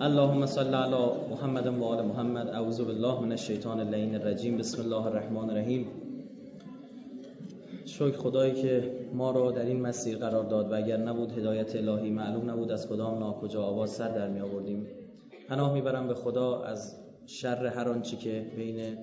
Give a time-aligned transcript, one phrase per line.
[0.00, 2.48] اللهم صل علی محمد و آل محمد.
[2.48, 4.56] اعوذ بالله من الشیطان اللعین الرجیم.
[4.56, 5.86] بسم الله الرحمن الرحیم.
[7.84, 12.10] شکر خدایی که ما را در این مسیر قرار داد و اگر نبود هدایت الهی
[12.10, 14.86] معلوم نبود از کدام ناکجا آواز سر در می آوردیم.
[15.48, 16.94] پناه می‌برم به خدا از
[17.26, 18.98] شر هر آنچه که بین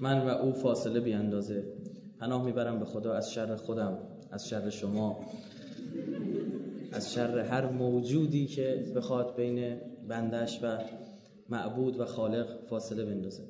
[0.00, 1.64] من و او فاصله بیاندازه.
[2.20, 3.98] پناه می‌برم به خدا از شر خودم
[4.30, 5.20] از شر شما.
[6.92, 10.78] از شر هر موجودی که بخواد بین بندش و
[11.48, 13.42] معبود و خالق فاصله بندازه.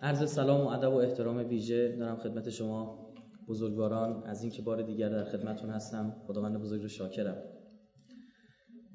[0.00, 3.08] عرض سلام و ادب و احترام ویژه دارم خدمت شما
[3.48, 4.22] بزرگواران.
[4.26, 7.36] از اینکه بار دیگر در خدمتون هستم خداوند بزرگ رو شاکرم.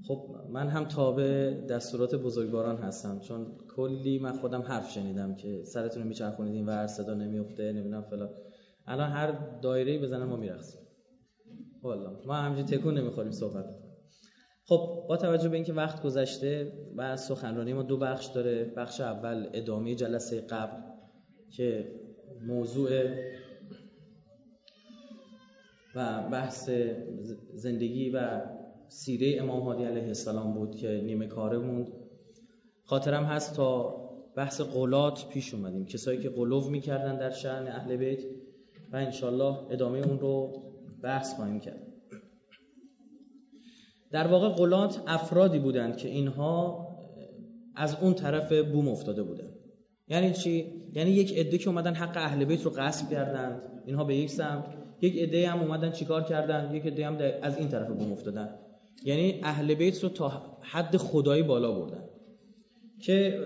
[0.07, 6.03] خب من هم تابع دستورات بزرگواران هستم چون کلی من خودم حرف شنیدم که سرتون
[6.03, 8.29] رو میچرخونید و هر صدا نمیفته نمی‌دونم فلان.
[8.87, 10.88] الان هر دایره‌ای بزنن ما میرقصیم.
[11.83, 13.65] والا ما همینجوری تکون نمی‌خوریم صحبت
[14.65, 18.73] خب با توجه به اینکه وقت گذشته و سخنرانی ما دو بخش داره.
[18.77, 20.81] بخش اول ادامه جلسه قبل
[21.51, 21.91] که
[22.47, 22.89] موضوع
[25.95, 26.69] و بحث
[27.53, 28.41] زندگی و
[28.87, 31.91] سیره امام هادی علیه السلام بود که نیمه کاره موند.
[32.83, 33.95] خاطرم هست تا
[34.35, 35.85] بحث قولات پیش اومدیم.
[35.85, 38.23] کسایی که قلوب می‌کردن در شأن اهل بیت
[38.91, 40.68] و انشالله ادامه اون رو
[41.03, 41.87] بحث خواهیم کرد.
[44.11, 46.87] در واقع قلات افرادی بودند که اینها
[47.75, 49.53] از اون طرف بوم افتاده بودند.
[50.07, 54.15] یعنی چی؟ یعنی یک عده که اومدن حق اهل بیت رو غصب کردند اینها به
[54.15, 54.65] یک سمت.
[55.01, 58.55] یک عده هم اومدن چیکار کردن یک عده هم از این طرف بوم افتادن.
[59.03, 62.03] یعنی اهل بیت رو تا حد خدایی بالا بردن.
[63.01, 63.39] که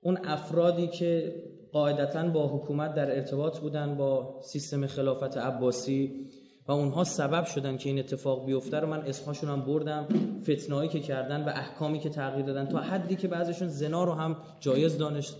[0.00, 1.34] اون افرادی که
[1.72, 6.26] قاعدتا با حکومت در ارتباط بودن با سیستم خلافت عباسی
[6.68, 10.08] و اونها سبب شدن که این اتفاق بیفته رو من اسمهاشون هم بردم
[10.42, 14.36] فتنهایی که کردن و احکامی که تغییر دادن تا حدی که بعضشون زنا رو هم
[14.60, 15.32] جایز دانش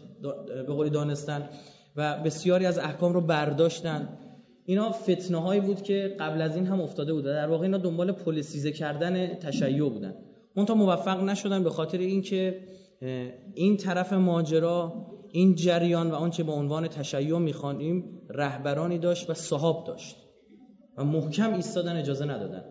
[0.66, 1.48] به قولی دانستن
[1.96, 4.18] و بسیاری از احکام رو برداشتن.
[4.64, 7.32] اینا فتنه هایی بود که قبل از این هم افتاده بوده.
[7.32, 10.14] در واقع اینا دنبال پلیسیزه کردن تشیع بودن.
[10.56, 12.60] اون تا موفق نشدن به خاطر اینکه
[13.54, 14.92] این طرف ماجرا
[15.32, 20.16] این جریان و آنچه با عنوان تشیع می‌خوانیم رهبرانی داشت و صحاب داشت
[20.98, 22.64] و محکم ایستادن اجازه ندادن.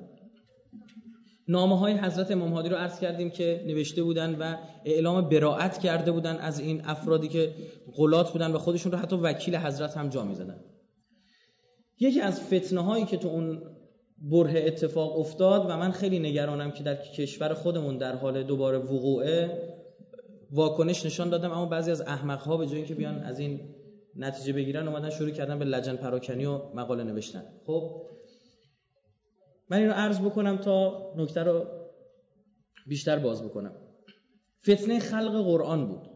[1.48, 4.56] نامه های حضرت امام هادی رو عرض کردیم که نوشته بودن و
[4.86, 7.54] اعلام براعت کرده بودن از این افرادی که
[7.96, 10.60] غلات بودن و خودشون رو حتی وکیل حضرت هم جا می‌زدن.
[12.00, 13.62] یکی از فتنه هایی که تو اون
[14.32, 19.71] بره اتفاق افتاد و من خیلی نگرانم که در کشور خودمون در حال دوباره وقوعه
[20.52, 23.60] واکنش نشان دادم اما بعضی از احمق ها به جای اینکه بیان از این
[24.16, 27.44] نتیجه بگیرن اومدن شروع کردن به لجن پراکنی و مقاله نوشتن.
[27.66, 28.02] خب
[29.70, 31.66] من اینو عرض بکنم تا نکته رو
[32.88, 33.74] بیشتر باز بکنم.
[34.64, 36.10] فتنه خلق قرآن بود.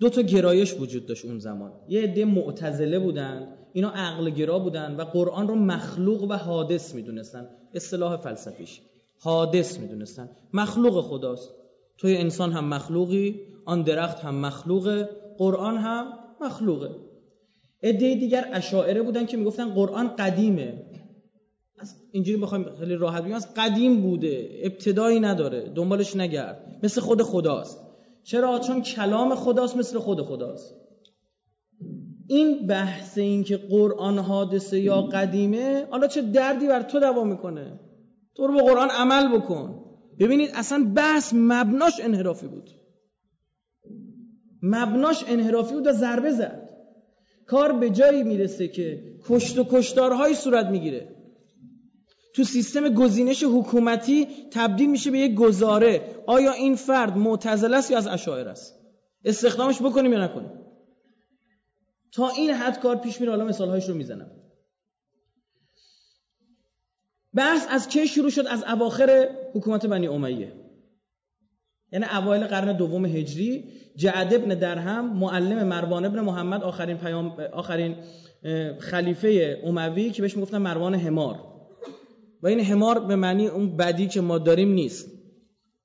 [0.00, 1.72] دو تا گرایش وجود داشت اون زمان.
[1.88, 7.48] یه عده معتزله بودن اینا عقل گرا بودن و قرآن رو مخلوق و حادث می‌دونستن.
[7.74, 8.80] اصطلاح فلسفیش.
[9.18, 10.30] حادث می‌دونستن.
[10.52, 11.50] مخلوق خداست.
[11.98, 15.08] توی انسان هم مخلوقی آن درخت هم مخلوقه
[15.38, 16.90] قرآن هم مخلوقه.
[17.82, 20.82] عده دیگر اشاعره بودن که می‌گفتن قرآن قدیمه.
[21.78, 26.80] از اینجوری بخوایم خیلی راحت بگیم از قدیم بوده ابتدایی نداره دنبالش نگرد.
[26.82, 27.78] مثل خود خداست.
[28.24, 30.74] چرا؟ چون کلام خداست مثل خود خداست.
[32.28, 37.80] این بحث این که قرآن حادثه یا قدیمه حالا چه دردی بر تو دوا می‌کنه؟
[38.34, 39.85] تو رو به قرآن عمل بکن.
[40.18, 42.70] ببینید اصلا بحث مبناش انحرافی بود.
[44.62, 46.68] مبناش انحرافی بود و ضربه زد.
[47.46, 51.16] کار به جایی می‌رسه که کشت و کشتارهایی صورت می‌گیره.
[52.34, 56.02] تو سیستم گزینش حکومتی تبدیل میشه به یک گزاره.
[56.26, 58.74] آیا این فرد معتزل است یا از اشاعره است؟
[59.24, 60.50] استخدامش بکنیم یا نکنیم؟
[62.12, 63.32] تا این حد کار پیش میره.
[63.32, 64.30] حالا مثالهایش رو می‌زنم.
[67.36, 70.52] بحث از کی شروع شد؟ از اواخر حکومت بنی امیه.
[71.92, 73.64] یعنی اوایل قرن دوم هجری
[73.96, 77.96] جعد ابن درهم معلم مروان ابن محمد آخرین پیام آخرین
[78.78, 81.40] خلیفه اموی که بهش می‌گفتن مروان همار
[82.42, 85.10] و این همار به معنی اون بدی که ما داریم نیست.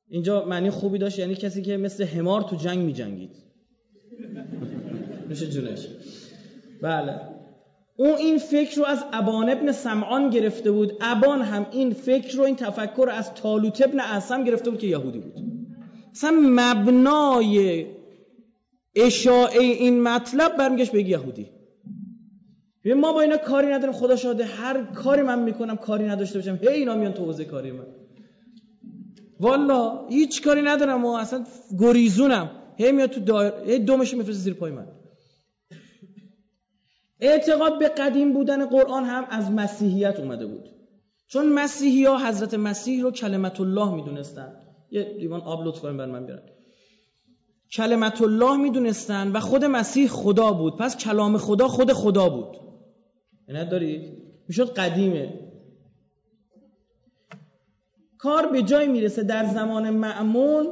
[0.08, 3.32] اینجا معنی خوبی داشت یعنی کسی که مثل همار تو جنگ میجنگید.
[5.30, 5.88] میشه جونش.
[6.82, 7.31] بله.
[8.02, 10.94] اون این فکر رو از ابان ابن سمعان گرفته بود.
[11.02, 14.88] ابان هم این فکر رو این تفکر رو از تالوت ابن اعصم گرفته بود که
[14.88, 15.34] یهودی بود.
[16.12, 17.86] مثلا مبنای
[18.96, 21.50] اشاعه این مطلب برمیگشت به یهودی.
[22.86, 23.92] ما با اینا کاری نداریم.
[23.92, 26.60] خدا شاده هر کاری من می‌کنم کاری نداشته باشم.
[26.62, 27.86] هی اینا میان تو حوزه کاری من.
[29.40, 31.44] والا هیچ کاری ندارم و اصلا
[31.80, 32.50] گریزونم.
[32.78, 34.88] هی میاد تو دایر هی دومش میفرسته زیر پای من.
[37.22, 40.70] اعتقاد به قدیم بودن قرآن هم از مسیحیت اومده بود.
[41.28, 44.54] چون مسیحی ها حضرت مسیح رو کلمت الله می‌دونستن
[44.92, 46.44] یه لیوان آب لطف بر من بیارن.
[47.72, 50.78] کلمت الله می‌دونستن و خود مسیح خدا بود.
[50.78, 52.58] پس کلام خدا خود خدا بود.
[53.48, 55.40] نه دارید می‌شد قدیمه.
[58.18, 60.68] کار به جای می‌رسه در زمان معمون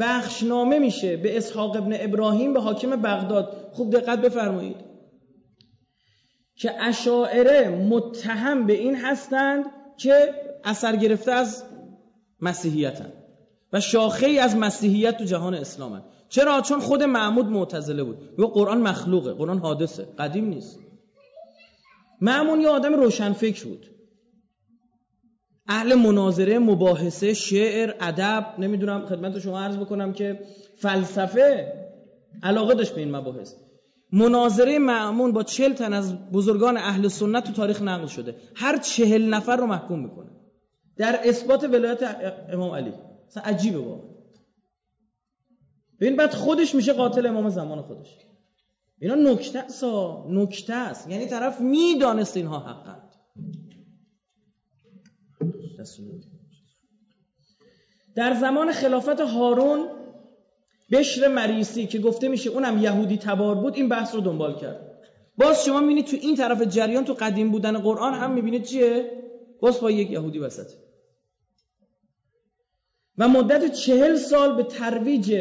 [0.00, 1.16] بخشنامه میشه.
[1.16, 3.70] به اسحاق ابن ابراهیم به حاکم بغداد.
[3.72, 4.91] خوب دقت بفرمایید.
[6.56, 9.64] که اشاعره متهم به این هستند
[9.96, 10.34] که
[10.64, 11.64] اثر گرفته از
[12.40, 13.12] مسیحیتن
[13.72, 16.02] و شاخه ای از مسیحیت تو جهان اسلامن.
[16.28, 18.40] چرا؟ چون خود معمود معتزله بود.
[18.40, 20.78] و قرآن مخلوقه قرآن حادثه قدیم نیست.
[22.20, 23.86] معمون یه آدم روشنفکر بود.
[25.68, 30.40] اهل مناظره مباحثه شعر ادب نمی‌دونم خدمت شما عرض بکنم که
[30.76, 31.72] فلسفه
[32.42, 33.54] علاقه داشت به این مباحث.
[34.12, 38.36] مناظره معمون با چل تن از بزرگان اهل سنت تو تاریخ نقل شده.
[38.54, 40.30] هر چهل نفر رو محکوم می‌کنه.
[40.96, 42.02] در اثبات ولایت
[42.48, 42.92] امام علی.
[43.28, 44.12] اصلا عجیبه با
[46.00, 48.18] ببین بعد خودش میشه قاتل امام زمان خودش.
[48.98, 49.84] اینا نکته است
[50.28, 51.08] نکته است.
[51.08, 53.02] یعنی طرف می‌دانست اینها حقند
[58.14, 59.88] در زمان خلافت هارون
[60.92, 64.98] بشر مریسی که گفته میشه اونم یهودی تبار بود این بحث رو دنبال کرد.
[65.36, 69.10] باز شما می‌بینید تو این طرف جریان تو قدیم بودن قرآن هم می‌بینید چیه؟
[69.60, 70.70] باز با یک یهودی وسط.
[73.18, 75.32] و مدت چهل سال به ترویج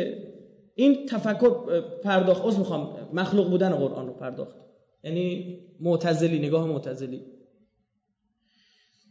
[0.76, 4.56] این تفکر پرداخت از می‌خوام مخلوق بودن قرآن رو پرداخت.
[5.04, 7.22] یعنی معتزلی نگاه معتزلی.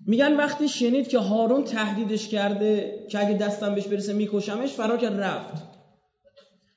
[0.07, 5.21] میگن وقتی شنید که هارون تهدیدش کرده که اگه دستم بهش برسه میکشمش فرار کرد
[5.21, 5.80] رفت.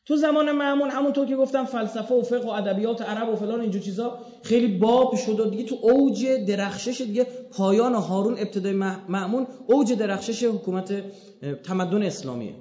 [0.05, 3.81] تو زمان معمون همونطور که گفتم فلسفه و فقه و ادبیات عرب و فلان اینجور
[3.81, 8.73] چیزا خیلی باب شد و دیگه تو اوج درخشش دیگه پایان هارون ابتدای
[9.09, 11.03] معمون اوج درخشش حکومت
[11.63, 12.55] تمدن اسلامیه.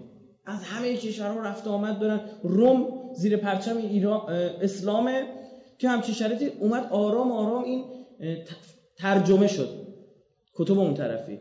[0.46, 2.20] از همه کشورها رفت آمد دارن.
[2.42, 4.20] روم زیر پرچم ایران
[4.62, 5.26] اسلامه
[5.78, 7.84] که همچین شرایطی اومد آرام آرام این
[8.98, 9.68] ترجمه شد.
[10.54, 11.38] کتب اون طرفی.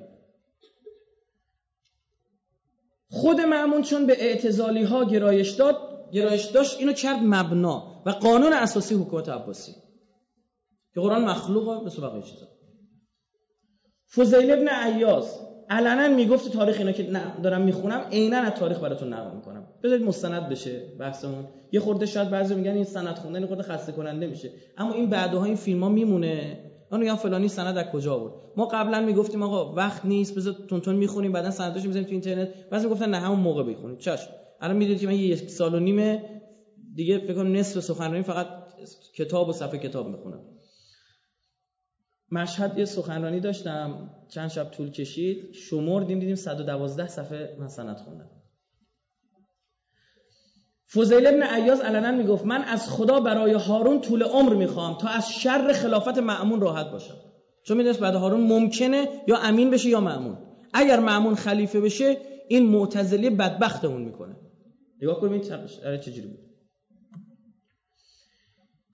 [3.09, 8.53] خود معمون چون به اعتزالی ها گرایش داد گرایش داشت اینو کرد مبنا و قانون
[8.53, 9.71] اساسی حکومت عباسی
[10.93, 12.47] که قرآن مخلوق مثل بقیه چیزا.
[14.15, 15.39] فضیل ابن عیاز
[15.69, 17.03] علنا می‌گفت تاریخ اینا که
[17.43, 19.67] دارم می‌خونم عینا از تاریخ براتون نقل می‌کنم.
[19.83, 21.47] بذارید مستند بشه بحثمون.
[21.71, 24.51] یه خورده شاید بعضی میگن این سند خوندن خورده خسته کننده میشه.
[24.77, 26.57] اما این بعدها این فیلم ها میمونه.
[26.91, 30.95] اون میگن فلانی سند از کجا بود ما قبلا می‌گفتیم آقا وقت نیست بذار تون
[30.95, 32.69] می‌خونیم بعدا سنداش می‌ذاریم تو اینترنت.
[32.69, 33.99] بعضی می‌گفتن نه همون موقع بخونید.
[33.99, 34.27] چش
[34.61, 36.21] الان می‌دونید که من یک سال و نیم
[36.95, 38.47] دیگه فکر کنم نصف سخنرانی فقط
[39.15, 40.41] کتاب و صفحه کتاب می‌خونم.
[42.31, 48.29] مشهد یه سخنرانی داشتم چند شب طول کشید شمردیم دیدیم 112 صفحه من سند خوندم.
[50.93, 55.31] فضیل ابن عیاز علنا می‌گفت من از خدا برای هارون طول عمر می‌خوام تا از
[55.31, 57.17] شر خلافت معمون راحت باشم.
[57.63, 60.37] چون می‌دونست بعد هارون ممکنه یا امین بشه یا معمون
[60.73, 62.17] اگر معمون خلیفه بشه
[62.49, 64.35] این معتزلی بدبختمون می‌کنه.
[65.01, 65.51] نگاه کنیم این
[65.85, 66.39] آره چجوری بود؟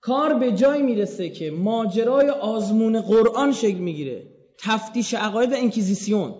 [0.00, 4.22] کار به جای می‌رسه که ماجرای آزمون قرآن شکل می‌گیره.
[4.58, 6.34] تفتیش عقاید و انکیزیسیون.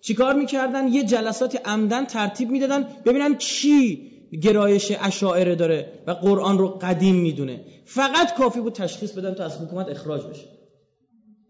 [0.00, 2.86] چیکار می‌کردن؟ یه جلسات عمدن ترتیب می‌دادن.
[3.04, 4.10] ببینن کی
[4.42, 7.64] گرایش اشاعره داره و قرآن رو قدیم می‌دونه.
[7.84, 10.48] فقط کافی بود تشخیص بدن تا از حکومت اخراج بشه.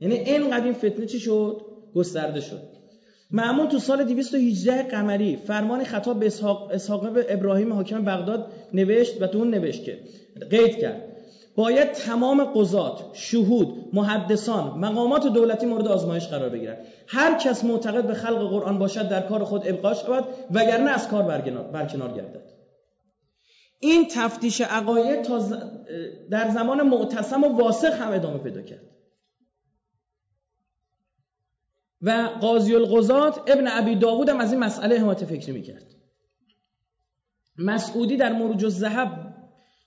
[0.01, 1.61] یعنی این قدیم فتنه چی شد؟
[1.95, 2.74] گسترده شد.
[3.35, 9.39] معمون تو سال 218 قمری فرمان خطاب به اسحاق, ابراهیم حاکم بغداد نوشت و تو
[9.39, 9.99] اون نوشت که
[10.51, 11.03] قید کرد
[11.57, 16.79] باید تمام قضات، شهود، محدثان، مقامات دولتی مورد آزمایش قرار بگیرند.
[17.07, 21.23] هر کس معتقد به خلق قرآن باشد در کار خود ابقا شود وگرنه از کار
[21.73, 22.53] برکنار گردد.
[23.81, 25.43] این تفتیش عقاید تا
[26.31, 28.94] در زمان معتصم و واسق هم ادامه پیدا کرد
[32.05, 35.87] و قاضی القضات ابن ابی داوود هم از این مسئله حمایت فکری می‌کرد.
[37.59, 39.35] مسعودی در مروج الذهب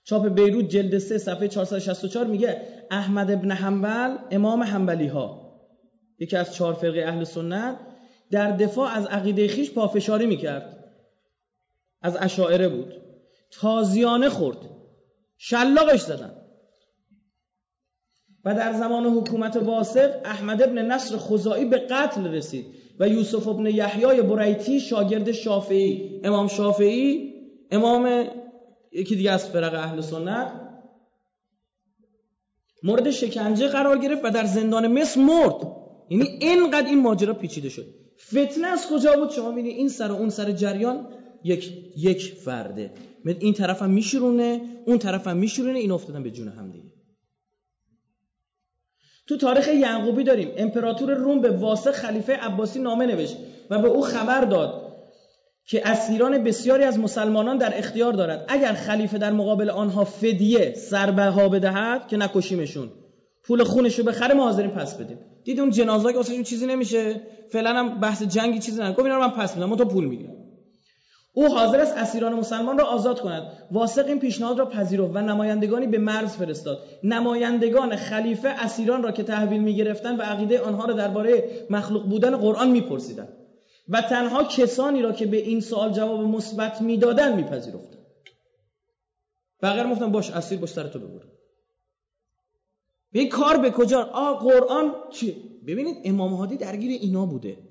[0.04, 5.52] چاپ بیروت جلد 3 صفحه 464 میگه احمد ابن حنبل امام حنبلی ها
[6.18, 7.76] یکی از چهار فرقه اهل سنت
[8.30, 10.84] در دفاع از عقیده خیش پافشاری می‌کرد.
[12.02, 12.94] از اشاعره بود.
[13.50, 14.58] تازیانه خورد.
[15.38, 16.47] شلاقش زدن.
[18.44, 22.66] و در زمان حکومت واسق احمد ابن نصر خزائی به قتل رسید
[22.98, 26.20] و یوسف ابن یحیای بریتی شاگرد شافعی.
[26.24, 27.34] امام شافعی
[27.70, 28.24] امام
[28.92, 30.52] یکی دیگه از فرق اهل سنت
[32.82, 35.54] مورد شکنجه قرار گرفت و در زندان مصر مرد.
[36.10, 37.86] یعنی اینقدر این ماجرا پیچیده شد.
[38.26, 41.06] فتنه از کجا بود؟ شما می‌بینید این سر و اون سر جریان
[41.44, 42.90] یک یک فرده.
[43.24, 46.87] این طرف هم میشورونه اون طرف هم میشورونه این افتادن به جون هم دیگه.
[49.28, 50.50] تو تاریخ یعقوبی داریم.
[50.56, 53.36] امپراتور روم به واسه خلیفه عباسی نامه نوشت
[53.70, 54.88] و به او خبر داد
[55.66, 58.44] که اسیران بسیاری از مسلمانان در اختیار دارد.
[58.48, 62.90] اگر خلیفه در مقابل آنها فدیه سربها بدهد که نکشیمشون.
[63.44, 65.18] پول خونشو بخره ما حاضرین پس بدیم.
[65.44, 67.20] دید اون جنازه که چیزی نمیشه؟
[67.50, 69.68] فعلا هم بحث جنگی چیزی نه گفت اینا رو من پس میدم.
[69.68, 70.37] من تو پول می‌گیرم.
[71.38, 73.42] او حاضر است اسیران مسلمان را آزاد کند.
[73.70, 76.78] واسق این پیشنهاد را پذیرفت و نمایندگانی به مرز فرستاد.
[77.02, 82.70] نمایندگان خلیفه اسیران را که تحویل می‌گرفتند و عقیده آنها را درباره مخلوق بودن قرآن
[82.70, 83.28] میپرسیدند.
[83.88, 88.04] و تنها کسانی را که به این سوال جواب مثبت می‌دادند میپذیرفتند.
[89.62, 91.00] بقیه گفتن باش اسیر باش سر تو
[93.12, 97.67] این کار به کجا؟ آ قرآن چی؟ ببینید امام هادی درگیر اینا بوده.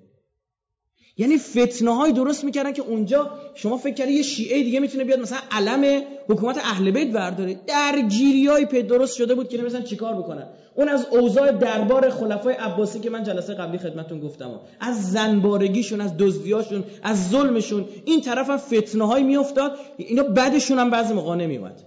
[1.18, 5.20] یعنی فتنه های درست می‌کردن که اونجا شما فکر کردی یه شیعه دیگه می‌تونه بیاد
[5.20, 7.60] مثلا علم حکومت اهل بیت برداره.
[7.68, 10.48] درگیری های پی درست شده بود که نمی‌دونن چیکار بکنن.
[10.76, 14.60] اون از اوضاع دربار خلفای عباسی که من جلسه قبلی خدمتتون گفتم.
[14.80, 19.78] از زنبارگیشون از دزدیاشون از ظلمشون این طرف هم فتنه های میافتاد.
[19.98, 21.82] اینا بعدشون هم بعضی موقع نمیومد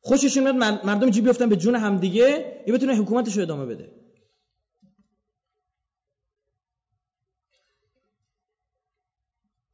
[0.00, 0.54] خوششون میاد
[0.86, 3.99] مردم جیب بیفتن به جون همدیگه یه بتونه حکومتش ادامه بده.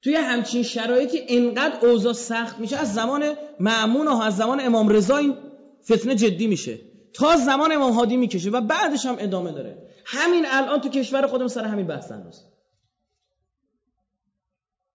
[0.07, 5.17] توی همچین شرایطی انقدر اوضاع سخت میشه از زمان معمون و از زمان امام رضا
[5.17, 5.37] این
[5.85, 6.81] فتنه جدی میشه.
[7.15, 9.93] تا زمان امام هادی می‌کشه و بعدش هم ادامه داره.
[10.05, 12.45] همین الان تو کشور خودم سر همین بحث هنوز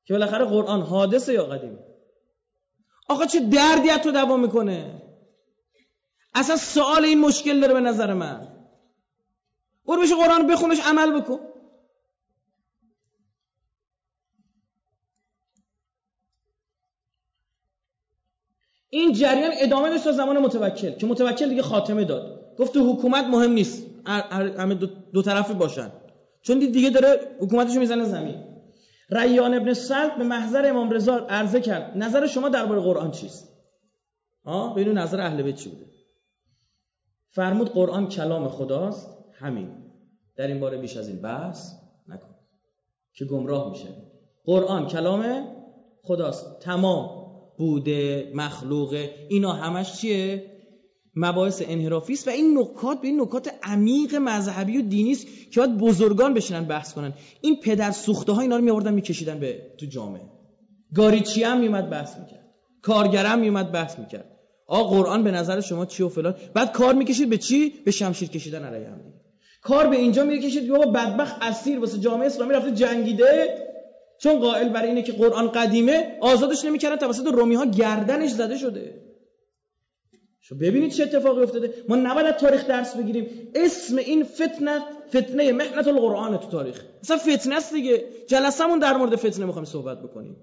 [0.05, 1.79] که بالاخره قرآن حادثه یا قدیمه
[3.09, 5.01] آقا چه دردی تو دوام می‌کنه؟
[6.35, 8.47] اصلا سوال این مشکل داره به نظر من.
[9.85, 11.39] برو بشه قرآن بخونش عمل بکن.
[18.93, 22.55] این جریان ادامه داشت تا زمان متوکل که متوکل دیگه خاتمه داد.
[22.57, 23.87] گفت حکومت مهم نیست.
[24.57, 25.91] همه دو, دو طرفی باشن.
[26.41, 28.43] چون دیگه داره حکومتشو می‌زنه زمین.
[29.09, 33.49] ریان ابن سلط به محضر امام رضا عرضه کرد نظر شما درباره قرآن چیست؟
[34.45, 35.85] ها ببینید نظر اهل بیت چی بوده.
[37.29, 39.69] فرمود قرآن کلام خداست همین.
[40.35, 41.73] در این باره بیش از این بحث
[42.07, 42.35] نکن.
[43.13, 43.87] که گمراه میشه.
[44.45, 45.47] قرآن کلام
[46.03, 46.59] خداست.
[46.59, 47.20] تمام.
[47.61, 50.45] بوده مخلوقه اینا همش چیه؟
[51.15, 55.59] مباحث انحرافی است و این نکات به این نکات عمیق مذهبی و دینی است که
[55.59, 57.13] باید بزرگان بشینن بحث کنن.
[57.41, 60.21] این پدر سوخته ها اینا رو میآوردن میکشیدن به تو جامعه.
[60.95, 62.45] گاریچی هم میومد بحث می‌کرد.
[62.81, 64.25] کارگر هم میومد بحث می‌کرد.
[64.67, 68.29] آ قرآن به نظر شما چی و فلان؟ بعد کار می‌کشید به چی؟ به شمشیر
[68.29, 68.99] کشیدن علیه هم
[69.61, 73.60] کار به اینجا می‌کشید بابا بدبخت اسیر واسه جامعه اسلامی رفته جنگیده.
[74.23, 79.01] چون قائل برای اینه که قرآن قدیمه آزادش نمی‌کردن توسط رومی ها گردنش زده شده.
[80.41, 81.73] شو ببینید چه اتفاقی افتاده.
[81.89, 83.51] ما نباید تاریخ درس بگیریم.
[83.55, 86.83] اسم این فتنه فتنه محنت القرآن تو تاریخ.
[87.03, 88.05] اصلا فتنه است دیگه.
[88.27, 90.35] جلسمون در مورد فتنه می‌خوایم صحبت بکنیم.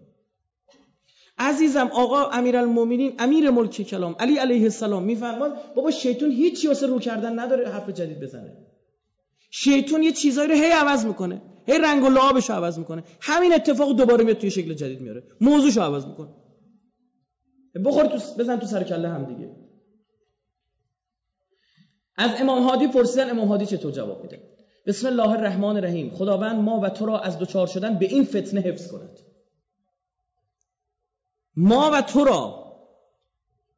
[1.39, 6.99] عزیزم آقا امیرالمومنین امیر ملک کلام علی علیه السلام میفرماد بابا شیطون هیچی واسه رو
[6.99, 8.57] کردن نداره حرف جدید بزنه.
[9.51, 11.43] شیطون یه چیزایی رو هی عوض می‌کنه.
[11.69, 13.05] هی رنگ و لعابش عوض می‌کنه.
[13.21, 15.23] همین اتفاق دوباره میاد توی شکل جدید میاره.
[15.41, 16.29] موضوعش عوض می‌کنه.
[17.85, 19.51] بخور تو بزن تو سر کله هم دیگه.
[22.17, 24.43] از امام هادی پرسیدن امام هادی چطور جواب میده؟
[24.87, 28.61] بسم الله الرحمن الرحیم خداوند ما و تو را از دوچار شدن به این فتنه
[28.61, 29.19] حفظ کند.
[31.57, 32.73] ما و تو را؟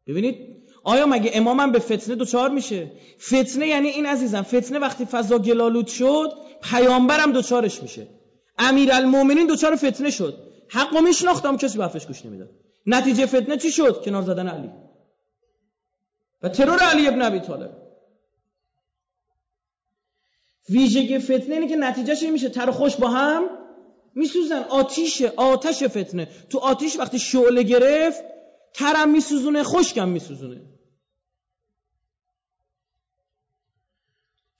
[0.07, 0.51] ببینید
[0.85, 5.87] آیا مگه امامم به فتنه دوچار میشه؟ فتنه یعنی این عزیزم فتنه وقتی فضا گلالود
[5.87, 8.07] شد پیامبرم دوچارش میشه.
[8.59, 10.51] امیرالمومنین دوچار فتنه شد.
[10.69, 12.51] حقو میشناختم کسی به حرفش گوش نمی‌داد.
[12.87, 14.71] نتیجه فتنه چی شد؟ کنار زدن علی.
[16.43, 17.71] و ترور علی ابن ابی طالب.
[20.69, 23.45] ویژگی فتنه اینه که نتیجهش این میشه تر خوش با هم
[24.15, 24.63] میسوزن.
[24.63, 26.29] آتیش آتش فتنه.
[26.51, 28.23] تو آتیش وقتی شعله گرفت
[28.75, 30.61] ترم میسوزونه خشکم میسوزونه.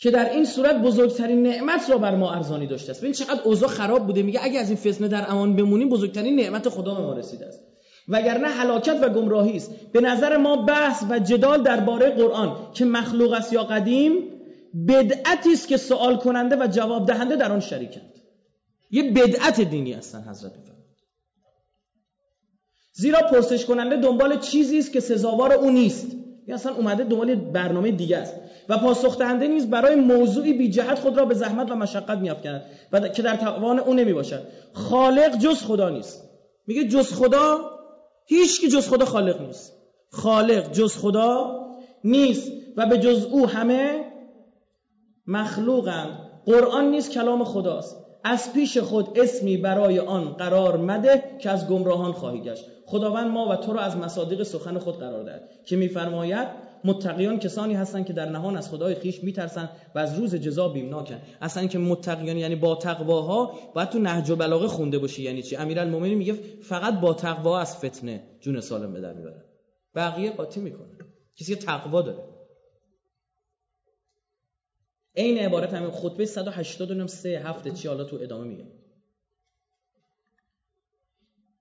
[0.01, 3.01] که در این صورت بزرگترین نعمت را بر ما ارزانی داشته است.
[3.01, 4.23] ببین چقدر اوضاع خراب بوده.
[4.23, 7.61] میگه اگه از این فتنه در امان بمونیم بزرگترین نعمت خدا به ما رسیده است.
[8.09, 9.71] وگرنه هلاکت و گمراهی است.
[9.93, 14.13] به نظر ما بحث و جدال درباره قرآن که مخلوق است یا قدیم
[14.89, 18.13] بدعتی است که سوال کننده و جواب دهنده در آن شریکند.
[18.91, 20.53] یه بدعت دینی هستن حضرت
[22.93, 26.07] زیرا پرسش کننده دنبال چیزی است که سزاوار او نیست.
[26.51, 28.35] یا اصلا اومده دنبال برنامه دیگه است.
[28.69, 32.63] و پاسخ دهنده نیز برای موضوعی بی جهت خود را به زحمت و مشقت میافکند
[32.93, 34.43] و که در توان او نمی باشد
[34.73, 36.29] خالق جز خدا نیست.
[36.67, 37.71] میگه جز خدا
[38.27, 39.73] هیچ که جز خدا خالق نیست.
[40.09, 41.61] خالق جز خدا
[42.05, 44.05] نیست و به جز او همه
[45.27, 46.19] مخلوقند.
[46.47, 47.97] قرآن نیست کلام خداست.
[48.25, 52.65] از پیش خود اسمی برای آن قرار مده که از گمراهان خواهی گشت.
[52.87, 56.49] خداوند ما و تو را از مصادیق سخن خود قرار دهد که میفرماید
[56.85, 61.19] متقیان کسانی هستند که در نهان از خدای خیش میترسند و از روز جزا بیمناکن
[61.41, 65.23] اصلا که متقیان یعنی با تقواها باید تو نهج بلاغه خونده باشی.
[65.23, 69.45] یعنی چی؟ امیرالمومنین میگه فقط با تقوا از فتنه جون سالم به در می‌برن
[69.95, 70.89] بقیه قاطی می‌کنه
[71.37, 72.30] کسی که تقوا داره.
[75.15, 78.65] این عبارت همین خطبه 183 هفته چی حالا تو ادامه میگه.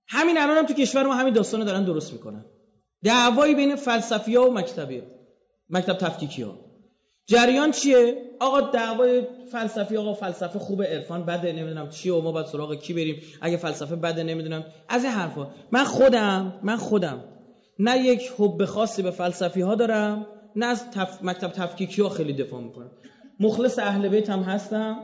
[0.08, 2.44] همین الان هم تو کشور ما همین داستان دارن درست می‌کنن.
[3.04, 5.02] دعوایی بین فلسفی ها و مکتبی
[5.70, 6.58] مکتب تفکیکی ها
[7.26, 12.46] جریان چیه؟ آقا دعوای فلسفی آقا فلسفه خوب عرفان بده نمی‌دونم چیه و ما باید
[12.46, 13.22] سراغ کی بریم.
[13.40, 14.64] اگه فلسفه بده نمی‌دونم.
[14.88, 15.48] از این حرفا.
[15.72, 17.24] من خودم من خودم
[17.78, 20.84] نه یک حب خاصی به فلسفی ها دارم نه از
[21.22, 22.90] مکتب تفکیکی ها خیلی دفاع می‌کنم.
[23.40, 24.96] مخلص اهل بیت هم هستم.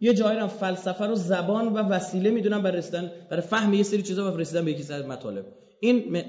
[0.00, 4.02] یه جایی رو فلسفه رو زبان و وسیله می‌دونم برای رسیدن برای فهم یه سری
[4.02, 5.44] چیزا و رسیدن به یکی سری مطالب.
[5.80, 6.22] این م...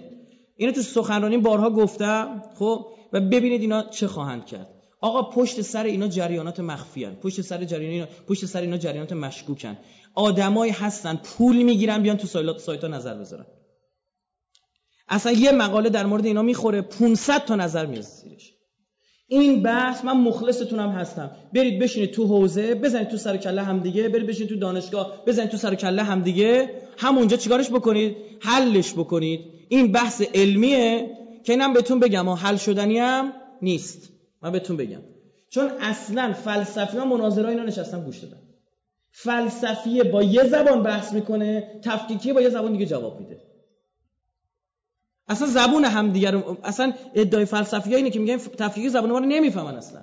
[0.56, 4.70] اینو تو سخنرانی بارها گفتم خب؟ و ببینید اینا چه خواهند کرد.
[5.02, 7.16] آقا پشت سر اینا جریانات مخفی هن.
[7.16, 9.78] پشت سر جریان اینا پشت سر اینا جریانات مشکوکن
[10.16, 13.46] آدمایی هستن پول می‌گیرن بیان تو سایت سایت نظر بذارن.
[15.10, 18.53] اصلا یه مقاله در مورد اینا می‌خوره 500 تا نظر میاد زیرش.
[19.34, 21.32] این بحث من مخلصتونم هستم.
[21.54, 25.58] برید بشینید تو حوزه بزنید تو سر کله همدیگه برید بشینید تو دانشگاه بزنید تو
[25.58, 29.40] سر کله همدیگه همونجا چیکارش بکنید؟ حلش بکنید.
[29.70, 31.10] این بحث علمیه
[31.44, 34.10] که اینم بهتون بگم حل شدنی هم نیست.
[34.42, 35.02] من بهتون بگم.
[35.50, 38.38] چون اصلا فلسفی ها مناظره اینا نشستن گوش دادن.
[39.12, 43.53] فلسفیه با یه زبان بحث می‌کنه تفکیکی با یه زبان دیگه جواب میده.
[45.34, 49.76] اصلا زبون هم دیگر اصلا ادعای فلسفی اینه که میگن تفکیک زبان ما رو نمی‌فهمن
[49.76, 50.02] اصلا.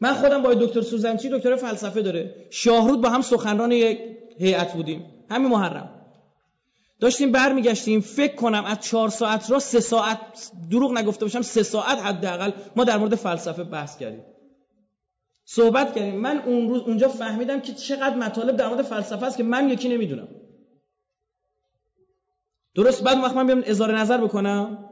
[0.00, 2.46] من خودم با دکتر سوزنچی دکتر فلسفه داره.
[2.50, 3.98] شاهرود با هم سخنران یک
[4.38, 5.04] هیئت بودیم.
[5.30, 5.90] همین محرم.
[7.00, 8.00] داشتیم برمیگشتیم.
[8.00, 10.18] فکر کنم از چهار ساعت را سه ساعت
[10.70, 14.24] دروغ نگفته باشم سه ساعت حداقل ما در مورد فلسفه بحث کردیم.
[15.44, 16.20] صحبت کردیم.
[16.20, 19.88] من اون روز اونجا فهمیدم که چقدر مطالب در مورد فلسفه است که من یکی
[19.88, 20.28] نمی‌دونم.
[22.74, 24.90] درست بعد وقت من بیام اظهار نظر بکنم.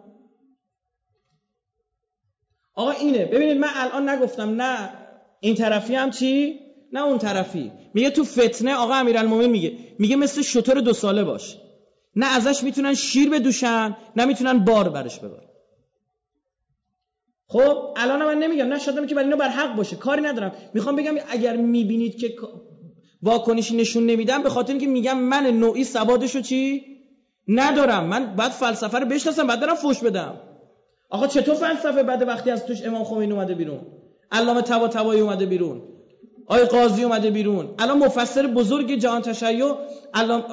[2.74, 3.24] آقا اینه.
[3.24, 4.90] ببینید من الان نگفتم نه
[5.40, 6.60] این طرفی هم چی؟
[6.92, 7.72] نه اون طرفی.
[7.94, 9.78] میگه تو فتنه آقا امیرالمومنین میگه.
[9.98, 11.56] میگه مثل شطور دو ساله باش.
[12.16, 15.42] نه ازش می‌تونن شیر بدوشن نه می‌تونن بار برش ببر
[17.46, 18.64] خب الان من نمیگم.
[18.64, 19.96] نه شدم که برای اینا بر حق باشه.
[19.96, 20.52] کاری ندارم.
[20.74, 22.36] می‌خوام بگم اگر می‌بینید که
[23.22, 26.91] واکنشی نشون نمیدم به خاطر اینکه میگم من نوعی سوادشو چی؟
[27.54, 28.04] ندارم.
[28.04, 30.40] من بعد فلسفه رو بشناسم بعد دارم فوش بدم.
[31.10, 33.80] آقا چطور فلسفه بعد وقتی از توش امام خمینی اومده بیرون؟
[34.32, 35.82] علامه طباطبایی اومده بیرون.
[36.46, 37.74] آی قاضی اومده بیرون.
[37.78, 39.74] الان مفسر بزرگ جهان تشیع
[40.14, 40.44] الان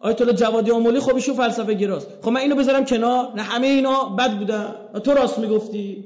[0.00, 3.32] آیت الله جوادی آمولی خب ایشون فلسفه گراست خب من اینو بذارم کنار.
[3.36, 4.74] نه همه اینا بد بودن.
[5.04, 6.04] تو راست می‌گفتی.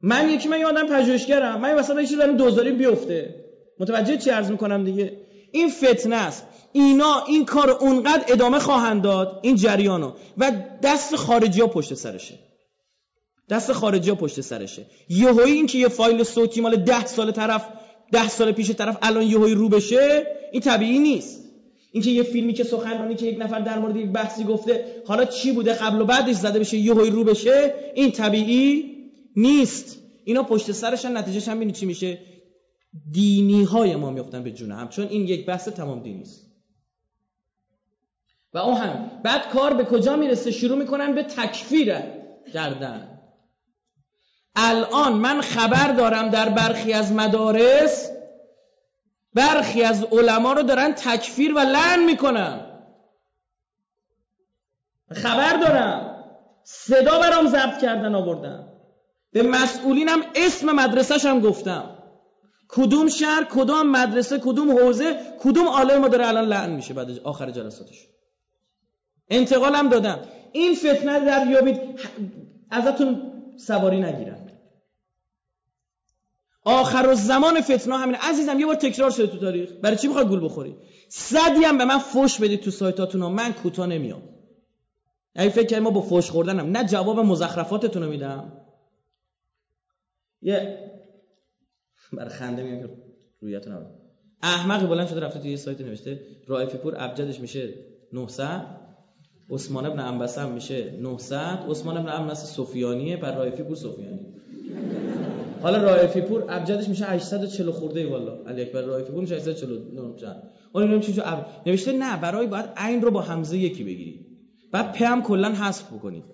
[0.00, 1.60] من یکی من یادم پژوهشگرم.
[1.60, 3.34] من مثلا یه چیزی دوزاری بیفته.
[3.80, 5.17] متوجه چی عرض می‌کنم دیگه؟
[5.52, 6.44] این فتنه است.
[6.72, 12.38] اینا این کار اونقدر ادامه خواهند داد این جریانو و دست خارجی ها پشت سرشه.
[13.50, 14.86] دست خارجی ها پشت سرشه.
[15.08, 17.66] یهویی این که یه فایل صوتی مال ده سال طرف
[18.12, 21.44] ده سال پیش طرف الان یهویی رو بشه این طبیعی نیست.
[21.92, 25.52] اینکه یه فیلمی که سخنرانی که یک نفر در مورد یک بحثی گفته حالا چی
[25.52, 28.84] بوده قبل و بعدش زده بشه یهویی رو بشه این طبیعی
[29.36, 29.98] نیست.
[30.24, 32.18] اینا پشت سرشن نتیجهش هم چی میشه؟
[33.10, 36.48] دینی های ما میفتن به جون هم چون این یک بحث تمام دینی است.
[38.52, 41.94] و اون هم بعد کار به کجا می‌رسه؟ شروع می‌کنن به تکفیر
[42.52, 43.20] کردن.
[44.56, 48.10] الان من خبر دارم در برخی از مدارس
[49.34, 52.64] برخی از علما رو دارن تکفیر و لعن می‌کنن.
[55.12, 56.24] خبر دارم.
[56.64, 58.72] صدا برام ضبط کردن آوردن.
[59.32, 61.97] به مسئولینم اسم مدرسهش هم گفتم.
[62.68, 67.50] کدوم شهر کدوم مدرسه کدوم حوزه کدوم عالم ما داره الان لعن میشه بعد آخر
[67.50, 68.08] جلساتش.
[69.28, 70.20] انتقالم دادم.
[70.52, 71.80] این فتنه در بیابید
[72.70, 74.48] ازتون سواری نگیرن
[76.64, 79.70] آخر و زمان فتنه همین عزیزم یه بار تکرار شده تو تاریخ.
[79.82, 80.76] برای چی می‌خوای گول بخوری؟
[81.08, 84.22] صدی هم به من فوش بدید تو سایتاتون من کوتاه نمیام.
[85.34, 88.52] اگه فکر کنید ما با فوش خوردنم نه جواب مزخرفاتتون رو میدم.
[90.42, 90.90] یه
[92.12, 92.92] برای خنده میگم که
[93.40, 93.86] رویتون
[94.42, 97.74] احمقی بلند شده رفته توی یه سایت نوشته رائفی پور ابجدش میشه
[98.12, 98.66] 900
[99.50, 101.36] عثمان ابن انبسم میشه 900
[101.68, 104.20] عثمان ابن انبس سفیانیه بر رائفی پور سفیانی.
[105.62, 110.42] حالا رائفی پور ابجدش میشه 840 خورده والا علی اکبر رائفی پور میشه 849 چند
[110.72, 111.46] اون نمی‌دونم چی اب...
[111.66, 114.26] نوشته نه برای باید عین رو با حمزه یکی بگیری.
[114.72, 116.24] بعد پ هم کلا حذف بکنید.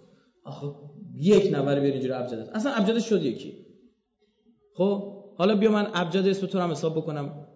[0.44, 0.66] آخه
[1.14, 3.66] یک نفر بیاری اینجوری ابجد اصلا ابجدش شد یکی.
[4.76, 7.46] خب؟ حالا بیا من ابجد اسم تو هم حساب بکنم.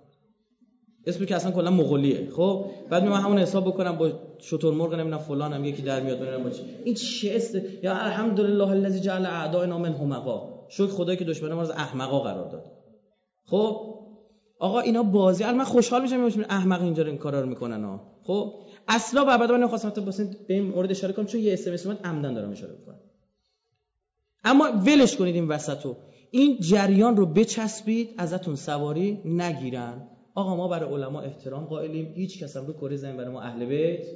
[1.07, 2.31] اسمی که اصلا کلا مغولیه.
[2.31, 6.43] خب؟ بعد من همون حساب بکنم با شتر مرغ نمی‌دونم فلانم یکی در میاد ببینم
[6.43, 6.63] با چی.
[6.85, 11.63] این چه است؟ یا الحمدلله الذی جعل اعدائنا من همقا شکر خدایی که دشمن ما
[11.63, 12.65] از احمقا قرار داد.
[13.47, 13.95] خب؟
[14.59, 18.01] آقا اینا بازی من خوشحال میشم می‌بینم احمق اینجا این کارا رو می‌کنن ها.
[18.23, 18.53] خب؟
[18.89, 21.75] اصلا بعد من نخواستم تا بسین به این مورد اشاره کنم چون یه اس ام
[21.75, 23.01] اس اومد عمدن دارم اشاره می‌کنم.
[24.45, 25.97] اما ولش کنید این وسطو
[26.31, 30.09] این جریان رو بچسبید ازتون سواری نگیرن.
[30.35, 32.13] آقا ما برای علما احترام قائلیم.
[32.15, 34.07] هیچ کس هم رو کره زمین برای ما اهل بیت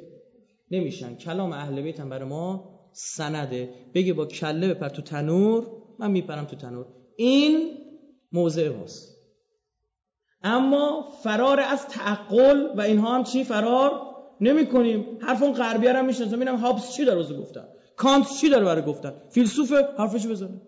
[0.70, 1.14] نمیشن.
[1.14, 3.74] کلام اهل بیت هم برای ما سنده.
[3.94, 5.66] بگه با کله بپر تو تنور
[5.98, 6.86] من میپرم تو تنور.
[7.16, 7.70] این
[8.32, 9.16] موضع ماست.
[10.42, 13.92] اما فرار از تعقل و اینها هم چی؟ فرار
[14.40, 16.36] نمی کنیم حرف اون غربی هم می‌شناسم.
[16.36, 17.64] ببینم هابس چی داره گفتن؟
[17.96, 20.60] کانت چی داره برای گفتن؟ فیلسوف حرفش بزنه.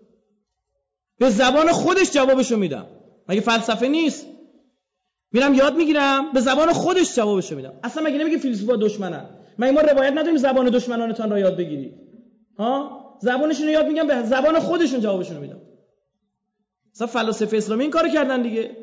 [1.17, 2.87] به زبان خودش جوابشو میدم.
[3.29, 4.25] مگه فلسفه نیست؟
[5.31, 7.73] میرم یاد می‌گیرم به زبان خودش جوابشو میدم.
[7.83, 9.25] اصلا مگه نمیگه فیلسوفا دشمنن؟
[9.59, 11.93] مگه ما روایت نداریم زبان دشمنانتان را یاد بگیرید؟
[12.59, 15.61] ها؟ زبانشون رو یاد میگم به زبان خودشون جوابشون میدم.
[16.93, 18.77] مثلا فلاسفه اسلامی این کارو کردن دیگه.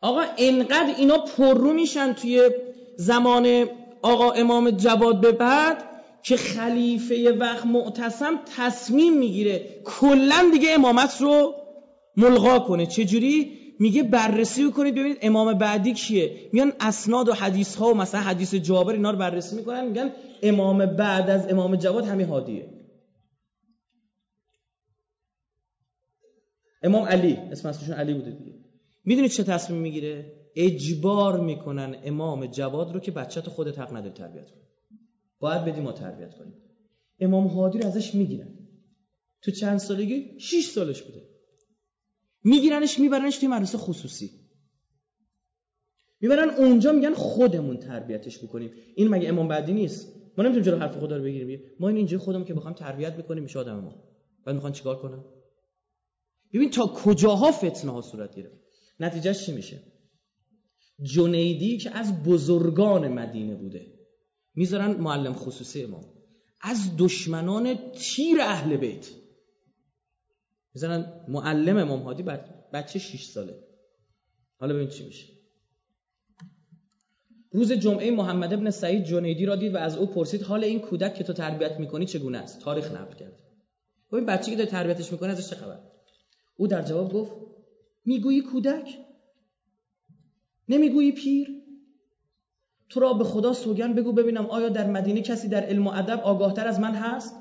[0.00, 2.50] آقا انقدر اینا پررو میشن توی
[2.96, 3.66] زمان
[4.02, 5.91] آقا امام جواد به بعد
[6.22, 11.54] که خلیفه وقت معتصم تصمیم می‌گیره کلا دیگه امامت رو
[12.16, 12.86] ملغا کنه.
[12.86, 16.50] چجوری؟ میگه بررسی کنید ببینید امام بعدی کیه.
[16.52, 19.86] میان اسناد و حدیث ها و مثلا حدیث جابر اینا رو بررسی می‌کنن.
[19.86, 22.68] میگن امام بعد از امام جواد همین هادیه
[26.82, 28.52] امام علی اسم اصلشون علی بوده دیگه.
[29.04, 34.14] می‌دونید چه تصمیم می‌گیره؟ اجبار می‌کنن امام جواد رو که بچه تو خودت حق نداری
[34.14, 34.71] تربیت کنی.
[35.42, 36.54] باید بدی ما تربیت کنیم.
[37.20, 38.58] امام هادی رو ازش می‌گیرن.
[39.42, 41.22] تو چند سالگی؟ 6 سالش بوده.
[42.44, 44.30] میگیرنش میبرنش توی مدرسه خصوصی.
[46.20, 50.96] می‌برن اونجا میگن خودمون تربیتش بکنیم این مگه امام بعدی نیست؟ ما نمی‌تونیم جلو حرف
[50.96, 51.60] خدا رو بگیریم.
[51.80, 53.94] ما این اینجا خودمون که بخوام تربیت بکنیم میشه آدم ما.
[54.46, 55.24] بعد می‌خوان چیکار کنن؟
[56.54, 58.56] ببین تا کجاها فتنه ها صورت گرفت؟
[59.00, 59.82] نتیجهش چی میشه؟
[61.02, 64.01] جنیدی که از بزرگان مدینه بوده.
[64.54, 66.04] می‌ذارن معلم خصوصی امام.
[66.60, 69.10] از دشمنان تیر اهل بیت.
[70.74, 72.22] می‌ذارن معلم امام هادی
[72.72, 73.54] بچه 6 ساله.
[74.58, 75.32] حالا ببین چی میشه.
[77.52, 81.14] روز جمعه محمد ابن سعید جنیدی را دید و از او پرسید حال این کودک
[81.14, 83.42] که تو تربیت می‌کنی چگونه است؟ تاریخ نقل کرد.
[84.12, 85.78] این بچه که داره تربیتش می‌کنه ازش چه خبر؟
[86.56, 87.32] او در جواب گفت
[88.04, 88.98] می‌گویی کودک؟
[90.68, 91.61] نمی‌گویی پیر؟
[92.92, 96.20] تو را به خدا سوگن بگو ببینم آیا در مدینه کسی در علم و ادب
[96.20, 97.34] آگاهتر از من هست؟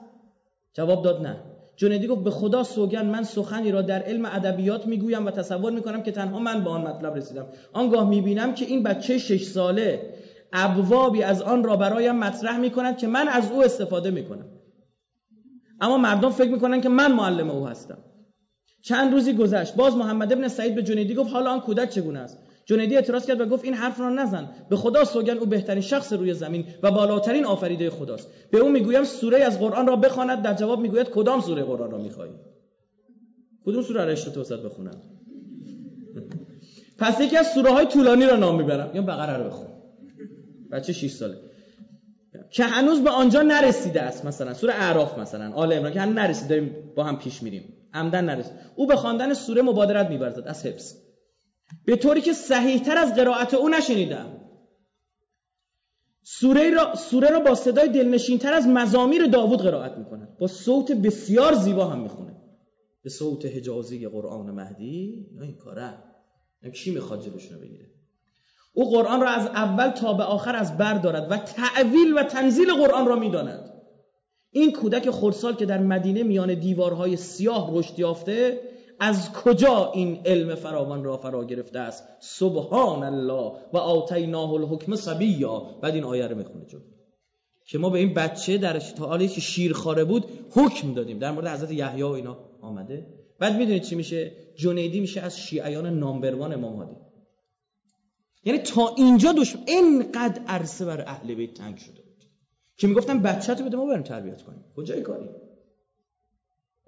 [0.73, 1.37] جواب داد نه.
[1.75, 6.03] جنیدی گفت به خدا سوگن من سخنی را در علم ادبیات می‌گویم و تصور می‌کنم
[6.03, 7.45] که تنها من به آن مطلب رسیدم.
[7.73, 10.13] آنگاه می‌بینم که این بچه شش ساله
[10.53, 14.45] ابوابی از آن را برایم مطرح می‌کند که من از او استفاده می‌کنم.
[15.81, 17.97] اما مردم فکر می‌کنن که من معلم او هستم.
[18.83, 19.75] چند روزی گذشت.
[19.75, 23.41] باز محمد ابن سعید به جنیدی گفت حالا آن کودک چگونه است؟ جنیدی اعتراض کرد
[23.41, 24.50] و گفت این حرف را نزن.
[24.69, 28.28] به خدا سوگن او بهترین شخص روی زمین و بالاترین آفریده خداست.
[28.52, 30.41] به او می‌گویم سوره از قرآن را بخواند.
[30.41, 32.32] در جواب می‌گوید کدام سوره قرآن را می‌خواهی؟
[33.65, 35.02] کدوم سوره را اشتت وسط بخونم؟
[36.97, 38.91] پس یکی از سوره های طولانی را نام می‌برم.
[38.93, 39.67] یا بقره رو بخون.
[40.71, 41.38] بچه 6 ساله.
[42.52, 44.54] که هنوز به آنجا نرسیده است مثلا.
[44.54, 45.54] سوره اعراف مثلا.
[45.54, 45.93] آل عمران.
[45.93, 47.74] که هنوز نرسید داریم با هم پیش میریم.
[47.93, 51.00] عمدن نرسید او به خواندن سوره مبادرت میبرزد از حفظ.
[51.86, 54.38] به طوری که صحیحتر از قرائت او نشنیدم.
[56.23, 60.27] سوره را, سوره را با صدای دلنشینتر از مزامیر داوود قرائت می‌کنه.
[60.39, 62.36] با صوت بسیار زیبا هم می‌خونه.
[63.03, 65.93] به صوت حجازی قرآن مهدی؟ یا این کاره.
[66.73, 67.86] کی می‌خواد جلوشونو بگیره؟
[68.73, 72.73] او قرآن را از اول تا به آخر از بر دارد و تعویل و تنزیل
[72.73, 73.71] قرآن را می‌داند.
[74.51, 78.62] این کودک خردسال که در مدینه میان دیوارهای سیاه رشد یافته
[79.03, 85.59] از کجا این علم فراوان را فرا گرفته است؟ سبحان الله و آتیناه الحکم صبیا.
[85.81, 86.79] بعد این آیه رو می‌خونه جو
[87.65, 91.19] که ما به این بچه در حالی که شیرخواره بود حکم دادیم.
[91.19, 93.07] در مورد حضرت یحیی و اینا آمده.
[93.39, 96.95] بعد می‌دونید چی میشه؟ جنیدی میشه از شیعیان نامبروان امام هادی.
[98.43, 102.25] یعنی تا اینجا دشمن اینقدر عرصه بر اهل بیت تنگ شده بود.
[102.77, 104.63] که می‌گفتن بچه تو بده ما بریم تربیت کنیم.
[104.75, 105.29] کجای کاری؟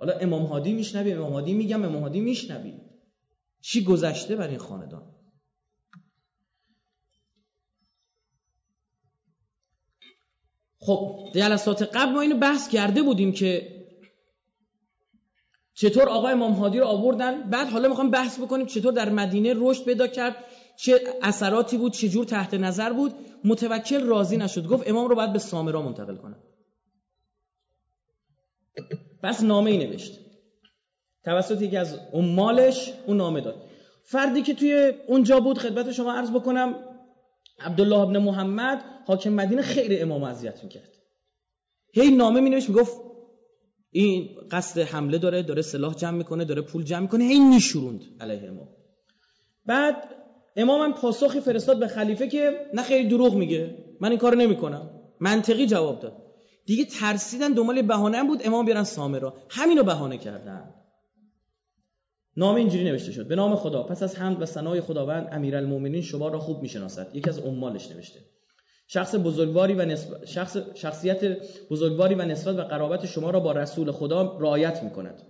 [0.04, 2.74] حالا امام هادی میشنوی امام هادی میگم امام هادی میشنوی.
[3.62, 5.04] چی گذشته بر این خاندان؟
[10.80, 13.84] خب جلسات قبل ما اینو بحث کرده بودیم که
[15.74, 17.50] چطور آقای امام هادی رو آوردن.
[17.50, 20.36] بعد حالا می‌خوام بحث بکنیم چطور در مدینه رشد پیدا کرد
[20.78, 23.14] چه اثراتی بود چه جور تحت نظر بود.
[23.44, 26.44] متوکل راضی نشد گفت امام رو باید به سامرا منتقل کنم.
[29.24, 30.20] پس نامه ای نوشت.
[31.24, 33.70] توسط یکی از مالش اون نامه داد.
[34.04, 36.76] فردی که توی اونجا بود خدمت شما عرض بکنم
[37.60, 40.90] عبدالله ابن محمد حاکم مدینه خیلی امام اذیت می‌کرد.
[41.94, 43.02] هی نامه می نوشت می‌گفت
[43.92, 48.50] این قصد حمله داره داره سلاح جمع می‌کنه داره پول جمع می‌کنه هی نیشوروند علیه
[48.50, 48.68] امام.
[49.66, 50.16] بعد
[50.56, 54.90] امام هم پاسخی فرستاد به خلیفه که نه خیلی دروغ میگه من این کارو نمی‌کنم.
[55.20, 56.23] منطقی جواب داد.
[56.66, 60.74] دیگه ترسیدن دنبال بهانه بود امام بیارن سامرا همینو بهانه کردن.
[62.38, 63.28] نام اینجوری نوشته شد.
[63.28, 63.84] به نام خدا.
[63.84, 67.16] پس از حمد و ثنای خداوند امیرالمومنین شما را خوب می‌شناسد.
[67.16, 68.20] یکی از عمالش نوشته.
[68.88, 71.38] شخص بزرگواری و نسبت شخص شخصیت
[71.70, 75.22] بزرگواری و نسبت و قرابت شما را با رسول خدا رعایت می‌کند.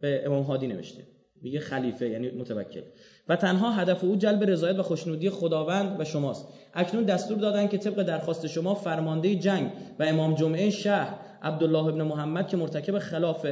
[0.00, 1.06] به امام هادی نوشته.
[1.42, 2.82] میگه خلیفه یعنی متوکل.
[3.30, 6.48] و تنها هدف او جلب رضایت و خوشنودی خداوند و شماست.
[6.74, 12.02] اکنون دستور دادن که طبق درخواست شما فرمانده جنگ و امام جمعه شهر عبدالله ابن
[12.02, 13.46] محمد که مرتکب خلاف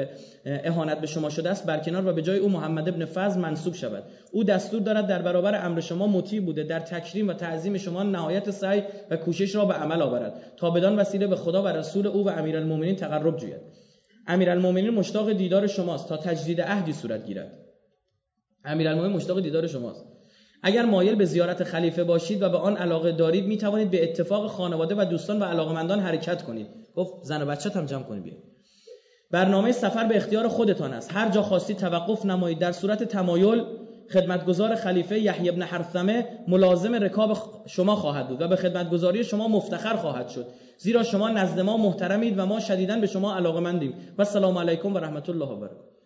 [0.47, 4.03] اهانت به شما شده است برکنار و به جای او محمد ابن فضل منصوب شود.
[4.33, 6.63] او دستور دارد در برابر امر شما مطیع بوده.
[6.63, 10.97] در تکریم و تعظیم شما نهایت سعی و کوشش را به عمل آورد تا بدان
[10.97, 13.61] وسیله به خدا و رسول او و امیرالمومنین تقرب جوید.
[14.27, 17.68] امیرالمومنین مشتاق دیدار شماست تا تجدید عهدی صورت گیرد.
[18.69, 20.05] امیرالمومنین مشتاق دیدار شماست.
[20.63, 24.47] اگر مایل به زیارت خلیفه باشید و به آن علاقه دارید می توانید به اتفاق
[24.47, 26.67] خانواده و دوستان و علاقمندان حرکت کنید.
[26.95, 28.43] گفت زن و بچه هم جمع کنید بیاید
[29.31, 31.11] برنامه سفر به اختیار خودتان است.
[31.13, 32.59] هر جا خواستید توقف نمایید.
[32.59, 33.65] در صورت تمایل
[34.13, 39.97] خدمتگزار خلیفه یحیی بن حرثمه ملازم رکاب شما خواهد بود و به خدمتگزاری شما مفتخر
[39.97, 40.47] خواهد شد.
[40.79, 44.99] زیرا شما نزد ما محترمید و ما شدیدا به شما علاقمندیم و سلام علیکم و
[44.99, 45.98] رحمت الله و برکاته.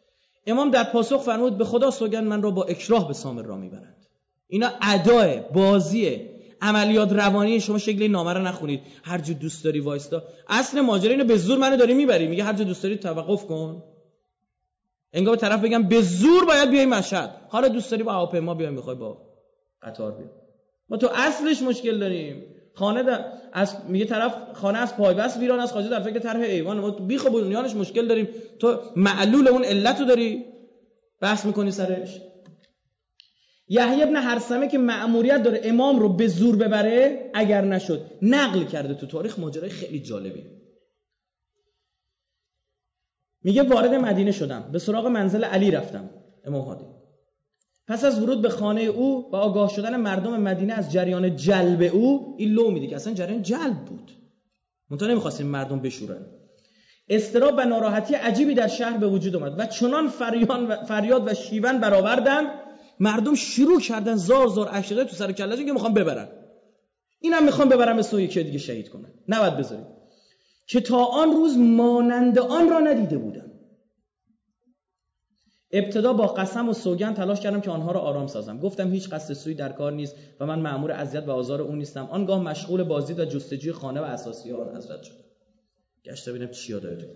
[0.47, 4.07] امام در پاسخ فرمود به خدا سوگند من را با اکراه به سامر را می‌برند.
[4.49, 8.81] اینا اداه بازیه عملیات روانی شما شکل نامه رو نخونید.
[9.05, 10.23] هر جو دوست داری وایستا.
[10.49, 12.27] اصل ماجرا اینو به زور منو داری می‌بری.
[12.27, 13.83] میگه هر جو دوست داری توقف کن.
[15.13, 17.41] انگار به طرف بگم به زور باید بیای مشهد.
[17.49, 19.19] حالا دوست داری با هواپیما بیای می‌خوای با
[19.83, 20.27] قطار بیا
[20.89, 22.45] ما تو اصلش مشکل داریم.
[22.75, 26.81] خانه در از میگه طرف خانه از پایبست ویران از خواجه در فکر طرح ایوان.
[26.81, 28.29] ما بیخ بنیانش مشکل داریم.
[28.59, 30.45] تو معلول اون علت داری؟
[31.21, 32.21] بحث می‌کنی سرش.
[33.69, 38.95] یحیی ابن حرسمه که مأموریت داره امام رو به زور ببره اگر نشد نقل کرده
[38.95, 40.45] تو تاریخ ماجرای خیلی جالبی
[43.43, 46.11] میگه وارد مدینه شدم به سراغ منزل علی رفتم
[46.45, 46.85] امام هادی
[47.93, 52.35] پس از ورود به خانه او و آگاه شدن مردم مدینه از جریان جلب او
[52.39, 54.11] این لو میده که اصلا جریان جلب بود.
[54.91, 56.27] منتها نمی‌خواستیم مردم بشورن.
[57.09, 60.09] استراب و ناراحتی عجیبی در شهر به وجود اومد و چنان
[60.89, 62.47] فریاد و شیون برآوردند
[63.01, 66.29] مردم شروع کردن زار زار اشقه تو سر کلهشون که می‌خوان ببرن.
[67.21, 69.09] اینم می‌خوان ببرن به سوی که دیگه شهید کنن.
[69.29, 69.87] نباید بذارید
[70.67, 73.52] که تا آن روز مانند آن را ندیده بودم.
[75.73, 78.59] ابتدا با قسم و سوگند تلاش کردم که آنها را آرام سازم.
[78.59, 82.09] گفتم هیچ قصد سوی در کار نیست و من مأمور اذیت و آزار او نیستم.
[82.11, 85.17] آنگاه مشغول بازدید و جستجوی خانه و اساسی آن حضرت شدم.
[86.05, 87.07] گشته ببینم چی یاد تو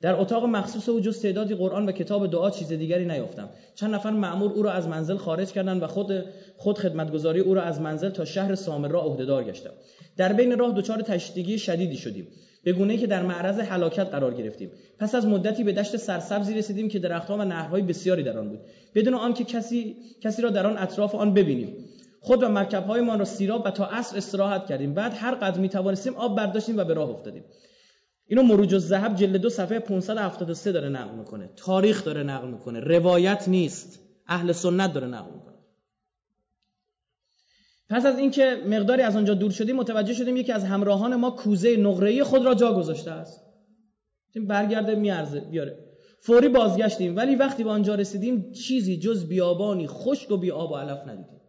[0.00, 3.50] در اتاق مخصوص او جز تعدادی قرآن و کتاب دعا چیز دیگری نیافتم.
[3.74, 6.24] چند نفر مأمور او را از منزل خارج کردند و خود
[6.56, 9.70] خود خدمتگذاری او را از منزل تا شهر سامرا عهدهدار گشتم.
[10.16, 12.28] در بین راه دچار تشدیدگی شدیدی شدیم.
[12.64, 14.70] به گونه‌ای که در معرض هلاکت قرار گرفتیم.
[14.98, 18.60] پس از مدتی به دشت سرسبزی رسیدیم که درختها و نهرهای بسیاری در آن بود.
[18.94, 21.76] بدون آنکه کسی کسی را در آن اطراف آن ببینیم.
[22.20, 24.94] خود و مرکبهایمان را سیراب و تا عصر استراحت کردیم.
[24.94, 27.44] بعد هر قدر می توانستیم آب برداشتیم و به راه افتادیم.
[28.26, 31.50] اینو مروج الذهب جلد دو صفحه 573 داره نقل می‌کنه.
[31.56, 32.80] تاریخ داره نقل می‌کنه.
[32.80, 34.00] روایت نیست.
[34.28, 35.51] اهل سنت داره نقل می‌کنه.
[37.92, 41.76] پس از اینکه مقداری از آنجا دور شدیم متوجه شدیم یکی از همراهان ما کوزه
[41.76, 43.40] نقره‌ای خود را جا گذاشته است.
[44.36, 45.78] برگرده میارزه بیاره.
[46.20, 50.76] فوری بازگشتیم ولی وقتی به آنجا رسیدیم چیزی جز بیابانی خشک و بی آب و
[50.76, 51.40] علف ندیدیم.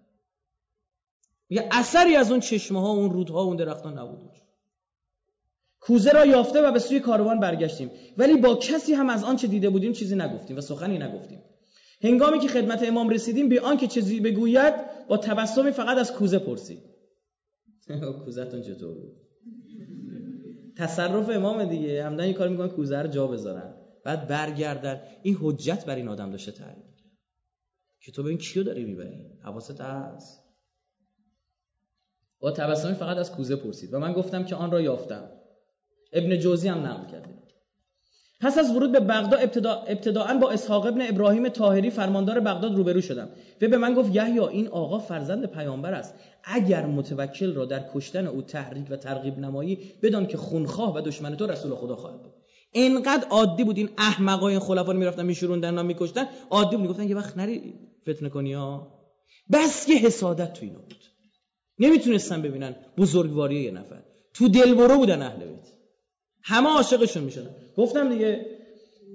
[1.49, 4.31] یه اثری از اون چشمه ها اون رودها اون درختان نبود.
[5.79, 7.91] کوزه را یافته و به سوی کاروان برگشتیم.
[8.17, 11.39] ولی با کسی هم از آنچه دیده بودیم چیزی نگفتیم و سخنی نگفتیم.
[12.03, 14.73] هنگامی که خدمت امام رسیدیم به آنکه چیزی بگوید
[15.07, 16.79] با تبسمی فقط از کوزه پرسید.
[18.25, 19.17] کوزتون چطور بود؟
[20.77, 22.03] تصرف امام دیگه.
[22.03, 23.73] همدن یه کار می‌کنن کوزه رو جا بذارن.
[24.05, 25.01] بعد برگردن.
[25.23, 26.85] این حجت بر این آدم داشته تعریف
[28.01, 30.43] که تو به این کیو داری می‌بری؟ حواست هست.
[32.39, 33.93] با تبسمی فقط از کوزه پرسید.
[33.93, 35.29] و من گفتم که آن را یافتم.
[36.13, 37.32] ابن جوزی هم نقل کرده.
[38.43, 43.01] پس از ورود به بغداد ابتدا ابتداعا با اسحاق ابن ابراهیم طاهری فرماندار بغداد روبرو
[43.01, 43.29] شدم.
[43.61, 46.13] و به من گفت یحیی این آقا فرزند پیامبر است.
[46.43, 51.35] اگر متوکل را در کشتن او تحریک و ترغیب نمایی بدان که خونخواه و دشمن
[51.35, 52.33] تو رسول خدا خواهد بود.
[52.71, 56.25] اینقدر عادی بود این احمقای خلفا می‌رفتن میشوروندن و میکشتن.
[56.49, 57.73] عادی بود یه وقت نری
[58.09, 58.87] فتنه کنی ها.
[59.51, 61.03] بس که حسادت تو اینا بود.
[61.79, 64.03] نمی‌تونستن ببینن بزرگواری یه نفر.
[64.33, 65.72] تو دلبرو بودن اهل بیت.
[66.43, 67.55] همه عاشقشون می‌شدن.
[67.77, 68.45] گفتم دیگه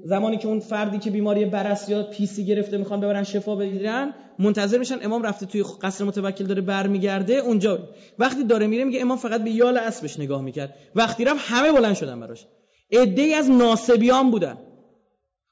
[0.04, 4.78] زمانی که اون فردی که بیماری برس یا پیسی گرفته می‌خوان ببرن شفا بگیرن منتظر
[4.78, 7.88] میشن امام رفته توی قصر متوکل داره برمیگرده اونجا.
[8.18, 10.74] وقتی داره میره میگه امام فقط به یال اسبش نگاه می‌کرد.
[10.94, 12.46] وقتی رفت همه بلند شدن براش.
[12.88, 14.58] ای از ناسبیان بودن.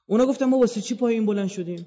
[0.07, 1.87] اونا گفتن ما واسه چی پایین بلند شدیم؟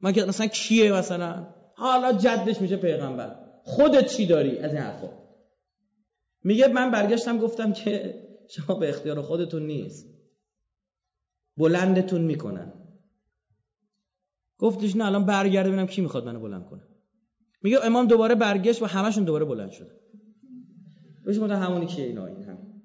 [0.00, 3.36] مگه مثلا کیه مثلا؟ حالا جدش میشه پیغمبر.
[3.64, 5.08] خودت چی داری از این حرفا؟
[6.44, 8.14] میگه من برگشتم گفتم که
[8.48, 10.06] شما به اختیار خودتون نیست.
[11.56, 12.72] بلندتون می‌کنن.
[14.58, 16.82] گفتش نه الان برگرده ببینم کی می‌خواد منو بلند کنه.
[17.62, 20.00] میگه امام دوباره برگشت و همشون دوباره بلند شده
[21.24, 22.82] بهش گفتن همونی کیه اینا این همین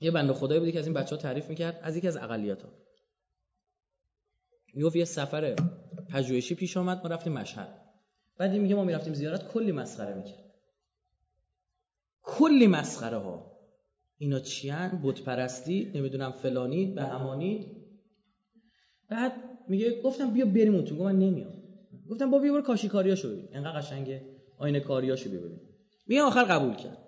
[0.00, 2.62] یه بنده خدایی بودی که از این بچه ها تعریف می‌کرد از یکی از اقلیت
[2.62, 2.68] ها
[4.74, 5.56] می‌گفت یه سفر
[6.10, 7.82] پژوهشی پیش آمد ما رفتیم مشهد.
[8.38, 10.44] بعد میگه ما می‌رفتیم زیارت کلی مسخره می‌کرد.
[12.22, 13.51] کلی مسخره ها
[14.22, 17.66] اینا چیان؟ بت پرستی نمی‌دونم فلانی؟ به همانی؟
[19.10, 19.32] بعد
[19.68, 20.94] میگه گفتم بیا بریم اون تو.
[20.94, 21.52] من نمیام.
[22.10, 23.48] گفتم با بیا برو کاشی کاریاشو ببین.
[23.52, 24.22] انقدر قشنگه.
[24.58, 25.60] آینه کاریاشو ببین.
[26.06, 26.98] میگه آخر قبول کرد.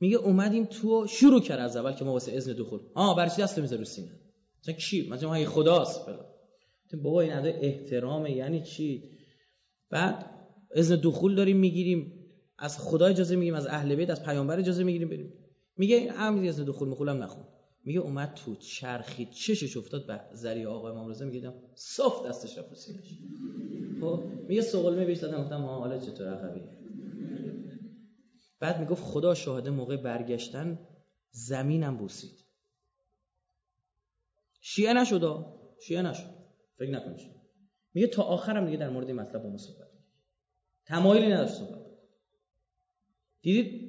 [0.00, 2.80] میگه اومدیم تو شروع کرد از اول که ما واسه اذن دخول.
[2.94, 4.20] آ برای چی دست می‌ذاره سینه؟
[4.62, 6.26] مثلا کی؟ مثلا ما خداست فلان.
[7.02, 9.02] بابا این ادا احترام یعنی چی؟
[9.90, 10.30] بعد
[10.74, 12.12] اذن دخول داریم می‌گیریم.
[12.58, 15.32] از خدا اجازه می‌گیریم از اهل بیت از پیامبر اجازه می‌گیریم بریم.
[15.82, 17.44] میگه امری از دخول مخولم نخون.
[17.84, 22.74] میگه اومد تو چرخی چشش افتاد به ذریع آقا امام رضا میگه صاف دستش رفت
[22.74, 23.18] سینش.
[24.00, 26.60] خب میگه سوال بهش دادم گفتم ها حالا چطور عقبی
[28.60, 30.78] بعد می‌گفت خدا شاهده موقع برگشتن
[31.30, 32.44] زمینم بوسید
[34.60, 35.44] شیعه نشد
[35.86, 36.34] شیعه نشد.
[36.78, 37.20] فکر نکنید
[37.94, 39.88] میگه تا آخرم دیگه در مورد این مطلب با ما صحبت
[40.86, 41.82] تمایلی نداشت صحبت
[43.42, 43.81] دیدید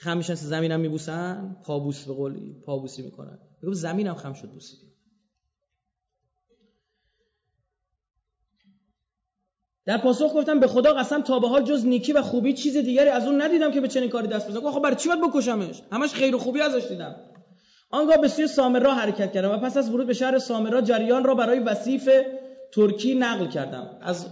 [0.00, 3.38] خمیشن زمینم میبوسن پابوس به قولی پابوسی می‌کنن.
[3.62, 4.78] میگم زمینم خم شد بوسید
[9.84, 13.08] در پاسخ گفتم به خدا قسم تا به حال جز نیکی و خوبی چیز دیگری
[13.08, 14.70] از اون ندیدم که به چنین کاری دست بزنم.
[14.70, 17.16] خب برای چی باید بکشمش؟ همش خیر و خوبی ازش دیدم.
[17.90, 21.34] آنگاه به سوی سامرا حرکت کردم و پس از ورود به شهر سامرا جریان را
[21.34, 22.10] برای وصیف
[22.72, 23.98] ترکی نقل کردم.
[24.02, 24.26] از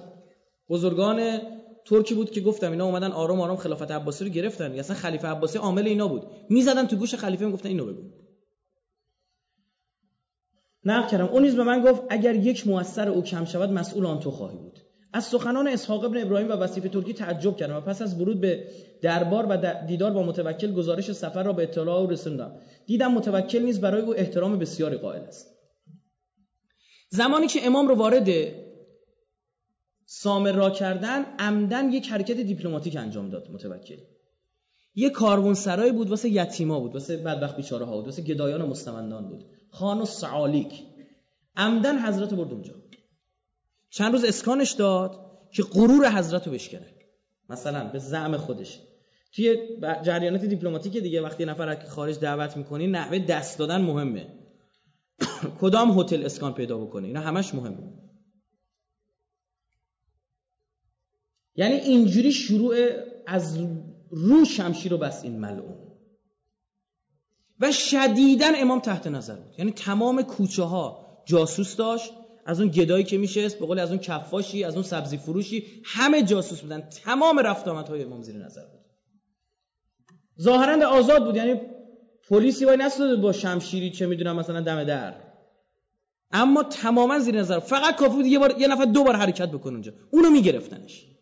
[0.69, 1.41] بزرگان
[1.89, 4.79] ترکی بود که گفتم اینا اومدن آرام آرام خلافت عباسی رو گرفتن.
[4.79, 6.23] اصلا خلیفه عباسی عامل اینا بود.
[6.51, 8.03] می‌زدن تو گوش خلیفه می‌گفتن اینو بگو.
[10.85, 11.27] نقل کردم.
[11.27, 14.57] اون نیز به من گفت اگر یک موثر او کم شود مسئول آن تو خواهی
[14.57, 14.79] بود.
[15.13, 18.69] از سخنان اسحاق ابن ابراهیم و وصیف ترکی تعجب کردم و پس از ورود به
[19.03, 22.61] دربار و دیدار با متوکل گزارش سفر را به اطلاع او رسوندم.
[22.87, 25.47] دیدم متوکل نیز برای او احترام بسیاری قائل است.
[27.11, 28.29] زمانی که امام رو وارد
[30.11, 33.97] سامر را کردن عمدن یک حرکت دیپلماتیک انجام داد متوکل.
[34.95, 38.67] یه کاروان سرای بود واسه یتیما بود واسه بدبخت بیچاره ها بود واسه گدایان و
[38.67, 39.45] مستمندان بود.
[39.71, 40.73] خان و سعالیک.
[41.57, 42.75] عمدن حضرت برد اونجا.
[43.91, 45.21] چند روز اسکانش داد
[45.53, 46.87] که غرور حضرت رو بشکنه.
[47.49, 48.81] مثلا به زعم خودش.
[49.33, 49.57] توی
[50.03, 54.27] جریانات دیپلماتیک دیگه وقتی نفر که خارج دعوت می‌کنی نحوه دست دادن مهمه.
[55.61, 58.08] کدام هتل اسکان پیدا بکنه؟ اینا همش مهمه.
[61.59, 62.77] یعنی اینجوری شروع
[63.27, 63.59] از
[64.11, 65.77] رو شمشیر رو بس این ملعون.
[67.61, 69.55] و شدیدن امام تحت نظر بود.
[69.59, 72.13] یعنی تمام کوچه ها جاسوس داشت.
[72.47, 76.23] از اون گدایی که میشه به قول از اون کفاشی از اون سبزی فروشی همه
[76.23, 76.81] جاسوس بودن.
[76.81, 78.81] تمام رفت های امام زیر نظر بود.
[80.41, 81.37] ظاهرا آزاد بود.
[81.37, 81.61] یعنی
[82.29, 85.15] پلیسی وای نستاده با شمشیری چه می‌دونم مثلا دم در.
[86.31, 87.59] اما تماما زیر نظر.
[87.59, 89.93] فقط کافی بود یه بار یه نفر دو بار حرکت بکنه اونجا.
[90.11, 91.18] اونو میگرفتنش.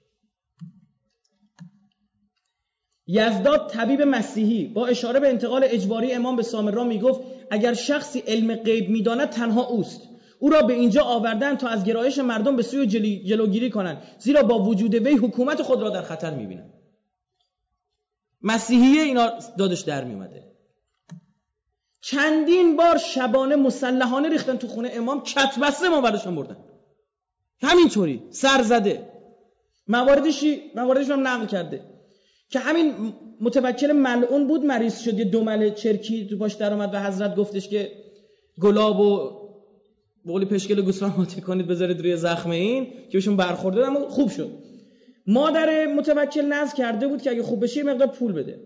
[3.07, 8.55] یزداد طبیب مسیحی با اشاره به انتقال اجباری امام به سامرا می‌گفت اگر شخصی علم
[8.55, 10.01] غیب می‌داند تنها اوست.
[10.39, 12.87] او را به اینجا آوردن تا از گرایش مردم به سوی
[13.25, 16.73] جلوگیری کنند زیرا با وجود وی حکومت خود را در خطر می‌بینند.
[18.43, 20.43] مسیحیه اینا دادش در میومده
[22.01, 26.57] چندین بار شبانه مسلحانه ریختن تو خونه امام کتبسته ما برداشتن بردن.
[27.63, 29.09] همینطوری سر زده.
[29.89, 31.96] مواردشی مواردش هم نقل کرده.
[32.51, 32.95] که همین
[33.41, 37.69] متوکل ملعون بود مریض شد یه دومل چرکی تو پاش در اومد و حضرت گفتش
[37.69, 37.93] که
[38.61, 39.31] گلاب و
[40.27, 44.51] بقولی پشکل گوسفند ماته کنید بذارید روی زخم این که بهشون برخورده اما خوب شد.
[45.27, 48.61] مادر متوکل نزد کرده بود که اگه خوب بشه مقدار پول بده.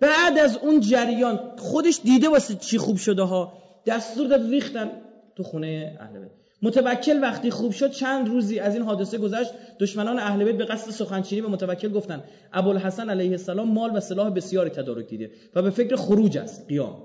[0.00, 3.52] بعد از اون جریان خودش دیده واسه چی خوب شده ها.
[3.86, 4.90] دستور داد ریختن
[5.36, 6.28] تو خونه اهل
[6.62, 10.90] متوکل وقتی خوب شد چند روزی از این حادثه گذشت دشمنان اهل بیت به قصد
[10.90, 12.22] سخنچینی به متوکل گفتن.
[12.52, 16.96] ابوالحسن علیه السلام مال و سلاح بسیاری تدارک دیده و به فکر خروج است قیام.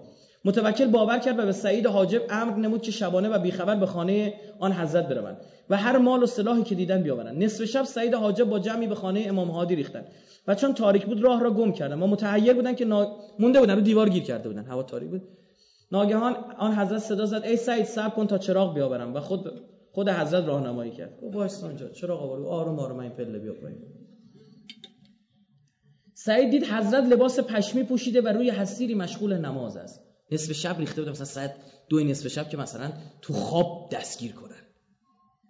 [0.45, 4.33] متوکل باور کرد و به سعید حاجب امر نمود که شبانه و بیخبر به خانه
[4.59, 5.37] آن حضرت بروند
[5.69, 7.43] و هر مال و سلاحی که دیدن بیاورند.
[7.43, 10.05] نصف شب سعید حاجب با جمعی به خانه امام هادی ریختند
[10.47, 12.85] و چون تاریک بود راه را گم کردن ما متحیر بودن که
[13.39, 15.21] مونده بودن رو دیوار گیر کرده بودن هوا تاریک بود.
[15.93, 19.15] ناگهان آن حضرت صدا زد ای سعید صبر کن تا چراغ بیاورم.
[19.15, 21.21] و خود خود حضرت راهنمایی کرد.
[21.21, 23.77] گفت وایس اونجا چراغ آورو آروم آروم این پله بیا پایین.
[26.13, 29.99] سعید دید حضرت لباس پشمی پوشیده و روی حصیری مشغول نماز است.
[30.31, 31.55] نصف شب ریخته بود مثلا ساعت
[31.89, 32.91] دو نصف شب که مثلا
[33.21, 34.61] تو خواب دستگیر کنن.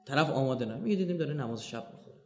[0.07, 0.77] طرف آماده نه.
[0.77, 2.17] میگه دیدیم داره نماز شب می‌خونه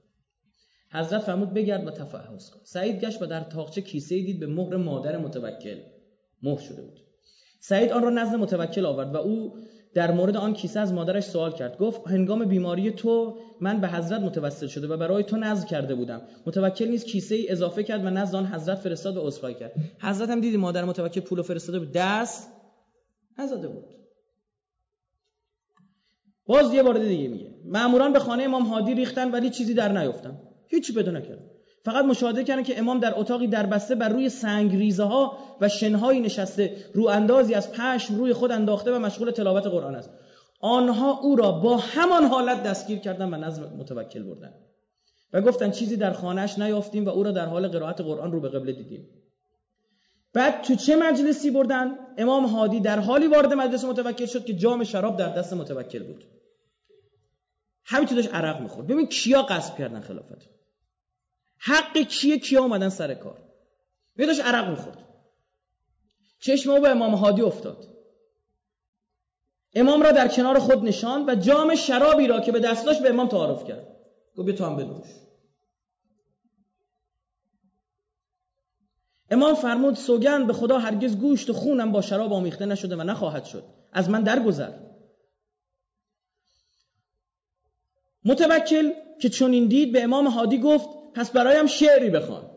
[0.92, 2.60] حضرت فرمود بگرد و تفحص کن.
[2.64, 5.80] سعید گشت و در تاقچه کیسه دید به مهر مادر متوکل.
[6.44, 7.07] مهر شده بود.
[7.60, 9.54] سعید آن را نزد متوکل آورد و او
[9.94, 11.78] در مورد آن کیسه از مادرش سوال کرد.
[11.78, 16.22] گفت هنگام بیماری تو من به حضرت متوسل شده و برای تو نزد کرده بودم.
[16.46, 19.74] متوکل نیست کیسه ای اضافه کرد و نزد آن حضرت فرستاد و عذرخواهی کرد.
[20.02, 22.50] حضرت هم دیدی مادر متوکل پول فرستاده بود؟ دست
[23.40, 23.86] نزده بود.
[26.46, 30.40] باز یه بار دیگه میگه ماموران به خانه امام هادی ریختن ولی چیزی در نیافتن.
[30.68, 31.57] هیچی پیدا نکردن.
[31.88, 35.70] فقط مشاهده کردن که امام در اتاقی در بسته بر روی سنگ ریزه ها و
[35.70, 40.10] شنهایی نشسته رو اندازی از پشم روی خود انداخته و مشغول تلاوت قرآن است.
[40.62, 44.54] آنها او را با همان حالت دستگیر کردن و نظم متوکل بردن
[45.34, 48.50] و گفتن چیزی در خانهش نیافتیم و او را در حال قرائت قرآن رو به
[48.50, 49.08] قبله دیدیم.
[50.34, 54.84] بعد تو چه مجلسی بردن امام هادی در حالی وارد مجلس متوکل شد که جام
[54.84, 56.24] شراب در دست متوکل بود.
[57.86, 58.88] همین داشت عرق می‌خورد.
[58.88, 60.57] ببین کیا قصب کردن خلافت.
[61.60, 63.38] حق کیه کیا اومدن سر کار؟
[64.18, 65.08] داشت عرق می‌خورد.
[66.40, 67.98] چشم او به امام هادی افتاد.
[69.74, 73.10] امام را در کنار خود نشاند و جام شرابی را که به دست داشت به
[73.10, 73.88] امام تعارف کرد.
[74.38, 75.08] گفت تو هم بنوش.
[79.30, 83.46] امام فرمود سوگند به خدا هرگز گوشت و خونم با شراب آمیخته نشده و نخواهد
[83.46, 83.64] شد.
[83.92, 84.74] از من درگذر.
[88.26, 88.92] متوکل
[89.22, 92.52] که چون این دید به امام هادی گفت پس برایم شعری بخوان.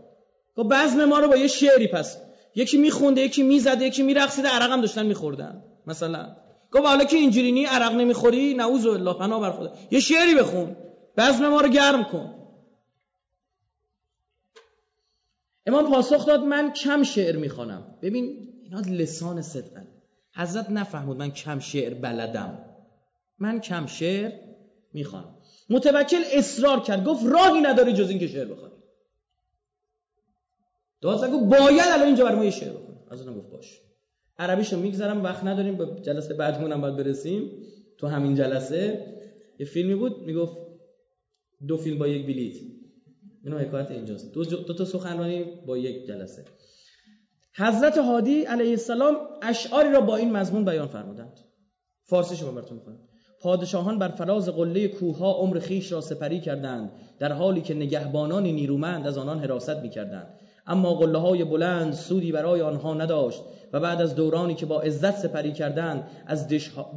[0.57, 2.17] گفت بزم ما رو با یه شعری پس
[2.55, 6.37] یکی میخونده یکی می‌زده یکی میرقصیده عرقم داشتن میخوردن مثلا.
[6.73, 9.73] گفت حالا که اینجوری نی عرق نمی‌خوری؟ نعوذ بالله پناه بر خدا.
[9.91, 10.77] یه شعری بخون.
[11.17, 12.35] بزم ما رو گرم کن.
[15.67, 17.99] امام پاسخ داد من کم شعر می‌خوانم.
[18.03, 19.87] ببین اینا لسان صدقن.
[20.35, 22.65] حضرت نفهمود من کم شعر بلدم.
[23.39, 24.33] من کم شعر
[24.93, 25.39] می‌خوانم.
[25.71, 27.05] متوکل اصرار کرد.
[27.05, 28.75] گفت راهی نداری جز اینکه شعر بخوانی
[31.01, 33.81] داد گفت باید الان اینجا برای ما یه شعر بخونی از اون گفت باش.
[34.39, 37.51] عربیشو میگذرم وقت نداریم به جلسه بعدمون هم باید برسیم.
[37.99, 39.07] تو همین جلسه
[39.59, 40.57] یه فیلمی بود می‌گفت
[41.68, 42.57] دو فیلم با یک بلیت.
[43.45, 44.33] اینو حکایت اینجاست.
[44.33, 46.45] دو, دو تا سخنرانی با یک جلسه.
[47.57, 51.41] حضرت هادی علیه السلام اشعاری را با این مضمون بیان فرمودند.
[52.05, 53.10] فارسیشو براتون می‌خونم.
[53.41, 59.07] پادشاهان بر فراز قله کوها عمر خیش را سپری کردند در حالی که نگهبانان نیرومند
[59.07, 60.26] از آنان حراست می‌کردند.
[60.66, 65.16] اما قله های بلند سودی برای آنها نداشت و بعد از دورانی که با عزت
[65.16, 66.49] سپری کردند از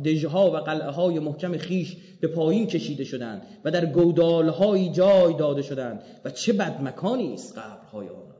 [0.03, 5.61] دژها و قلعه های محکم خیش به پایین کشیده شدند و در گودالهایی جای داده
[5.61, 6.01] شدند.
[6.25, 8.32] و چه بدمکانی است قبرهای آنان!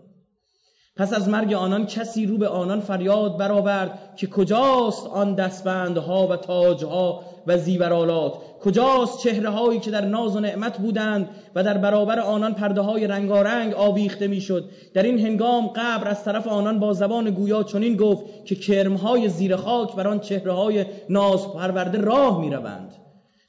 [0.95, 6.35] پس از مرگ آنان کسی رو به آنان فریاد برآورد که کجاست آن دستبندها و
[6.35, 12.19] تاجها و زیورالات؟ کجاست چهره هایی که در ناز و نعمت بودند و در برابر
[12.19, 17.29] آنان پرده های رنگارنگ آویخته می‌شد؟ در این هنگام قبر از طرف آنان با زبان
[17.29, 22.93] گویا چنین گفت که کرمهای زیر خاک بر آن چهره های ناز پرورده راه می‌روند.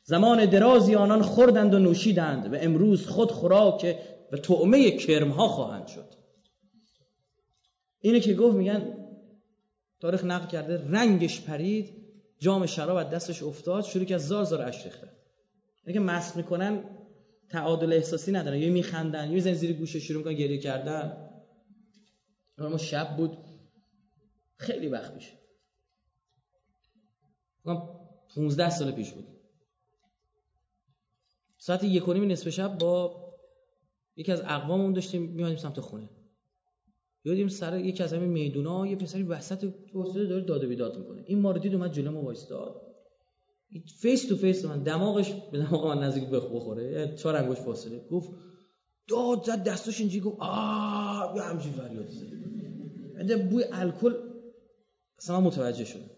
[0.05, 3.97] زمان درازی آنان خوردند و نوشیدند و امروز خود خوراک
[4.33, 6.24] و طعمه کرمها خواهند شد.
[8.05, 9.07] اینه که گفت میگن
[10.01, 11.95] تاریخ نقل کرده رنگش پرید
[12.39, 15.11] جام شراب از دستش افتاد شروع که از زار زار اش ریختن.
[15.87, 16.85] اینه که مست می‌کنن
[17.49, 18.59] تعادل احساسی ندارن.
[18.59, 21.31] یا میخندن یا زیر گوشه شروع می‌کنن گریه کردن.
[22.59, 23.39] ما شب بود.
[24.57, 25.33] خیلی وقت پیش.
[28.35, 29.27] 15 سال پیش بود.
[31.59, 33.25] ساعت یک و نصف شب با
[34.17, 36.14] یکی از اقواممون داشتیم میادیم سمت خونه.
[37.25, 41.23] یادیم سر یکی از همین میدونا یه پسری وسط واسطه داره داد و بیداد می‌کنه.
[41.27, 42.81] این ما رو دید اومد جلو ما وایستاد
[44.01, 47.15] face to face من دماغش به دماغ من نزدیک بخوره.
[47.17, 47.99] چهار انگوش فاصله.
[48.11, 48.31] گفت
[49.09, 54.15] داد زد دستش اینجوری گفت آ همچین فریاد زد بوی الکل
[55.19, 56.11] اصلا متوجه شد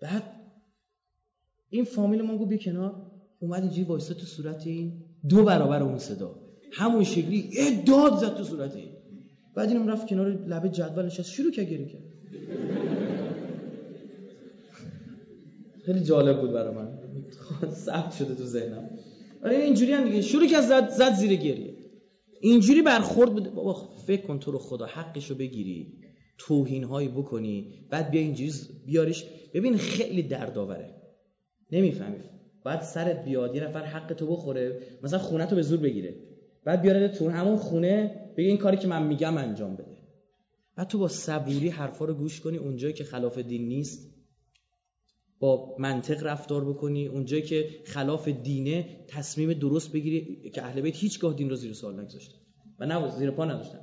[0.00, 0.22] بعد
[1.68, 3.12] این فامیل ما گفت بیا کنار.
[3.40, 6.34] اومد اینجوری وایستاد تو صورت این دو برابر اون صدا.
[6.72, 8.91] همون شکلی یه داد زد تو صورت این.
[9.54, 11.30] بعد اینم رفت کنار لبه جدول نشست.
[11.30, 12.02] شروع کرد گریه کرد.
[15.86, 16.88] خیلی جالب بود برای من.
[17.70, 18.90] ثبت شده تو ذهنم.
[19.44, 20.22] آره اینجوری هم دیگه.
[20.22, 21.74] شروع کرد زد زد زیر گریه.
[22.40, 23.54] اینجوری برخورد بود.
[23.54, 23.74] بابا
[24.06, 25.98] فکر کن تو رو خدا حقشو بگیری
[26.38, 28.52] توهین هایی بکنی بعد بیا اینجوری
[28.86, 29.24] بیاریش.
[29.54, 30.94] ببین خیلی دردآوره.
[31.72, 32.18] نمی‌فهمی.
[32.64, 36.14] بعد سرت بیاد یه نفر حق تو بخوره مثلا خونه تو به زور بگیره.
[36.64, 39.96] بعد بیاره تو همون خونه بگه این کاری که من میگم انجام بده.
[40.76, 44.12] بعد تو با صبوری حرفا رو گوش کنی اونجایی که خلاف دین نیست
[45.40, 51.34] با منطق رفتار بکنی اونجایی که خلاف دینه تصمیم درست بگیری که اهل بیت هیچگاه
[51.34, 52.38] دین رو زیر سوال نگذاشتن.
[52.78, 53.80] و نه زیر پا نداشتن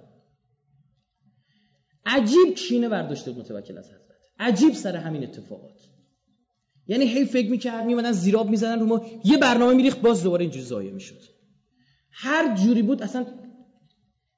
[2.05, 3.99] عجیب کینه برداشته متوکل از حضرت.
[4.39, 5.89] عجیب سر همین اتفاقات.
[6.87, 10.65] یعنی هی فکر می‌کرد میمدن زیراب می‌زنن رو ما یه برنامه میریخت باز دوباره اینجوری
[10.65, 11.38] زایه می‌شد.
[12.11, 13.25] هر جوری بود اصلا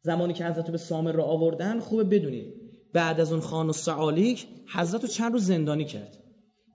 [0.02, 2.62] زمانی که حضرت به سامر را آوردن خوبه بدونید
[2.94, 6.18] بعد از اون خان و سعالیک حضرت رو چند روز زندانی کرد.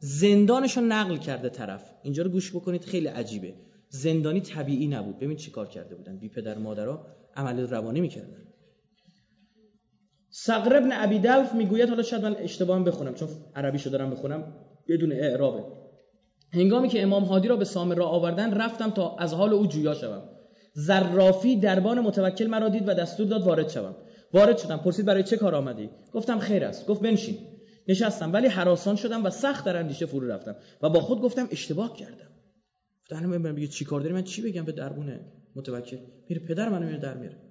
[0.01, 1.91] زندانش رو نقل کرده طرف.
[2.03, 3.55] اینجا رو گوش بکنید خیلی عجیبه.
[3.89, 5.19] زندانی طبیعی نبود.
[5.19, 6.19] ببین چی کار کرده بودن.
[6.19, 8.43] بی پدر مادرها عمل روانی می‌کردن.
[10.31, 14.55] سقر ابن عبی دلف می‌گوید حالا شاید من اشتباه بخونم چون عربی شو دارم بخونم.
[14.89, 15.65] بدون اعرابه.
[16.53, 19.95] هنگامی که امام هادی را به سامر را آوردن رفتم تا از حال او جویا
[19.95, 20.36] شوم.
[20.79, 23.97] زرافی دربان متوکل مرا دید و دستور داد وارد شوم.
[24.33, 24.77] وارد شدم.
[24.77, 26.87] پرسید برای چه کار آمدی؟ گفتم خیر است.
[26.87, 27.39] گفت بنشین.
[27.89, 28.33] نشستم.
[28.33, 32.31] ولی حراسان شدم و سخت در اندیشه فرو رفتم و با خود گفتم اشتباه کردم.
[33.11, 35.21] گفتم من چی کار داری؟ من چی بگم به دربونه
[35.57, 35.99] متوکل؟
[36.29, 37.46] میره پدر منو میره در میره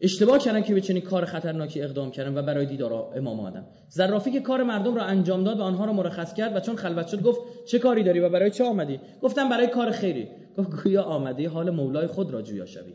[0.00, 4.30] اشتباه کردن که به چنین کار خطرناکی اقدام کردم و برای دیدار امام آمدم زرافی
[4.30, 7.22] که کار مردم را انجام داد و آنها را مرخص کرد و چون خلوت شد
[7.22, 10.28] گفت چه کاری داری و برای چه آمدی؟ گفتم برای کار خیری.
[10.56, 12.94] گفت گویا آمده حال مولای خود را جویا شوی.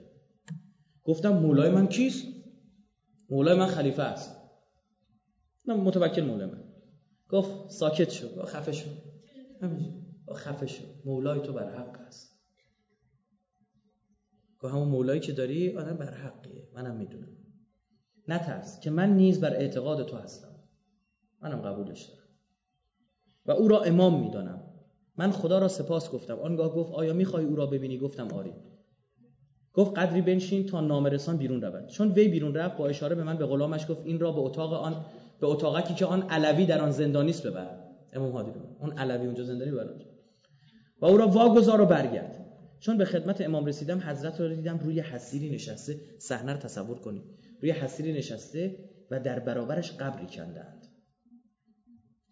[1.03, 2.27] گفتم مولای من کیست؟
[3.29, 4.37] مولای من خلیفه است.
[5.65, 6.63] من متوکل مولای من.
[7.29, 8.27] گفت ساکت شو.
[8.45, 8.89] خفه شو.
[10.35, 12.30] خفه شو مولای تو بر حق است.
[14.61, 16.67] گفت همون مولایی که داری آدم بر حقیه.
[16.73, 17.37] منم می‌دونم.
[18.27, 20.55] نترس که من نیز بر اعتقاد تو هستم.
[21.41, 22.21] منم قبولش دارم.
[23.45, 24.63] و او را امام می‌دانم.
[25.17, 26.39] من خدا را سپاس گفتم.
[26.39, 28.53] آنگاه گفت آیا می‌خوای او را ببینی؟ گفتم آری
[29.73, 31.87] گفت قدری بنشین تا نامرسان بیرون رود.
[31.87, 34.73] چون وی بیرون رفت با اشاره به من به غلامش گفت این را به اتاق
[34.73, 35.05] آن
[35.39, 37.77] به اتاقکی که آن علوی در آن زندانیست ببر.
[38.13, 39.95] امام هادی اون علوی اونجا زندانی ببر
[41.01, 42.40] و او را واگذار و برگرد.
[42.81, 47.23] چون به خدمت امام رسیدم حضرت رو دیدم روی حسیری نشسته صحنه رو تصور کنید.
[47.61, 48.75] روی حسیری نشسته
[49.11, 50.87] و در برابرش قبری کندند.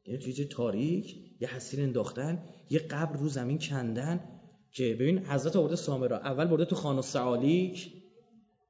[0.06, 4.20] یعنی توی تاریک یه حسیر انداختن یه قبر رو زمین کندن
[4.72, 7.94] که ببین حضرت آورده سامرا اول برده تو خان و سعالیک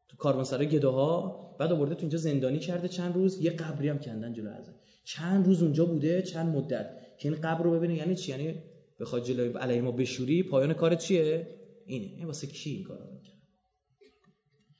[0.07, 4.34] تو کاروانسرای گداها بعد آورده تو اینجا زندانی کرده چند روز یه قبری هم کندن
[4.34, 4.75] جلو حضرت.
[5.03, 7.17] چند روز اونجا بوده چند مدت.
[7.17, 8.63] که این قبر رو ببینه یعنی چی؟ یعنی
[8.99, 11.59] بخواد جلوی علیه ما بشوری پایان کار چیه؟
[11.89, 12.05] اینه.
[12.05, 13.39] این واسه کی این کارو می‌کنه؟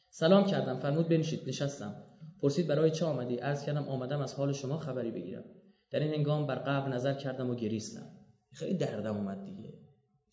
[0.10, 0.80] سلام کردم.
[0.80, 2.04] فرمود بنشید نشستم.
[2.42, 5.44] پرسید برای چه آمدی؟ عرض کردم آمدم از حال شما خبری بگیرم.
[5.92, 8.12] در این هنگام بر قبر نظر کردم و گریستم.
[8.52, 9.74] خیلی دردم اومد دیگه.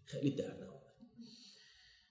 [0.05, 0.77] خیلی دردم اومد.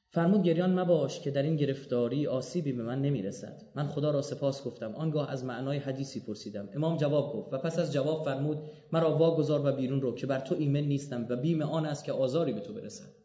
[0.10, 3.62] فرمود گریان مباش که در این گرفتاری آسیبی به من نمی‌رسد.
[3.76, 4.96] من خدا را سپاس گفتم.
[4.96, 6.70] آنگاه از معنای حدیثی پرسیدم.
[6.76, 8.58] امام جواب گفت و پس از جواب فرمود
[8.92, 12.12] مرا واگذار و بیرون رو که بر تو ایمن نیستم و بیم آن است که
[12.12, 13.25] آزاری به تو برسد.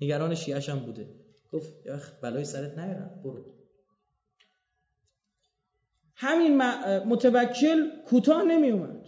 [0.00, 1.14] نگران شیعش هم بوده.
[1.52, 1.72] گفت
[2.22, 3.54] بلای سرت نیارم برو.
[6.14, 6.56] همین
[6.98, 9.04] متوکل کوتاه نمی اومد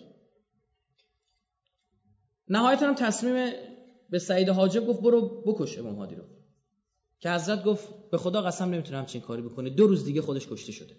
[2.48, 3.52] نهایتا هم تصمیم
[4.10, 6.24] به سعید حاجب گفت برو بکش امام هادی رو.
[7.18, 10.72] که حضرت گفت به خدا قسم نمی‌تونم چین کاری بکنه دو روز دیگه خودش کشته
[10.72, 10.96] شده.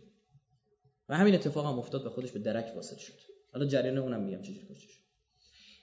[1.09, 3.13] و همین اتفاق هم افتاد و خودش به درک واسط شد.
[3.53, 5.00] حالا جریان اونم میگم چجوری کشته شد.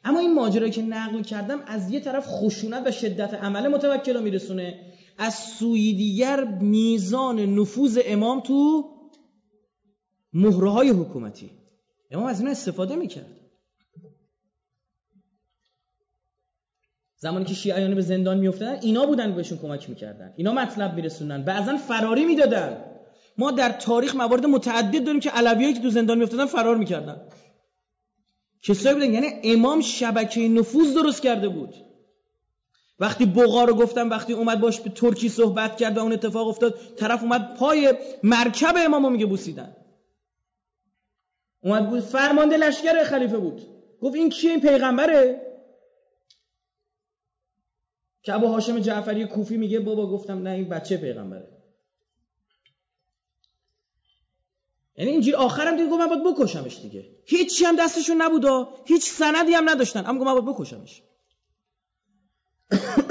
[0.05, 4.21] اما این ماجرایی که نقل کردم از یه طرف خشونت و شدت عمل متوکل رو
[4.21, 4.81] میرسونه.
[5.19, 8.91] از سوی دیگر میزان نفوذ امام تو
[10.33, 11.51] مهره های حکومتی.
[12.11, 13.27] امام از اینا استفاده می‌کرد.
[17.17, 20.35] زمانی که شیعیان به زندان میافتادن اینا بودن بهشون کمک می‌کردن.
[20.37, 21.45] اینا مطلب میرسوندن.
[21.45, 22.85] بعضا فراری می‌دادن.
[23.39, 27.21] ما در تاریخ موارد متعدد داریم که علویایی که تو زندان میافتادن فرار می‌کردن.
[28.63, 31.75] کسایی بودن یعنی امام شبکه نفوذ درست کرده بود.
[33.01, 36.79] وقتی بوغا رو گفتم وقتی اومد باش به ترکی صحبت کرد و اون اتفاق افتاد
[36.97, 39.77] طرف اومد پای مرکب امامو میگه بوسیدن.
[41.61, 43.63] اومد بود فرمانده لشکر خلیفه بود.
[44.01, 45.49] گفت این کیه؟ این پیغمبره؟
[48.23, 51.58] که ابو هاشم جعفری کوفی میگه بابا گفتم نه این بچه پیغمبره.
[54.99, 57.05] یعنی اینجوری آخرم دیگه گفت من باید بکشمش دیگه.
[57.27, 60.07] هیچی هم دستشون نبودا هیچ سندی هم نداشتن.
[60.07, 61.03] اما گفت من باید بکشمش.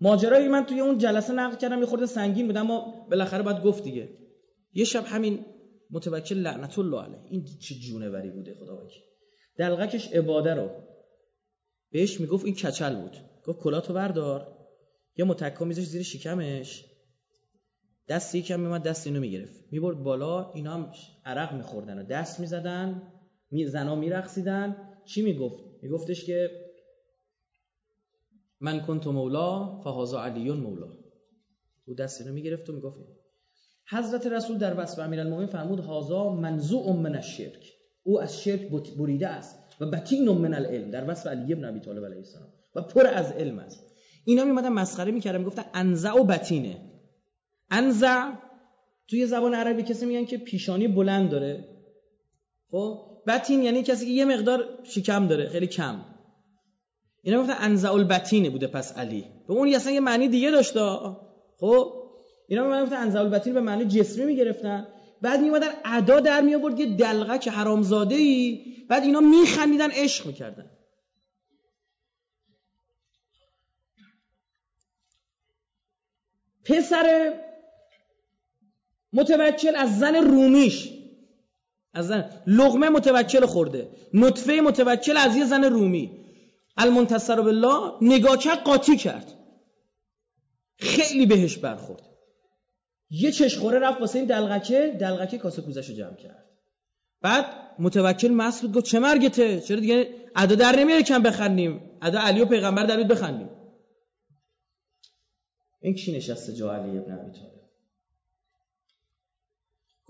[0.00, 3.84] ماجرایی من توی اون جلسه نقل کردم یه خورده سنگین بود اما بالاخره باید گفت
[3.84, 4.08] دیگه.
[4.72, 5.44] یه شب همین
[5.90, 7.20] متوکل لعنت الله علیه.
[7.30, 9.02] این چه جونوری بوده خدا وکیل.
[9.56, 10.70] دلغکش عباده رو
[11.92, 13.16] بهش می‌گفت این کچل بود.
[13.44, 14.56] گفت کلاتو بردار.
[15.16, 16.89] یه متکا میذاش زیر شکمش.
[18.10, 19.60] دست یکم میومد دست اینو می‌گرفت.
[19.70, 20.92] می‌برد بالا اینا هم
[21.24, 23.02] عرق میخوردن و دست می‌زدن
[23.50, 24.76] می زنا میرقصیدن.
[25.04, 26.50] چی می‌گفت؟ میگفتش که
[28.60, 30.88] من کنت مولا فهازا علیون مولا.
[31.86, 32.96] او دست اینو می‌گرفت و می‌گفت
[33.90, 37.72] حضرت رسول در وصف امیرالمومنین فرمود هازا منزوع من الشرک.
[38.02, 40.90] او از شرک بریده است و بتین من العلم.
[40.90, 42.48] در وصف علی ابن ابی طالب علیه السلام.
[42.74, 43.94] و پر از علم است.
[44.24, 46.89] اینا میمدن مسخره می‌کردن می‌گفتن انزع و بتینه
[47.70, 48.32] انزع.
[49.08, 51.64] توی زبان عربی کسی میگن که پیشانی بلند داره.
[52.70, 56.04] خب؟ بتین یعنی کسی که یه مقدار شکم داره خیلی کم.
[57.22, 59.24] اینا می‌گفتن انزع البتینه بوده پس علی.
[59.48, 60.80] به اون اصلا یه معنی دیگه داشته
[61.60, 61.92] خب؟
[62.48, 64.88] اینا می‌گفتن انزع البتین به معنی جسمی می‌گرفتن.
[65.22, 70.70] بعد میومدن ادا در می آورد یه دلغک حرامزاده ای بعد اینا میخندیدن عشق می‌کردن.
[76.64, 77.34] پسر
[79.12, 80.88] متوکل از زن رومیش.
[81.94, 83.88] از زن لغمه متوکل خورده.
[84.14, 86.20] نطفه متوکل از یه زن رومی.
[86.76, 89.34] المنتصر بالله نگاه کرد قاطی کرد.
[90.78, 92.02] خیلی بهش برخورد.
[93.10, 96.46] یه چشخوره رفت واسه این دلغکه دلغکه کاسه کوزش رو جمع کرد.
[97.22, 97.46] بعد
[97.78, 102.46] متوکل مسعود گفت چه مرگته؟ چرا دیگه ادا در نمیاره کم بخندیم؟ ادا علی و
[102.46, 103.50] پیغمبر در بخندیم.
[105.80, 107.30] این کی نشسته؟ جا علی ابن ابی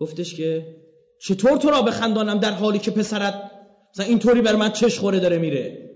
[0.01, 0.77] گفتش که
[1.21, 3.51] چطور تو را بخندانم در حالی که پسرت
[3.93, 5.91] مثلا اینطوری بر من چش خوره داره میره؟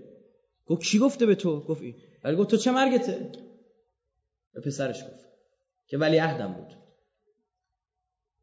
[0.65, 1.81] گفت کی گفته به تو؟ گفت
[2.23, 3.31] ولی گفت تو چه مرگته؟
[4.53, 5.25] به پسرش گفت
[5.87, 6.77] که ولی عهدم بود.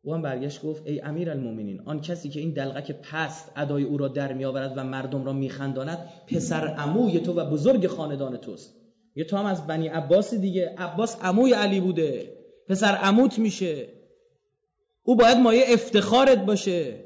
[0.04, 3.98] او هم برگشت گفت ای امیر المومنین آن کسی که این دلغک پست ادای او
[3.98, 8.74] را در می آورد و مردم را میخنداند پسر عموی تو و بزرگ خاندان توست.
[9.16, 10.74] یه تو هم از بنی عباس دیگه.
[10.78, 12.36] عباس عموی علی بوده.
[12.68, 14.01] پسر عموت میشه.
[15.02, 17.04] او باید مایه افتخارت باشه.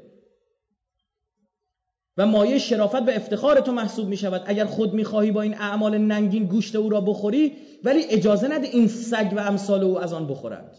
[2.17, 5.97] و مایه شرافت به افتخار تو محسوب می شود اگر خود می‌خواهی با این اعمال
[5.97, 10.27] ننگین گوشت او را بخوری ولی اجازه نده این سگ و امثال او از آن
[10.27, 10.77] بخورند.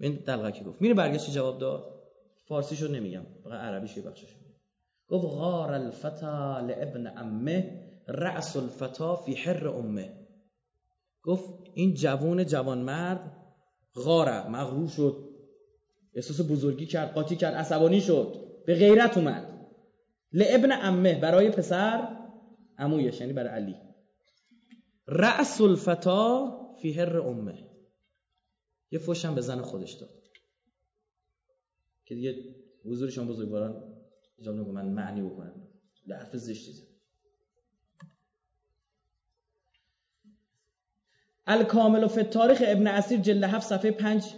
[0.00, 0.82] این دلغکی گفت.
[0.82, 2.02] میره برگشت جواب داد؟
[2.48, 3.26] فارسی شد نمیگم.
[3.44, 4.36] فقط عربیش یه بخشش
[5.08, 10.12] گفت غار الفتا لابن امه رأس الفتا فی حر امه.
[11.22, 13.36] گفت این جوون جوان مرد
[13.94, 15.25] غاره مغرور شد.
[16.16, 18.36] احساس بزرگی کرد قاطی کرد عصبانی شد.
[18.66, 19.68] به غیرت اومد.
[20.32, 22.16] لابن امه برای پسر
[22.78, 23.76] عمویش یعنی برای علی.
[25.06, 26.52] رأس الفتا
[26.82, 27.68] فی حر امه.
[28.90, 30.10] یه فوشم به زن خودش داد.
[32.04, 32.54] که دیگه
[32.84, 33.82] حضورشان بزرگواران
[34.38, 35.68] اجازه نگو من معنی بکنم.
[36.10, 36.86] حرف زشتی زد
[41.46, 44.34] الکامل و تاریخ ابن اسیر جلد 7 صفحه 5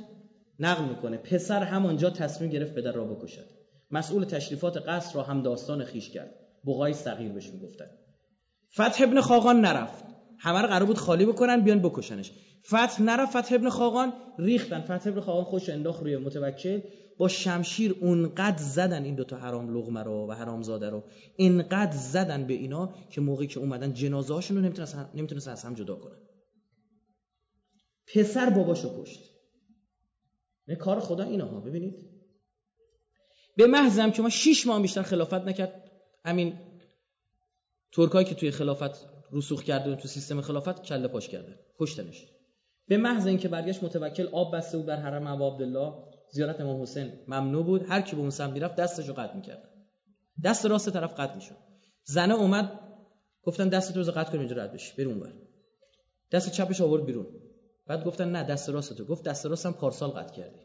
[0.58, 1.16] نقل می‌کنه.
[1.16, 3.44] پسر همانجا تصمیم گرفت پدر را بکشد.
[3.90, 6.34] مسئول تشریفات قصر را هم داستان خیش کرد.
[6.64, 7.90] بغای صغیر بهش می‌گفتن.
[8.72, 10.04] فتح ابن خاقان نرفت.
[10.38, 12.32] همه رو قرار بود خالی بکنن بیان بکشنش.
[12.66, 14.80] فتح نرفت فتح ابن خاقان ریختن.
[14.80, 16.80] فتح ابن خاقان خوش انداخت روی متوکل.
[17.18, 21.04] با شمشیر اونقدر زدن این دوتا حرام لغمه رو و حرام زاده رو.
[21.36, 24.62] اینقدر زدن به اینا که موقعی که اومدن جنازه هاشون رو
[25.14, 26.18] نمی‌تونستن از هم جدا کنن.
[28.14, 29.37] پسر باباشو کشت.
[30.68, 32.18] نه کار خدا اینها ببینید.
[33.56, 35.90] به محضم که ما 6 ماه بیشتر خلافت نکرد
[36.24, 36.58] همین
[37.92, 42.26] ترکایی که توی خلافت رسوخ کرده تو سیستم خلافت کله پاش کرده کشتنش.
[42.88, 45.92] به محض اینکه برگشت متوکل آب بسته بود بر حرم ابو عبدالله
[46.32, 49.70] زیارت امام حسین ممنوع بود هر کی به اون سمت می‌رفت دستشو قطع می‌کرد.
[50.44, 51.56] دست راست طرف قطع می‌شد.
[52.04, 52.80] زنه اومد
[53.42, 55.32] گفتن دست تو قطع کن اینجا رد بشی برو اونور.
[56.32, 57.26] دست چپش آورد بیرون.
[57.88, 60.60] بعد گفتن نه دست راست تو گفت دست راستم پارسال قطع کردی.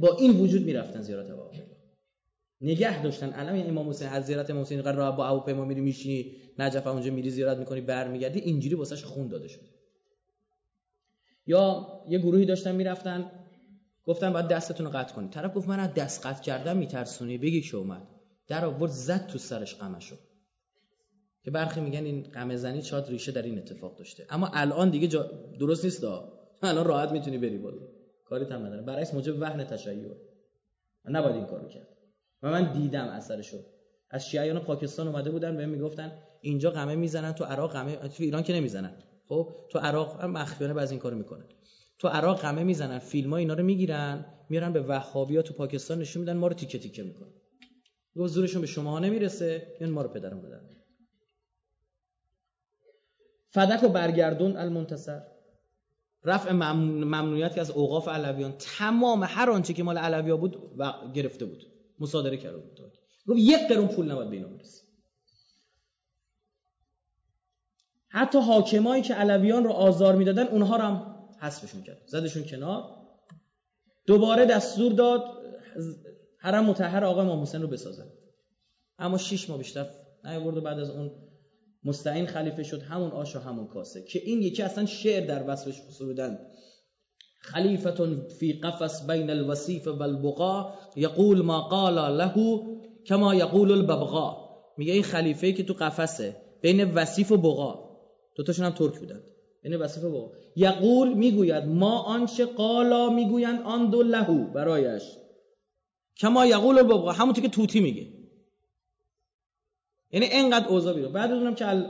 [0.00, 1.50] با این وجود می‌رفتن زیارت ابو
[2.60, 3.30] نگه داشتن.
[3.30, 7.30] علم امام حسین از زیارت امام حسین قرار با ابو میری میشینی نجف اونجا میری
[7.30, 8.40] زیارت می‌کنی برمیگردی.
[8.40, 9.68] اینجوری واسش خون داده شده.
[11.46, 13.30] یا یه گروهی داشتن می‌رفتن
[14.04, 17.38] گفتن باید دستتون رو قطع کنید طرف گفت من از دست قطع کردم میترسونی.
[17.38, 18.08] بگی که اومد.
[18.46, 20.16] در آورد زد تو سرش قمشو
[21.44, 24.26] که برخی میگن این قمه زنی چاد ریشه در این اتفاق داشته.
[24.30, 25.30] اما الان دیگه جا...
[25.58, 26.04] درست نیست
[26.62, 27.82] الان راحت می‌تونی بری بالا.
[28.24, 30.14] کاری تم نداره برعکس موجب وهن تشیع.
[31.04, 31.88] نباید این کارو کرد.
[32.42, 33.58] و من دیدم اثرشو.
[34.10, 38.42] از شیعیان پاکستان اومده بودن بهم می‌گفتن اینجا قمه می‌زنن تو عراق قمه تو ایران
[38.42, 38.96] که نمی‌زنن.
[39.28, 41.44] خب؟ تو عراق مخفیانه بعضی این کارو می‌کنن.
[41.98, 46.20] تو عراق قمه می‌زنن فیلم ها اینا رو می‌گیرن میارن به وهابیا تو پاکستان نشون
[46.20, 47.32] میدن ما رو تیکه تیکه می‌کنن.
[48.16, 50.73] گفت زورشون به شما نمی‌رسه یعنی ما رو پدرم بدن
[53.54, 55.22] فدک و برگردون المنتصر.
[56.24, 58.54] رفع ممنوعیتی از اوقاف علویان.
[58.58, 61.66] تمام هر آنچه که مال علویا بود و گرفته بود.
[62.00, 62.80] مصادره کرده بود.
[63.28, 64.82] گفت یک قرون پول نباید به اینا برسه.
[68.08, 72.96] حتی حاکمایی که علویان رو آزار می‌دادن اونها رو هم حذفش می‌کرد زدشون کنار.
[74.06, 75.22] دوباره دستور داد
[76.38, 78.06] حرم متحر آقا امام حسین رو بسازن.
[78.98, 79.86] اما شش ماه بیشتر
[80.24, 81.23] نیاورد بعد از اون
[81.84, 85.80] مستعین خلیفه شد همون آش و همون کاسه که این یکی اصلا شعر در وصفش
[85.98, 86.38] سرودن
[87.40, 92.60] خلیفتون فی قفس بین الوسیف والبقا یقول ما قال له
[93.06, 94.44] کما یقول الببغا
[94.78, 97.84] میگه این خلیفه که تو قفسه بین وسیف و بقا
[98.36, 99.20] دوتاشون هم ترک بودن.
[99.62, 105.02] بین وسیف و بقا یقول می‌گوید ما آنچه قالا می‌گویند آن دو لهو برایش.
[106.20, 108.06] کما یقول الببغا همونطور که توتی میگه.
[110.14, 111.12] یعنی اینقدر اوضاع بیرون.
[111.12, 111.86] بعد اونم که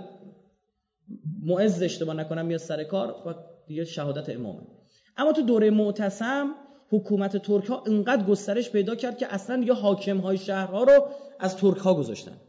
[1.43, 3.35] معز اشتباه نکنم میاد سر کار و
[3.67, 4.63] دیگه شهادت امامه.
[5.17, 6.55] اما تو دوره معتصم
[6.91, 11.09] حکومت ترک ها انقدر گسترش پیدا کرد که اصلا یا حاکم های شهرها رو
[11.41, 12.41] از ترک ها گذاشتن.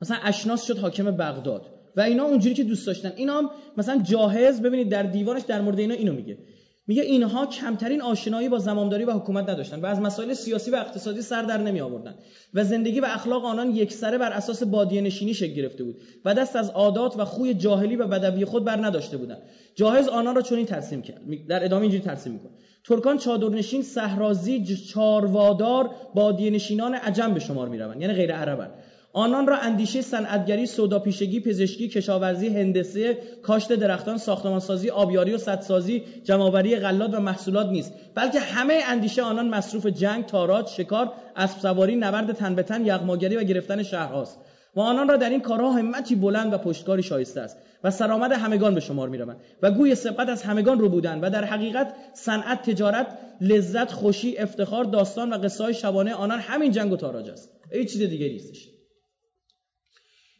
[0.00, 3.12] مثلا اشناس شد حاکم بغداد و اینا اونجوری که دوست داشتن.
[3.16, 6.38] اینا هم مثلا جاهز ببینید در دیوانش در مورد اینا اینو میگه.
[6.86, 11.22] میگه اینها کمترین آشنایی با زمامداری و حکومت نداشتن و از مسائل سیاسی و اقتصادی
[11.22, 12.14] سر در نمی آوردن
[12.54, 16.56] و زندگی و اخلاق آنان یکسره بر اساس بادیه نشینی شکل گرفته بود و دست
[16.56, 19.42] از عادات و خوی جاهلی و بدوی خود بر نداشته بودند.
[19.74, 21.20] جاهز آنان را چنین ترسیم کرد.
[21.48, 22.50] در ادامه اینجوری ترسیم می‌کنه.
[22.84, 28.00] ترکان چادرنشین صحرازی چاروادار بادیه نشینان عجم به شمار می‌روند.
[28.00, 28.70] یعنی غیر عربن.
[29.16, 36.76] آنان را اندیشه صنعتگری، سوداپیشگی، پزشکی، کشاورزی، هندسه، کاشت درختان، ساختمانسازی، آبیاری و سدسازی، جمعآوری
[36.78, 37.92] غلات و محصولات نیست.
[38.14, 43.36] بلکه همه اندیشه آنان مصروف جنگ، تاراج، شکار، اسب سواری، نبرد تن به تن، یغماگری
[43.36, 44.38] و گرفتن شهرهاست
[44.74, 48.74] و آنان را در این کارها همتی بلند و پشتکاری شایسته است و سرآمد همگان
[48.74, 53.06] به شمار می‌روند و گوی سبقت از همگان رو بودن و در حقیقت صنعت تجارت
[53.40, 57.50] لذت خوشی افتخار داستان و قصه شبانه آنان همین جنگ و تاراج است.
[57.72, 58.75] هیچ چیز دیگه نیستش.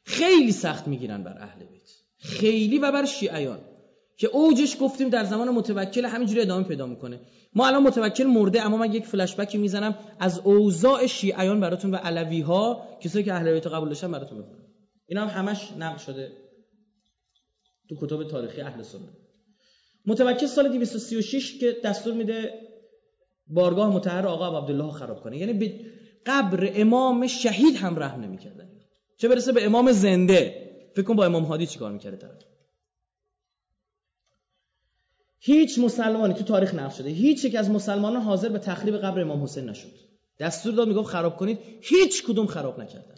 [0.06, 1.90] خیلی سخت می‌گیرن بر اهل بیت.
[2.18, 3.60] خیلی و بر شیعیان.
[4.16, 7.20] که اوجش گفتیم در زمان متوکل همینجوری ادامه پیدا می‌کنه.
[7.54, 11.96] ما الان متوکل مرده اما من یک فلش بکی می‌زنم از اوضاع شیعیان براتون و
[11.96, 14.64] علوی ها کسایی که اهل بیت قبول داشتن براتون می‌خونم.
[15.06, 16.32] اینا هم همش نقل شده
[17.88, 19.00] تو کتب تاریخی اهل سنت.
[20.06, 22.54] متوکل سال 236 که دستور میده
[23.46, 25.38] بارگاه متحر آقا عبدالله خراب کنه.
[25.38, 25.80] یعنی به
[26.26, 28.75] قبر امام شهید هم رحم نمی‌کردن
[29.16, 32.44] چه برسه به امام زنده؟ فکر کن با امام هادی چیکار می‌کرده طرف؟
[35.38, 39.42] هیچ مسلمانی تو تاریخ نقل شده هیچ یک از مسلمانان حاضر به تخریب قبر امام
[39.42, 39.92] حسین نشد.
[40.38, 41.58] دستور داد می‌گفت خراب کنید.
[41.80, 43.14] هیچ کدوم خراب نکردن.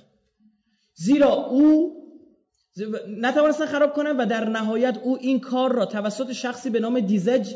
[0.94, 1.94] زیرا او
[3.09, 7.55] نتوانستن خراب کنن و در نهایت او این کار را توسط شخصی به نام دیزج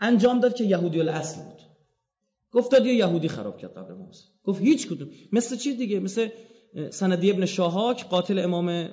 [0.00, 1.60] انجام داد که یهودی الاصل بود.
[2.52, 5.08] گفت داد یه یهودی خراب کرد قبر موسی گفت هیچ کدوم.
[5.32, 6.28] مثل چی دیگه؟ مثل
[6.90, 8.88] سندی ابن شاهاک قاتل امام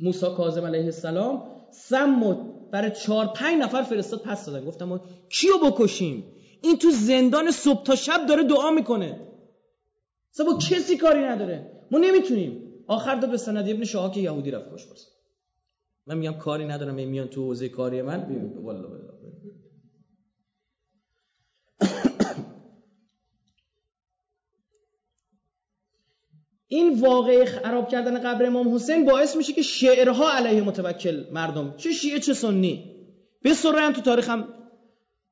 [0.00, 1.50] موسی کاظم علیه السلام.
[1.70, 2.20] سم
[2.70, 4.64] برای چهار پنج نفر فرستاد پس دادن.
[4.64, 6.24] گفتم ما کیو بکشیم؟
[6.62, 9.20] این تو زندان صبح تا شب داره دعا می‌کنه.
[10.32, 11.70] اصلا با کسی کاری نداره.
[11.90, 12.84] ما نمی‌تونیم.
[12.86, 14.86] آخر داد به سند ابن شاهاک یهودی رفت کش
[16.06, 18.52] من میگم کاری ندارم میان تو حوزه کاری من.
[18.62, 18.88] والله
[26.68, 31.92] این واقع خراب کردن قبر امام حسین باعث میشه که شعرها علیه متوکل مردم چه
[31.92, 32.84] شیعه چه سنی.
[33.42, 34.48] به سرعت تو تاریخم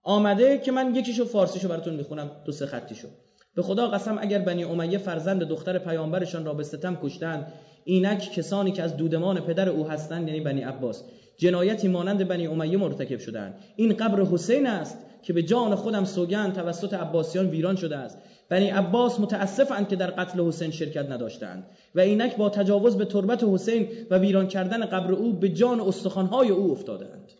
[0.02, 3.08] آمده که من یکیشو فارسیشو براتون می‌خونم دو سه خطیشو.
[3.54, 7.52] به خدا قسم اگر بنی امیه فرزند دختر پیامبرشان را به ستم کشتند
[7.84, 11.04] اینک کسانی که از دودمان پدر او هستند یعنی بنی عباس
[11.38, 16.54] جنایتی مانند بنی امیه مرتکب شدند این قبر حسین است که به جان خودم سوگند
[16.54, 18.18] توسط عباسیان ویران شده است.
[18.52, 23.44] بنی عباس متاسفند که در قتل حسین شرکت نداشتند و اینک با تجاوز به تربت
[23.44, 27.32] حسین و ویران کردن قبر او به جان استخوانهای او افتادند.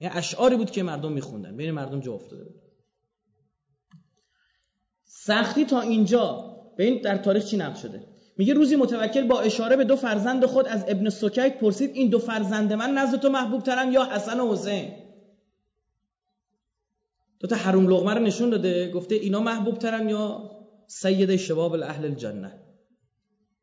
[0.00, 1.56] یعنی اشعاری بود که مردم میخوندن.
[1.56, 2.62] بین مردم جا افتاده بود.
[5.04, 6.56] سختی تا اینجا.
[6.76, 8.02] به این در تاریخ چی نقل شده؟
[8.36, 12.18] میگه روزی متوکل با اشاره به دو فرزند خود از ابن سکیک پرسید این دو
[12.18, 14.92] فرزند من نزد تو محبوب ترن یا حسن و حسین؟
[17.40, 20.55] دو تا حروم لغمه رو نشون داده گفته اینا محبوب ترن یا
[20.86, 22.60] سید شباب اهل الجنه.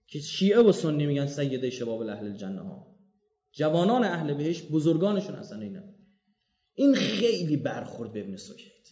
[0.07, 2.87] که شیعه و سنی میگن سید شباب اهل الجنه ها.
[3.51, 5.81] جوانان اهل بهش بزرگانشون هستن اینا.
[6.73, 8.89] این خیلی برخورد به ابن سکیت.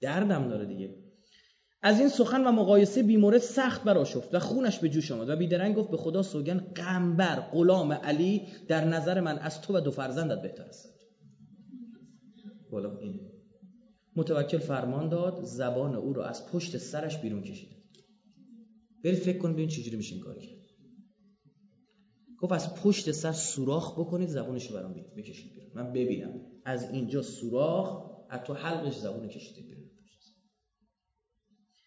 [0.00, 0.94] دردم داره دیگه.
[1.82, 5.76] از این سخن و مقایسه بیمورد سخت براشفت و خونش به جوش آمد و بیدرنگ
[5.76, 10.42] گفت به خدا سوگن قنبر غلام علی در نظر من از تو و دو فرزندت
[10.42, 10.94] بهتر است.
[12.70, 13.20] بالا این
[14.18, 17.68] متوکل فرمان داد زبان او را از پشت سرش بیرون کشید.
[19.04, 20.58] برید فکر کن ببین چجوری میشه این کار کرد.
[22.38, 25.70] گفت از پشت سر سوراخ بکنید زبانش رو برام بکشید بیرون.
[25.74, 26.40] من ببینم.
[26.64, 29.90] از اینجا سوراخ از تو حلقش زبون کشید بیرون.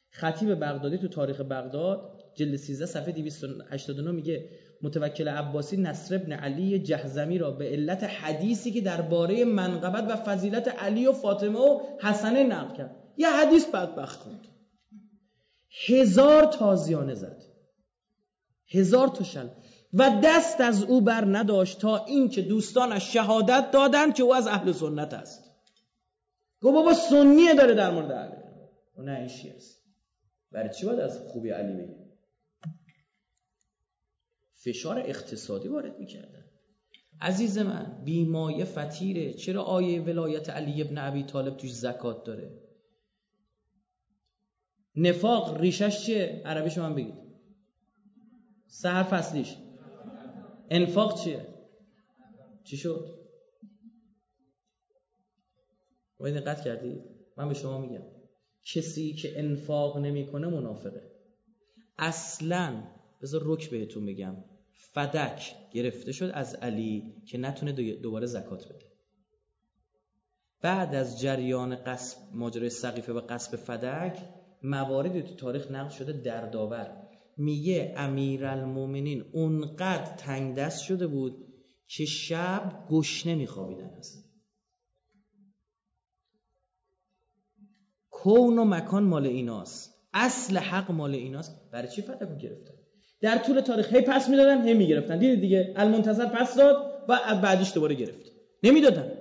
[0.10, 4.50] خطیب بغدادی تو تاریخ بغداد جلد 13 صفحه 289 میگه
[4.84, 10.68] متوکل عباسی نصر ابن علی جهزمی را به علت حدیثی که درباره منقبت و فضیلت
[10.68, 12.96] علی و فاطمه و حسنه نقل کرد.
[13.18, 14.48] یه حدیث بدبخت خوند
[15.88, 17.44] هزار تازیانه زد.
[18.68, 19.50] هزار تا
[19.94, 24.72] و دست از او بر نداشت تا اینکه دوستانش شهادت دادند که او از اهل
[24.72, 25.52] سنت است.
[26.62, 28.36] گو بابا سنیه داره در مورد علی.
[28.98, 29.82] و نه ایشی است.
[30.52, 32.01] برای چی باید از خوبی علی بگیم
[34.64, 36.46] فشار اقتصادی وارد می‌کردن.
[37.22, 42.62] عزیز من بیمایه فتیره چرا آیه ولایت علی ابن ابی طالب توش زکات داره؟
[44.96, 47.16] نفاق ریشش چیه؟ عربیش من بگید.
[48.68, 49.58] سهر فصلیش.
[50.70, 51.48] انفاق چیه؟
[52.64, 53.22] چی شد؟
[56.18, 57.02] باید دقت کردید
[57.38, 58.04] من به شما میگم.
[58.74, 61.12] کسی که انفاق نمی‌کنه منافقه.
[61.98, 62.84] اصلا
[63.22, 64.51] بذار رک بهتون بگم.
[64.82, 68.92] فدک گرفته شد از علی که نتونه دوباره زکات بده.
[70.62, 74.20] بعد از جریان قصب ماجرای سقیفه و قصب فدک
[74.64, 77.08] مواردی تو تاریخ نقل شده در داور
[77.38, 81.48] میگه امیرالمومنین اونقدر تنگ دست شده بود
[81.88, 84.22] که شب گشنه میخوابیدن اصلا
[88.10, 89.94] کون و مکان مال ایناست.
[90.14, 91.72] اصل حق مال ایناست.
[91.72, 92.81] برای چی فتح گرفتن؟
[93.22, 95.20] در طول تاریخ هی پس می‌دادن هی می‌گرفتن.
[95.20, 98.32] دیدید دیگه المنتظر پس داد و بعدش دوباره گرفت.
[98.64, 99.18] نمی‌دادن.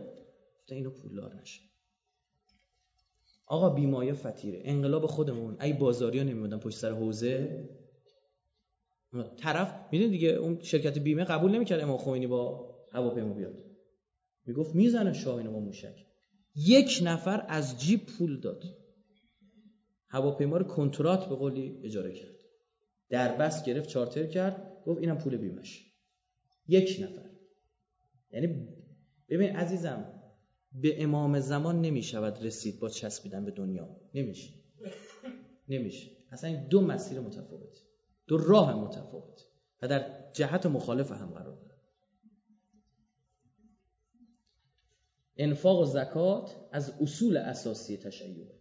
[0.68, 1.61] اینو پولدار نشه.
[3.46, 5.57] آقا بیمایه فتیره انقلاب خودمون.
[5.62, 7.68] ای بازاری ها نمیدن پشت سر حوزه.
[9.36, 13.64] طرف می‌دونید دیگه اون شرکت بیمه قبول نمی‌کرد امام خمینی با هواپیما بیاد.
[14.46, 16.07] می‌گفت می‌زنه شاه اینو با موشک.
[16.57, 18.62] یک نفر از جیب پول داد.
[20.09, 22.39] هواپیما رو کنترات به قولی اجاره کرد.
[23.11, 25.87] در بس گرفت چارتر کرد گفت اینم پول بیمش.
[26.69, 27.31] یک نفر.
[28.31, 28.69] یعنی
[29.29, 30.23] ببین عزیزم
[30.73, 34.01] به امام زمان نمی‌شود رسید با چسبیدن به دنیا.
[34.15, 34.55] نمیشه.
[35.69, 36.11] نمیشه.
[36.31, 37.79] اصلا دو مسیر متفاوت.
[38.27, 39.47] دو راه متفاوت.
[39.83, 41.81] و در جهت مخالف هم قرار داره.
[45.37, 48.61] انفاق و زکات از اصول اساسی تشیعه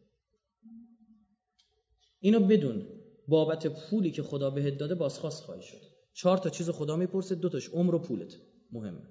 [2.20, 2.99] اینو بدون
[3.30, 5.82] بابت پولی که خدا بهت داده بازخواست خواهی شد.
[6.14, 8.36] چهار تا چیز خدا می‌پرسه دو تاش عمر و پولت.
[8.72, 9.02] مهمه.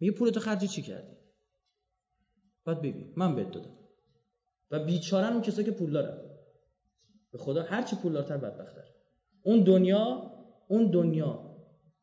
[0.00, 1.16] میگه پولتو خرج چی کردی؟
[2.64, 3.78] بعد بگی من بهت دادم.
[4.70, 6.18] و بیچارن اون کسایی که پول دارن.
[7.32, 8.84] به خدا هر چی پولدارتر بدبختتر
[9.42, 10.32] اون دنیا
[10.68, 11.52] اون دنیا.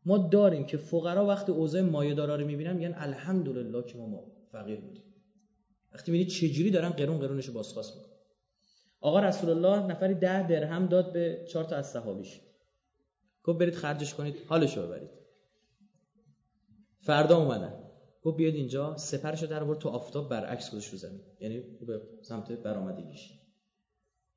[0.05, 4.80] ما داریم که فقرا وقت اوضاع مایه دارا رو می‌بینن میگن الحمدلله که ما, فقیر
[4.80, 5.03] بودیم.
[5.93, 8.09] وقتی می‌بینی چجوری دارن قرون قرونش بازخواست می‌کنن.
[9.02, 12.41] آقا رسول الله نفری ده درهم داد به چهار تا از صحابیش.
[13.43, 15.10] گفت برید خرجش کنید حالشو ببرید.
[17.00, 17.74] فردا اومدن.
[18.24, 21.22] گفت بیاد اینجا سپرشو در آورد تو آفتاب برعکس گذاشت رو زمین.
[21.39, 23.34] یعنی به سمت برآمدگیش.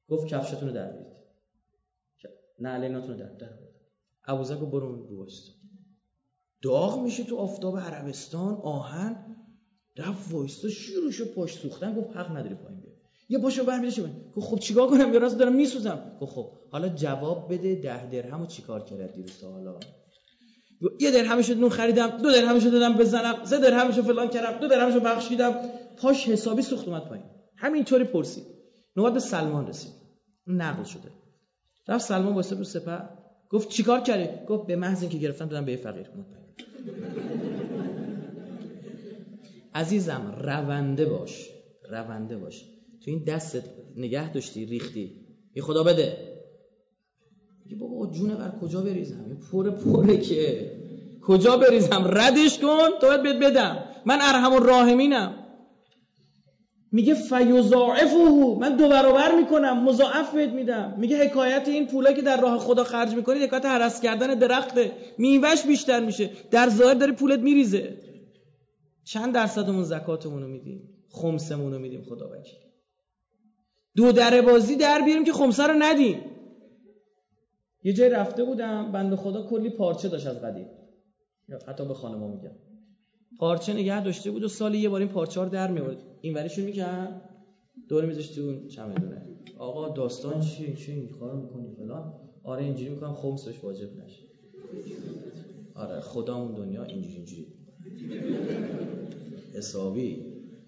[0.08, 1.22] گفت کفشتون رو در بیارید.
[2.58, 3.58] نعلیناتون رو در در
[4.24, 5.28] ابوذر گفت برو رو
[6.62, 9.36] داغ میشه تو آفتاب عربستان آهن.
[9.96, 12.81] رفت وایستا شروعشو پاش سوختن گفت حق نداری پایین
[13.32, 14.06] یه پاشو برمیده شو
[14.36, 15.98] گفت خب چیکار کنم؟ یه راست دارم میسوزم.
[16.20, 19.74] گفت خب حالا جواب بده ده درهمو چیکار کردی دیروز تا حالا؟
[21.00, 25.54] یه درهمش نون خریدم دو درهمش دادم بزنم سه درهمش فلان کردم دو درهمش بخشیدم.
[25.96, 27.24] پاش حسابی سوخت اومد پایین.
[27.56, 28.44] همینطوری پرسید.
[28.96, 29.92] نوبت به سلمان رسید.
[30.46, 31.10] نقل شده.
[31.88, 32.98] رفت سلمان واسه رو سپه
[33.50, 36.06] گفت چیکار کردی؟ گفت به محض اینکه گرفتم دادم به فقیر.
[39.74, 41.48] عزیزم رونده باش.
[41.90, 42.71] رونده باش.
[43.04, 43.64] تو این دستت
[43.96, 45.10] نگه داشتی ریختی.
[45.54, 46.16] یه خدا بده.
[47.66, 50.72] یه بابا جون بر کجا بریزم؟ یه پر پره که.
[51.22, 53.84] کجا بریزم؟ ردش کن باید بهت بدم.
[54.06, 55.38] من ارحم الراحمینم.
[56.92, 58.16] میگه فیضاعفه
[58.60, 60.94] من دو برابر می‌کنم مضاعف بهت میدم.
[60.98, 65.66] میگه حکایت این پولا که در راه خدا خرج می‌کنی حکایت هرس کردن درخته میوهش
[65.66, 66.30] بیشتر میشه.
[66.50, 67.98] در ظاهر داری پولت میریزه.
[69.04, 72.71] چند درصدمون زکاتمون رو میدیم؟ خمسمون رو میدیم خدا وکیل
[73.96, 76.20] دو در بازی در بیاریم که خمسه رو ندیم.
[77.84, 80.66] یه جای رفته بودم بنده خدا کلی پارچه داشت از قدیم.
[81.68, 82.56] حتی به خانما میگم.
[83.38, 86.64] پارچه نگه داشته بود و سالی یه بار این پارچه رو در میورد این وریشون
[86.64, 87.28] می‌کرد.
[87.88, 89.26] دور میذاشت اون چمدونه
[89.58, 92.12] آقا داستان چیه؟ چی؟ این کارو می‌کنی فلان؟
[92.44, 94.22] آره اینجوری می‌کنم خمسش واجب نشه.
[95.74, 97.46] آره خدا اون دنیا اینجوری اینجوری.
[99.54, 100.26] حسابی.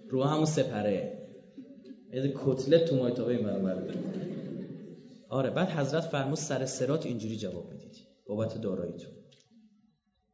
[0.09, 1.14] رو همون سپره.
[2.15, 3.95] یه کتلت تو مایتابه این برابر
[5.29, 7.97] آره بعد حضرت فرمود سر سرات اینجوری جواب می‌دید
[8.27, 9.13] بابت داراییتون.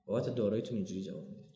[0.07, 1.51] بابت داراییتون اینجوری جواب می‌دید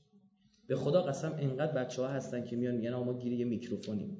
[0.66, 4.18] به خدا قسم انقدر بچه ها هستن که میان میگن ما گیر یه میکروفونیم.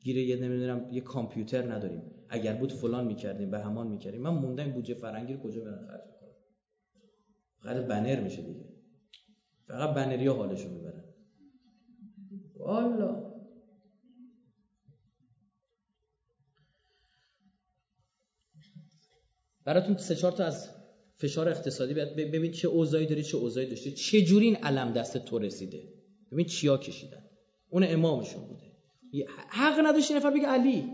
[0.00, 2.02] گیر یه نمی‌دونم یه کامپیوتر نداریم.
[2.28, 4.22] اگر بود فلان می‌کردیم به همان می‌کردیم.
[4.22, 6.30] من موندم بودجه فرنگی رو کجا برن خرج کنم؟
[7.62, 8.64] فقط بنر میشه دیگه.
[9.68, 11.04] فقط بنری ها حالشو می‌برن.
[12.56, 13.23] والا
[19.64, 20.68] براتون سه چهار تا از
[21.16, 23.92] فشار اقتصادی ببین چه اوضاعی داری چه اوضاعی داشتی.
[23.92, 25.82] چه جوری این علم دست تو رسیده؟
[26.32, 27.24] ببین چیا کشیدن.
[27.70, 28.74] اون امامشون بوده.
[29.48, 30.84] حق نداشتی نفر بگه علی.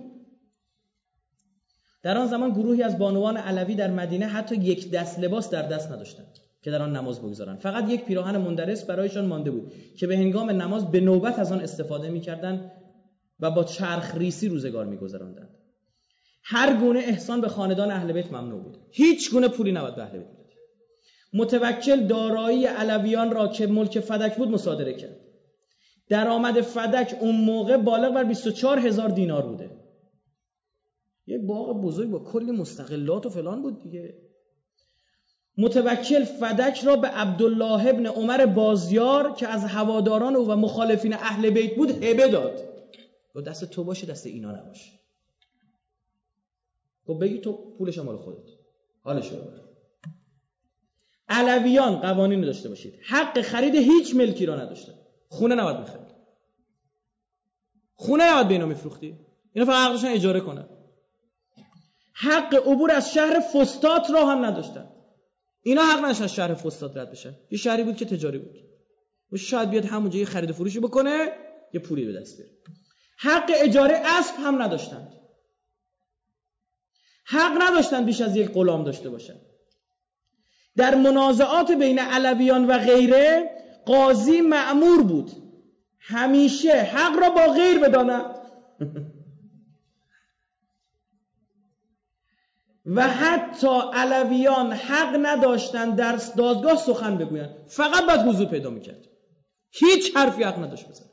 [2.02, 5.92] در آن زمان گروهی از بانوان علوی در مدینه حتی یک دست لباس در دست
[5.92, 7.58] نداشتند که در آن نماز بگذارند.
[7.58, 11.60] فقط یک پیراهن مندرس برایشان مانده بود که به هنگام نماز به نوبت از آن
[11.60, 12.72] استفاده می‌کردند
[13.40, 15.59] و با چرخ ریسی روزگار میگذراندند.
[16.52, 18.76] هر گونه احسان به خاندان اهل بیت ممنوع بود.
[18.90, 20.40] هیچ گونه پولی نباید به اهل بیت بدید
[21.32, 25.16] متوکل دارایی علویان را که ملک فدک بود مصادره کرد.
[26.08, 29.70] درآمد فدک اون موقع بالغ بر 24 هزار دینار بوده.
[31.26, 34.14] یه باغ بزرگ با کلی مستقلات و فلان بود دیگه.
[35.58, 41.50] متوکل فدک را به عبدالله ابن عمر بازیار که از هواداران او و مخالفین اهل
[41.50, 42.70] بیت بود هبه داد.
[43.46, 44.99] دست تو باشه دست اینا نباشه.
[47.06, 48.48] خب بگی تو پولش مال خودت.
[49.02, 49.38] حالش رو
[51.28, 52.94] علویان قوانین داشته باشید.
[53.02, 54.92] حق خرید هیچ ملکی را نداشتن
[55.28, 56.10] خونه نباید می‌خرید.
[57.94, 59.18] خونه نباید به اینا میفروختی.
[59.52, 60.68] اینا فقط حق داشتن اجاره کنن.
[62.12, 64.88] حق عبور از شهر فستات را هم نداشتن.
[65.62, 67.36] اینا حق نداشتن از شهر فستات رد بشن.
[67.50, 68.56] یه شهری بود که تجاری بود.
[69.32, 71.28] و شاید بیاد همونجا یه خرید فروشی بکنه
[71.74, 72.52] یه پولی به دست بیاره.
[73.18, 75.19] حق اجاره اسب هم نداشتند.
[77.30, 79.34] حق نداشتن بیش از یک غلام داشته باشن.
[80.76, 83.50] در منازعات بین علویان و غیره
[83.86, 85.30] قاضی معمور بود.
[85.98, 88.24] همیشه حق را با غیر بداند.
[92.86, 97.54] و حتی علویان حق نداشتن در دادگاه سخن بگویند.
[97.68, 99.08] فقط باید حضور پیدا می‌کرد.
[99.70, 101.04] هیچ حرفی حق نداشت بزن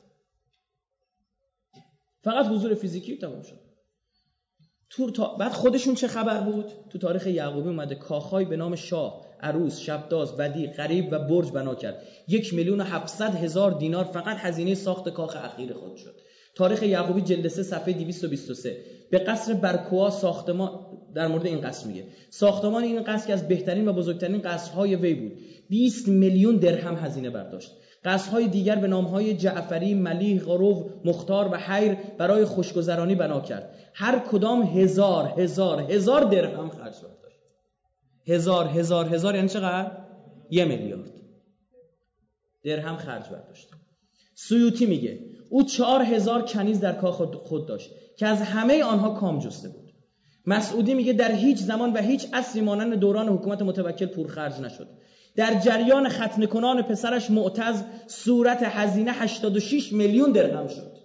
[2.24, 3.67] فقط حضور فیزیکی تمام شد.
[4.90, 9.78] تو بعد خودشون چه خبر بود؟ تو تاریخ یعقوبی اومده کاخای به نام شاه عروس
[9.78, 12.02] شبداز بدی غریب و برج بنا کرد.
[12.28, 16.14] یک میلیون و هفتصد هزار دینار فقط هزینه ساخت کاخ اخیر خود شد.
[16.54, 18.76] تاریخ یعقوبی جلد 3 صفحه 223
[19.10, 20.70] به قصر برکوا ساختمان
[21.14, 22.04] در مورد این قصر میگه.
[22.30, 25.32] ساختمان این قصر که از بهترین و بزرگترین قصرهای وی بود.
[25.68, 27.72] 20 میلیون درهم هزینه برداشت.
[28.04, 33.74] قصرهای دیگر به نامهای جعفری، ملیح، غروب، مختار و حیر برای خوشگذرانی بنا کرد.
[33.94, 37.38] هر کدام هزار هزار هزار درهم خرج برداشت
[38.26, 39.90] هزار هزار هزار یعنی چقدر؟
[40.50, 41.10] یه میلیارد.
[42.64, 43.68] درهم خرج برداشت
[44.34, 45.20] سیوتی میگه
[45.50, 49.92] او چهار هزار کنیز در کاخ خود داشت که از همه آنها کام جسته بود.
[50.46, 54.88] مسعودی میگه در هیچ زمان و هیچ عصری مانند دوران حکومت متوکل پرخرج نشد.
[55.36, 60.97] در جریان ختن کنان پسرش معتز صورت هزینه 86 میلیون درهم شد.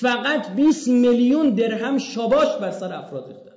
[0.00, 3.54] فقط 20 میلیون درهم شاباش بر سر افراد ریختن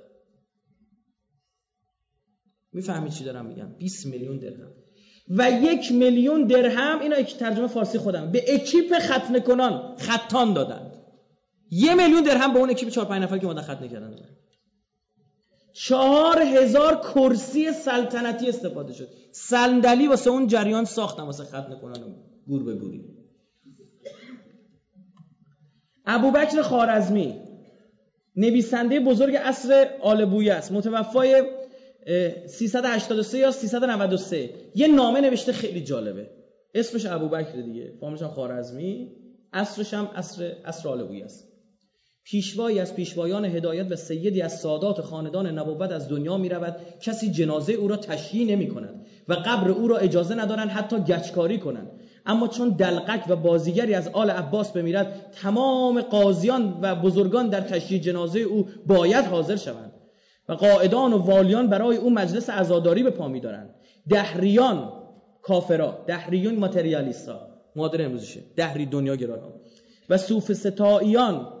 [2.72, 4.72] می‌فهمید چی دارم میگم؟ 20 میلیون درهم.
[5.28, 8.30] و یک میلیون درهم اینا یک ترجمه فارسی خودم.
[8.30, 10.92] به اکیپ ختنه کنان خطان دادند.
[11.70, 14.36] یه میلیون درهم به اون اکیپ چهار پنج نفر که مدن ختنه کردن دادن.
[15.72, 19.08] چهار هزار کرسی سلطنتی استفاده شد.
[19.32, 22.16] صندلی واسه اون جریان ساختم واسه ختنه کنان
[22.46, 23.17] گور به گوری.
[26.08, 27.34] ابوبکر خارزمی
[28.36, 31.42] نویسنده بزرگ عصر آل بویه است متوفای
[32.46, 36.30] 383 یا 393 یه نامه نوشته خیلی جالبه.
[36.74, 39.12] اسمش ابوبکر دیگه فامش هم خارزمی
[39.52, 41.48] عصرش هم عصر عصر آلوی است.
[42.24, 47.30] پیشوایی از پیشوایان هدایت و سیدی از سادات خاندان نبوت از دنیا می رود کسی
[47.30, 51.97] جنازه او را تشییع نمی کند و قبر او را اجازه ندارند حتی گچکاری کنند.
[52.28, 58.00] اما چون دلقک و بازیگری از آل عباس بمیرد تمام قاضیان و بزرگان در تشییع
[58.00, 59.92] جنازه او باید حاضر شوند
[60.48, 63.74] و قاعدان و والیان برای او مجلس عزاداری به پا میدارند.
[64.08, 64.92] دهریان
[65.42, 67.48] کافرا دهریون ماتریالیستا.
[67.76, 68.40] مادر امروزشه.
[68.56, 69.52] دهری دنیا گران
[70.08, 71.52] و صوف ستاییان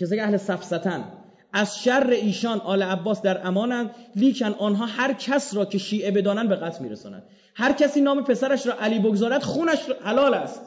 [0.00, 1.04] کسی که اهل سفستن
[1.52, 6.48] از شر ایشان آل عباس در امانند لیکن آنها هر کس را که شیعه بدانند
[6.48, 10.60] به قتل میرسانند هر کسی نام پسرش را علی بگذارد خونش حلال است.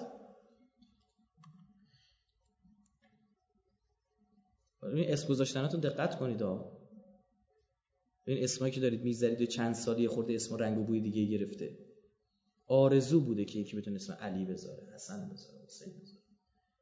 [4.83, 6.43] این اسم گذاشتناتون دقت کنید
[8.27, 11.77] این اسمایی که دارید می‌ذارید و چند سالی خورده اسم رنگ و بوی دیگه گرفته.
[12.67, 16.23] آرزو بوده که یکی بتونه اسم علی بذاره حسن بذاره حسین بذاره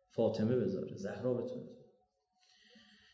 [0.10, 1.83] فاطمه بذاره زهرا بتونه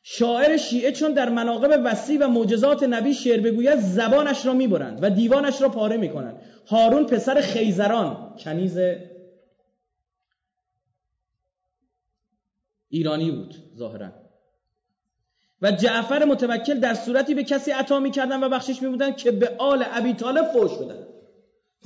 [0.03, 5.09] شاعر شیعه چون در مناقب وسیع و معجزات نبی شعر بگوید زبانش را می‌برند و
[5.09, 6.41] دیوانش را پاره می‌کنند.
[6.67, 8.77] هارون پسر خیزران کنیز
[12.89, 14.11] ایرانی بود ظاهرا.
[15.61, 19.85] و جعفر متوکل در صورتی به کسی عطا می‌کردن و بخشش میبودن که به آل
[19.91, 21.05] ابی طالب فوش بدن.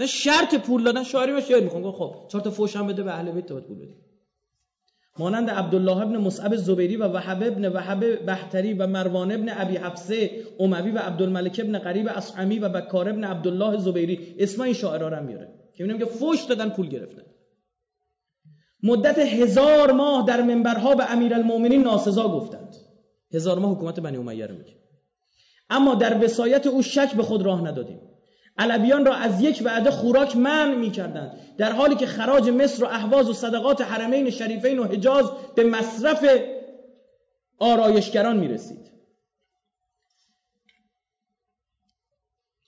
[0.08, 3.32] شرط پول دادن شاعری و شعر می‌خوان خب چهار تا فوش هم بده به اهل
[3.32, 4.03] بیت پول بده
[5.20, 10.32] مانند عبدالله ابن مصعب زبیری و وحب ابن وحب بحتری و مروان ابن ابی حفصه
[10.60, 15.24] اموی و عبدالملک ابن قریب اصحمی و بکار ابن عبدالله زبیری اسم این شاعرها رو
[15.24, 17.22] میاره که میگم که فوش دادن پول گرفتن.
[18.84, 22.76] مدت هزار ماه در منبرها به امیرالمومنین ناسزا گفتند.
[23.34, 24.74] هزار ماه حکومت بنی امیه رو میگه.
[25.70, 28.00] اما در وسایت او شک به خود راه ندادیم.
[28.58, 31.40] علویان را از یک وعده خوراک منع می‌کردند.
[31.58, 36.26] در حالی که خراج مصر و احواز و صدقات حرمین شریفین و حجاز به مصرف
[37.60, 38.94] آرایشگران می‌رسید.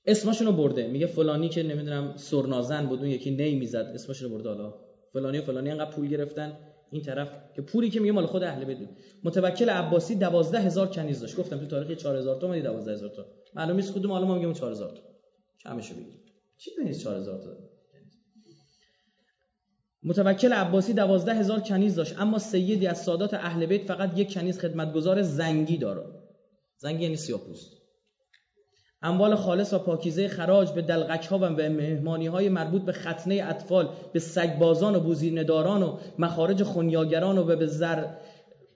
[0.05, 0.87] اسمشونو برده.
[0.87, 3.91] میگه فلانی که نمی‌دونم سرنازن بود اون یکی نی می‌زد.
[3.93, 4.73] اسمشونو برده حالا.
[5.13, 6.57] فلانی و فلانی انقدر پول گرفتن.
[6.91, 8.77] این طرف که پولی که میگه مال خود اهل بیت
[9.23, 11.35] متوکل عباسی 12000 کنیز داشت.
[11.37, 15.14] گفتم تو تاریخ 4000 تا 12000 تا معلومه نیست کدوم حالا ما میگیم 4000 تا
[15.65, 16.13] کمشو بگیر
[16.57, 17.49] چی بنویس 4000 تا؟
[20.03, 25.21] متوکل عباسی 12000 کنیز داشت اما سیدی از سادات اهل بیت فقط یک کنیز خدمتگزار
[25.21, 26.03] زنگی داره.
[26.77, 27.71] زنگی یعنی سیاه‌پوست
[29.01, 33.43] اموال خالص و پاکیزه خراج به دلغک ها و به مهمانی های مربوط به ختنه
[33.49, 38.05] اطفال به سگبازان و بوزینداران و مخارج خونیاگران و به زر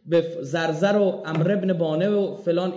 [0.06, 2.74] به زرزر و امر ابن بانه و فلان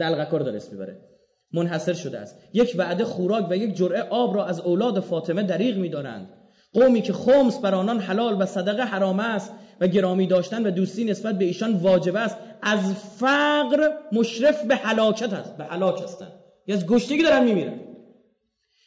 [0.00, 1.13] دلغکار داره اسم می‌بره.
[1.54, 2.36] منحصر شده است.
[2.52, 6.28] یک وعده خوراک و یک جرعه آب را از اولاد فاطمه دریغ میدارند.
[6.72, 11.04] قومی که خمس بر آنان حلال و صدقه حرام است و گرامی داشتن و دوستی
[11.04, 16.32] نسبت به ایشان واجب است از فقر مشرف به هلاکت است به هلاک هستند.
[16.68, 17.80] از گشتگی دارن میمیرن.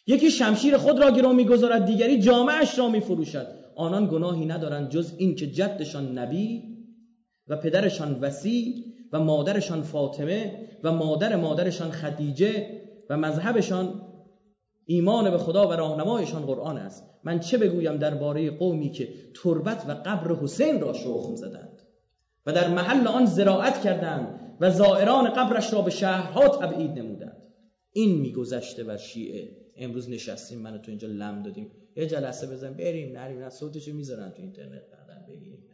[0.08, 3.48] یکی شمشیر خود را گرو می‌گذارد دیگری جامعش را میفروشد.
[3.76, 6.64] آنان گناهی ندارند جز این که جدشان نبی
[7.48, 14.02] و پدرشان وسیع و مادرشان فاطمه و مادر مادرشان خدیجه و مذهبشان
[14.86, 17.04] ایمان به خدا و راهنمایشان قرآن است.
[17.24, 19.10] من چه بگویم درباره قومی که
[19.44, 21.82] تربت و قبر حسین را شخم زدند
[22.46, 27.44] و در محل آن زراعت کردند و زائران قبرش را به شهرها تبعید نمودند.
[27.92, 29.58] این میگذشته بر شیعه.
[29.76, 31.72] امروز نشستیم من تو اینجا لم دادیم.
[31.96, 35.68] یه جلسه بزن بریم نریم نه صوتشو می‌ذارن تو اینترنت بعدن بگیریم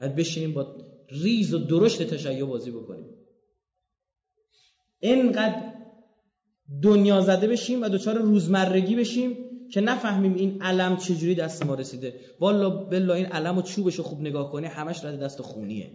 [0.00, 0.76] بعد بشینیم با
[1.10, 3.14] ریز و درشت تشیع بازی بکنیم.
[5.00, 5.72] اینقدر
[6.82, 9.36] دنیا زده بشیم و دچار روزمرگی بشیم
[9.70, 12.20] که نفهمیم این علم چجوری دست ما رسیده.
[12.40, 15.92] والا بلا این علم و چوبش خوب نگاه کنی همش رد دست خونیه.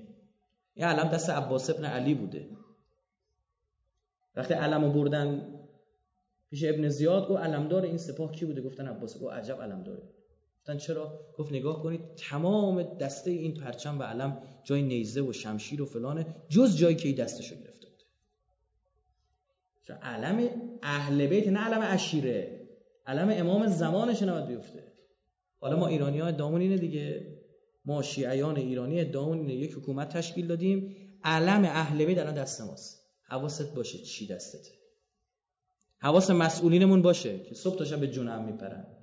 [0.74, 2.50] این علم دست عباس ابن علی بوده.
[4.36, 5.60] وقتی علم بردن
[6.50, 9.20] پیش ابن زیاد گفت علمدار این سپاه کی بوده؟ گفتن عباس.
[9.20, 10.15] گفت عجب علمداره.
[10.66, 15.82] گفتن چرا؟ گفت نگاه کنید تمام دسته این پرچم و علم جای نیزه و شمشیر
[15.82, 18.04] و فلانه جز جایی که این دستشو گرفته بوده
[20.02, 20.50] علم
[20.84, 22.68] اهل بیت نه علم عشیره
[23.06, 24.92] علم امام زمانش نباید بیفته.
[25.60, 27.38] حالا ما ایرانی ها ادامون اینه دیگه.
[27.86, 29.54] ما شیعیان ایرانی ادامون اینه.
[29.54, 30.96] یک حکومت تشکیل دادیم.
[31.24, 33.02] علم اهل بیت الان دست ماست.
[33.24, 34.72] حواست باشه چی دستته.
[35.98, 38.95] حواس مسئولینمون باشه که صبح تا شب به جون میپرن.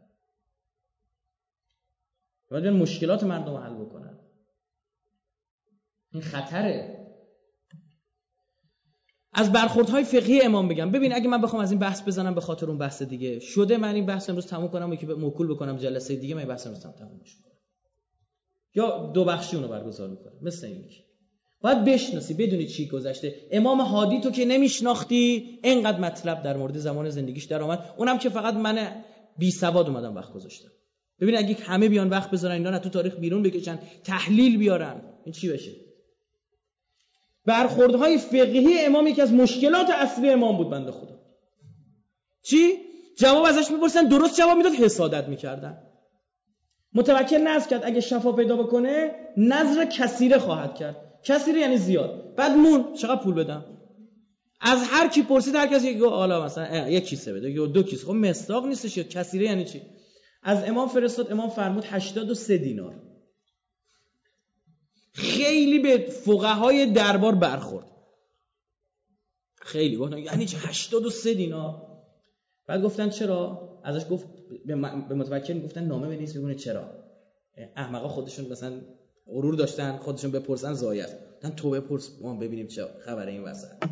[2.53, 4.19] باید مشکلات مردم رو حل بکنن.
[6.13, 6.99] این خطره.
[9.33, 10.91] از برخوردهای فقهی امام بگم.
[10.91, 13.95] ببین اگه من بخوام از این بحث بزنم به خاطر اون بحث دیگه شده من
[13.95, 16.83] این بحث امروز تموم کنم و که موکول بکنم جلسه دیگه من این بحث امروز
[16.83, 17.21] تموم کنم
[18.75, 20.85] یا دو بخشی اونو برگزار می‌کنم مثل این
[21.61, 23.35] باید بشناسی بدونی چی گذشته.
[23.51, 28.29] امام هادی تو که نمیشناختی اینقدر مطلب در مورد زمان زندگیش در آمد اونم که
[28.29, 29.03] فقط من
[29.39, 30.69] بی سواد اومدم وقت گذاشتم.
[31.23, 35.03] ببین اگه همه بیان وقت بذارن اینا تو تاریخ بیرون بکشن تحلیل بیارن.
[35.25, 35.71] این چی بشه؟
[37.47, 41.21] برخوردهای فقهی امام یکی از مشکلات اصلی امام بود بنده خدا.
[42.43, 42.73] چی؟
[43.19, 45.79] جواب ازش می‌پرسن درست جواب می‌داد حسادت می‌کردن.
[46.95, 50.97] متوکل نظر کرد اگه شفا پیدا بکنه نظر کثیره خواهد کرد.
[51.25, 52.35] کثیره یعنی زیاد.
[52.35, 53.65] بعد مون چقدر پول بدم؟
[54.61, 57.51] از هر کی پرسید هر کسی گفت حالا مثلا یک کیسه بده.
[57.51, 58.07] یا دو کیسه.
[58.07, 59.83] خب مستاق نیستش کثیره یعنی چی؟
[60.43, 62.95] از امام فرستاد امام فرمود 83 دینار.
[65.13, 67.87] خیلی به فقهای دربار برخورد.
[69.55, 69.97] خیلی.
[69.97, 71.93] گفتن یعنی چه 83 دینار؟
[72.67, 74.27] بعد گفتن چرا؟ ازش گفت
[74.67, 74.75] به
[75.15, 76.91] متوکل گفتن نامه بنویس بگونه چرا.
[77.77, 78.81] احمقا خودشون مثلا
[79.27, 81.33] غرور داشتن خودشون بپرسن زایت.
[81.35, 83.85] گفتن تو بپرس ما ببینیم چه خبره این وسط.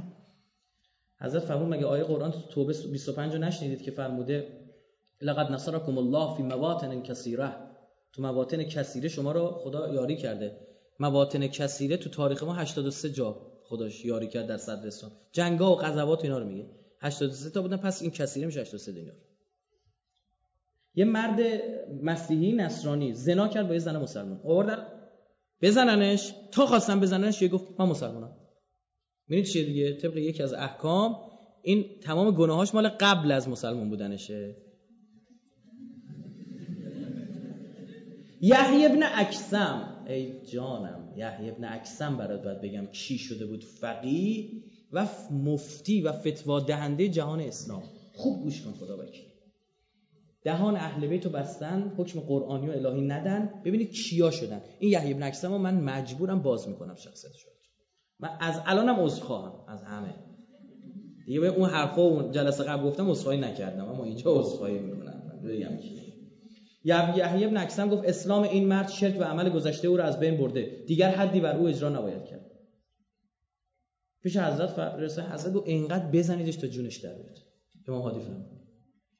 [1.20, 4.59] حضرت فرمود مگه آیه قرآن تو توبه 25 رو نشنیدید که فرموده
[5.20, 7.52] لقد نصرکم الله فی مواطن کثیره.
[8.12, 10.56] تو مواطن کثیره شما رو خدا یاری کرده.
[11.00, 15.12] مواطن کثیره تو تاریخ ما 83 جا خداش یاری کرد در صدر اسلام.
[15.32, 16.66] جنگا و غزوات اینا رو میگه.
[17.00, 19.14] 83 تا بودن پس این کثیره میشه 83 دینار
[20.94, 21.40] یه مرد
[22.02, 24.40] مسیحی نصرانی زنا کرد با یه زن مسلمان.
[24.44, 24.86] آوردن.
[25.62, 26.34] بزننش.
[26.52, 28.36] تا خواستن بزننش یه گفت من مسلمانم.
[29.28, 31.16] ببینید چیه دیگه؟ طبق یکی از احکام
[31.62, 34.56] این تمام گناهاش مال قبل از مسلمان بودنشه.
[38.40, 40.04] یحیی ابن اکسم.
[40.06, 44.50] ای جانم یحیی ابن اکسم برات باید بگم کی شده بود؟ فقیه
[44.92, 47.82] و مفتی و فتوا دهنده جهان اسلام.
[48.14, 49.24] خوب گوش کن خدا وکیل
[50.42, 53.62] دهان اهل بیت رو بستن حکم قرآنی و الهی ندن.
[53.64, 54.62] ببینید کیا شدن.
[54.78, 57.50] این یحیی ابن اکسم من مجبورم باز می‌کنم شخصیت شد
[58.20, 60.14] من از الانم عذرخواهم از همه.
[61.26, 65.22] دیگه به اون حرفا اون جلسه قبل گفتم عذرخواهی نکردم اما اینجا عذرخواهی می‌کنم.
[65.44, 65.76] بگم
[66.84, 70.36] یحیی ابن اکسم گفت اسلام این مرد شرک و عمل گذشته او را از بین
[70.36, 70.84] برده.
[70.86, 72.50] دیگر حدی بر او اجرا نباید کرد.
[74.22, 77.38] پیش حضرت فرسه حضرت گفت اینقدر بزنیدش تا جونش در بیاد.
[77.88, 78.46] امام هادی فرمود.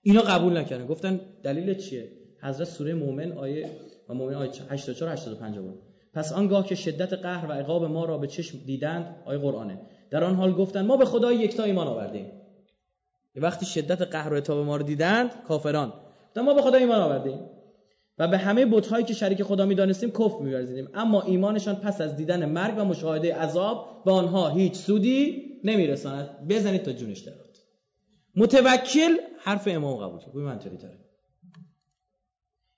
[0.03, 0.87] اینا قبول نکردن.
[0.87, 2.13] گفتن دلیل چیه؟
[2.43, 3.71] حضرت سوره مومن آیه
[4.09, 5.83] و مومن آیه 84 85 بود
[6.13, 9.81] پس آنگاه که شدت قهر و عقاب ما را به چشم دیدند آیه قرآنه.
[10.11, 12.27] در آن حال گفتند ما به خدای یکتا ایمان آوردیم.
[13.37, 15.93] وقتی شدت قهر و عتاب ما رو دیدند کافران.
[16.37, 17.51] ما به خدا ایمان آوردیم.
[18.19, 20.89] و به همه بت‌هایی که شریک خدا می‌دانستیم کفر می‌ورزیدیم.
[20.95, 26.49] اما ایمانشان پس از دیدن مرگ و مشاهده عذاب به آنها هیچ سودی نمیرساند.
[26.49, 27.59] بزنید تا جونش درات
[28.37, 30.37] متوکل حرف امام قبول کرد.
[30.37, 30.99] منطقی تره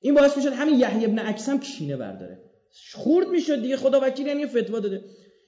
[0.01, 2.39] این باعث می‌شد همین یحیی ابن اکسم کینه برداره.
[2.95, 3.77] خورد می‌شد دیگه.
[3.77, 5.05] خدا وکیل یعنی فتوا داده.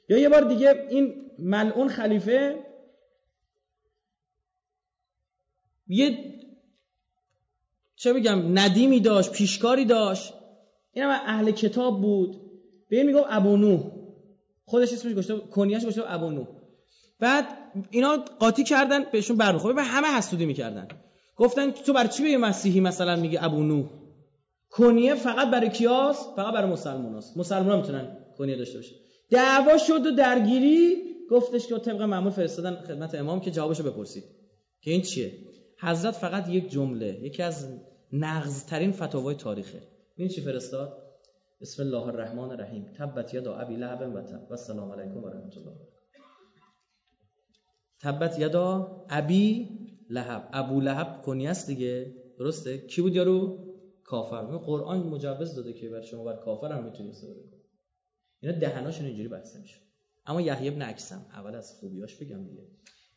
[0.08, 2.58] یا یه بار دیگه این ملعون خلیفه
[5.86, 6.33] یه
[7.96, 10.32] چه بگم ندیمی داشت پیشکاری داشت.
[10.92, 12.40] این اهل کتاب بود.
[12.88, 13.82] به این میگم ابو نوح.
[14.64, 16.46] خودش اسمش گشته کنیاش گشته ابو نوح.
[17.20, 17.44] بعد
[17.90, 20.88] اینا قاطی کردن بهشون برمیخوره و همه حسودی می‌کردن.
[21.36, 23.86] گفتن تو برای چی به مسیحی مثلا میگه ابو نوح؟
[24.70, 27.36] کنیه فقط برای کیاس فقط برای مسلماناست.
[27.36, 28.94] مسلمان می‌تونن کنیه داشته باشه.
[29.30, 30.96] دعوا شد و درگیری.
[31.30, 34.24] گفتش که طبق معمول فرستادن خدمت امام که جوابشو بپرسید.
[34.80, 35.32] که این چیه؟
[35.84, 37.68] حضرت فقط یک جمله یکی از
[38.12, 39.82] نغزترین فتاوای تاریخه.
[40.16, 41.04] این چی فرستاد؟
[41.60, 42.92] بسم الله الرحمن الرحیم.
[42.98, 44.50] تبت یدا ابی لهب و تب.
[44.50, 45.76] و السلام علیکم و رحمت الله
[48.00, 49.68] تبت یدا ابی
[50.10, 50.48] لهب.
[50.52, 52.14] ابو لهب کنی است دیگه.
[52.38, 53.58] درسته؟ کی بود یارو؟
[54.04, 54.42] کافر.
[54.42, 57.60] قرآن مجوز داده که بر شما بر کافر هم می‌تونی استفاده کنی.
[58.40, 59.76] اینا دهناشون اینجوری بسته میشه.
[60.26, 62.62] اما یحیی ابن اکسم اول از خوبیاش بگم دیگه.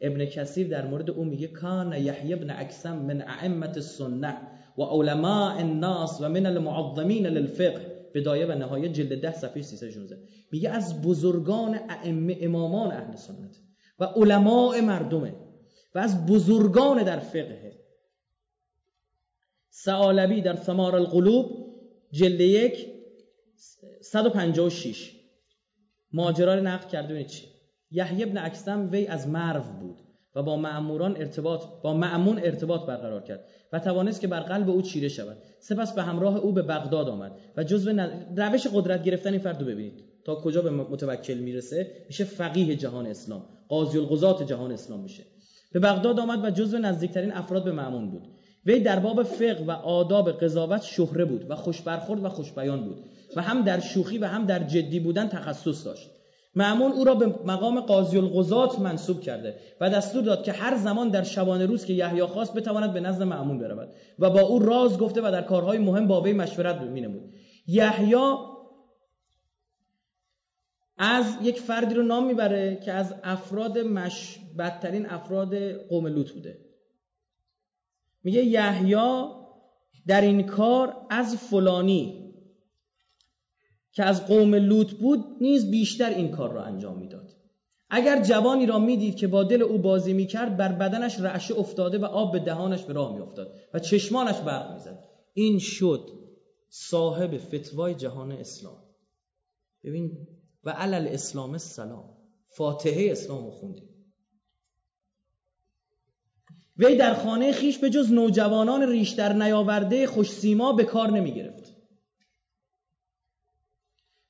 [0.02, 4.38] ابن کثیر در مورد اون میگه کان یحیی ابن اکسم من ائمه السنه
[4.78, 7.98] و علماء الناس و من المعظمین للفقه.
[8.14, 10.20] بدایه و نهایه جلد 10 صفحه 316
[10.52, 13.58] میگه از بزرگان ائمه امامان اهل سنت
[14.00, 15.34] و علماء مردمه
[15.96, 17.80] و از بزرگان در فقه.
[19.70, 21.68] سعالبی در ثمار القلوب
[22.12, 22.88] جلد یک
[24.02, 25.12] 156
[26.14, 27.57] ماجرا رو نقل کرده ببینید چی؟
[27.92, 29.98] یحیی ابن اکسم وی از مرو بود
[30.36, 34.82] و با معموران ارتباط با معمون ارتباط برقرار کرد و توانست که بر قلب او
[34.82, 35.38] چیره شود.
[35.60, 39.68] سپس به همراه او به بغداد آمد و جزو روش قدرت گرفتن این فرد رو
[39.68, 40.04] ببینید.
[40.26, 45.24] تا کجا به متوکل می‌رسه؟ میشه فقیه جهان اسلام قاضی القضات جهان اسلام میشه.
[45.74, 48.28] به بغداد آمد و جزو نزدیکترین افراد به معمون بود.
[48.66, 52.84] وی در باب فقه و آداب قضاوت شهره بود و خوش برخورد و خوش بیان
[52.84, 52.98] بود
[53.36, 56.17] و هم در شوخی و هم در جدی بودن تخصص داشت.
[56.58, 61.10] معمون او را به مقام قاضی القضات منصوب کرده و دستور داد که هر زمان
[61.10, 63.90] در شبانه روز که یحیی خواست بتواند به نزد معمون برود
[64.20, 67.34] و با او راز گفته و در کارهای مهم با وی مشورت مینمود.
[67.68, 68.16] یحیی
[70.98, 74.40] از یک فردی رو نام می‌بره که از افراد مش...
[74.60, 76.58] بدترین افراد قوم لوط بوده.
[78.24, 78.96] میگه یحیی
[80.08, 82.27] در این کار از فلانی
[83.98, 87.36] که از قوم لوط بود نیز بیشتر این کار را انجام می‌داد.
[87.90, 92.06] اگر جوانی را می‌دید که با دل او بازی می‌کرد بر بدنش رعشه افتاده و
[92.06, 95.04] آب به دهانش به راه میافتاد و چشمانش برق می‌زد.
[95.34, 96.10] این شد
[96.70, 98.84] صاحب فتوای جهان اسلام.
[99.84, 100.28] ببین
[100.64, 102.10] و علل اسلام السلام.
[102.48, 103.90] فاتحه اسلام رو خوندیم.
[106.78, 111.34] وی در خانه خیش به جز نوجوانان ریش در نیاورده خوش سیما به کار نمی
[111.34, 111.57] گرفت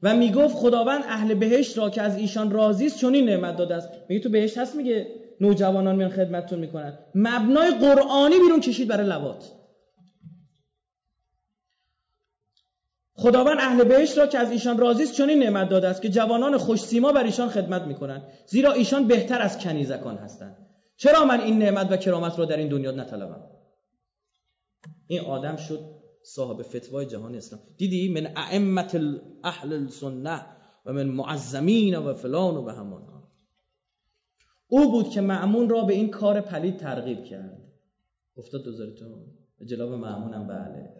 [0.01, 3.89] و می‌گفت خداوند اهل بهشت را که از ایشان راضی است چنین نعمت داده است.
[4.09, 5.07] میگه تو بهشت هست میگه
[5.41, 6.97] نوجوانان میان خدمتتون می‌کنن.
[7.15, 9.51] مبنای قرآنی بیرون کشید برای لوات
[13.13, 16.57] خداوند اهل بهشت را که از ایشان راضی است چنین نعمت داده است که جوانان
[16.57, 20.67] خوش سیما بر ایشان خدمت می‌کنند زیرا ایشان بهتر از کنیزکان هستند.
[20.97, 23.43] چرا من این نعمت و کرامت را در این دنیا نطلبم؟
[25.07, 25.96] این آدم شد
[26.35, 27.61] صاحب فتوای جهان اسلام.
[27.77, 28.87] دیدی؟ من ائمه
[29.43, 30.45] اهل السنه
[30.85, 33.07] و من معظمین و فلان و به همان
[34.67, 37.57] او بود که معمون را به این کار پلید ترغیب کرد.
[38.37, 39.25] افتاد دوزارتون
[39.65, 40.93] جلاب معمونم بله.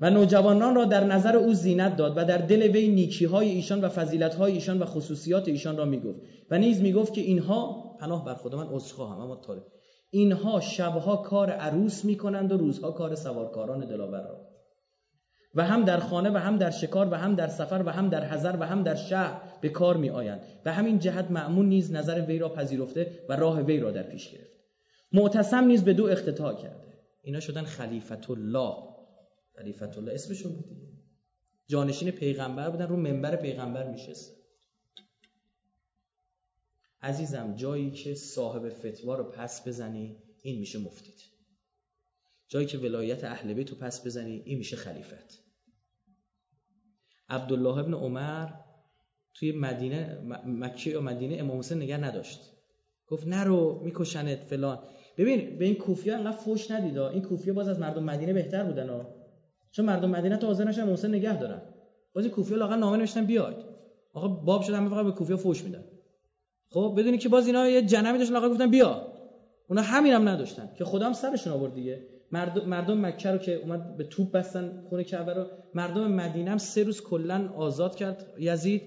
[0.00, 3.80] و نوجوانان را در نظر او زینت داد و در دل وی نیکی های ایشان
[3.80, 6.20] و فضیلت های ایشان و خصوصیات ایشان را می‌گفت.
[6.50, 9.62] و نیز می‌گفت که اینها پناه بر خود من هم اما تاره
[10.14, 14.48] اینها شبها کار عروس می‌کنند و روزها کار سوارکاران دلاور را.
[15.54, 18.24] و هم در خانه و هم در شکار و هم در سفر و هم در
[18.24, 22.20] حضر و هم در شهر به کار می آیند و همین جهت معمون نیز نظر
[22.20, 24.50] وی را پذیرفته و راه وی را در پیش گرفت.
[25.12, 26.98] معتصم نیز به دو اختتاع کرده.
[27.22, 28.74] اینا شدن خلیفت الله
[29.56, 30.64] خلیفت الله اسمشون بود
[31.66, 34.43] جانشین پیغمبر بودن رو منبر پیغمبر میشست.
[37.04, 41.34] عزیزم جایی که صاحب فتوا رو پس بزنی این میشه مفتید
[42.48, 45.40] جایی که ولایت اهل بیت رو پس بزنی این میشه خلیفت.
[47.28, 48.48] عبدالله ابن عمر
[49.34, 52.40] توی مدینه مکه یا مدینه امام حسین نگه نداشت.
[53.06, 54.78] گفت نرو میکشنت فلان.
[55.16, 58.88] ببین به این کوفیا انقدر فوش ندیدا این کوفیا باز از مردم مدینه بهتر بودن
[58.88, 59.14] ها.
[59.70, 61.62] چون مردم مدینه تا حاضر نشن حسین نگه دارن.
[62.14, 63.56] باز کوفیا لاغر نامه نوشتن بیاید.
[64.12, 65.84] آقا باب شدن فقط به کوفیا فوش میدن.
[66.74, 69.12] خب بدونی که باز اینا یه جنمی داشتن آقا گفتن بیا.
[69.68, 70.70] اونا همین هم نداشتن.
[70.78, 72.06] که خدا سرشون آورد دیگه.
[72.32, 76.58] مردم, مردم مکه رو که اومد به توپ بستن خونه کعبه رو مردم مدینه هم
[76.58, 78.34] سه روز کلا آزاد کرد.
[78.38, 78.82] یزید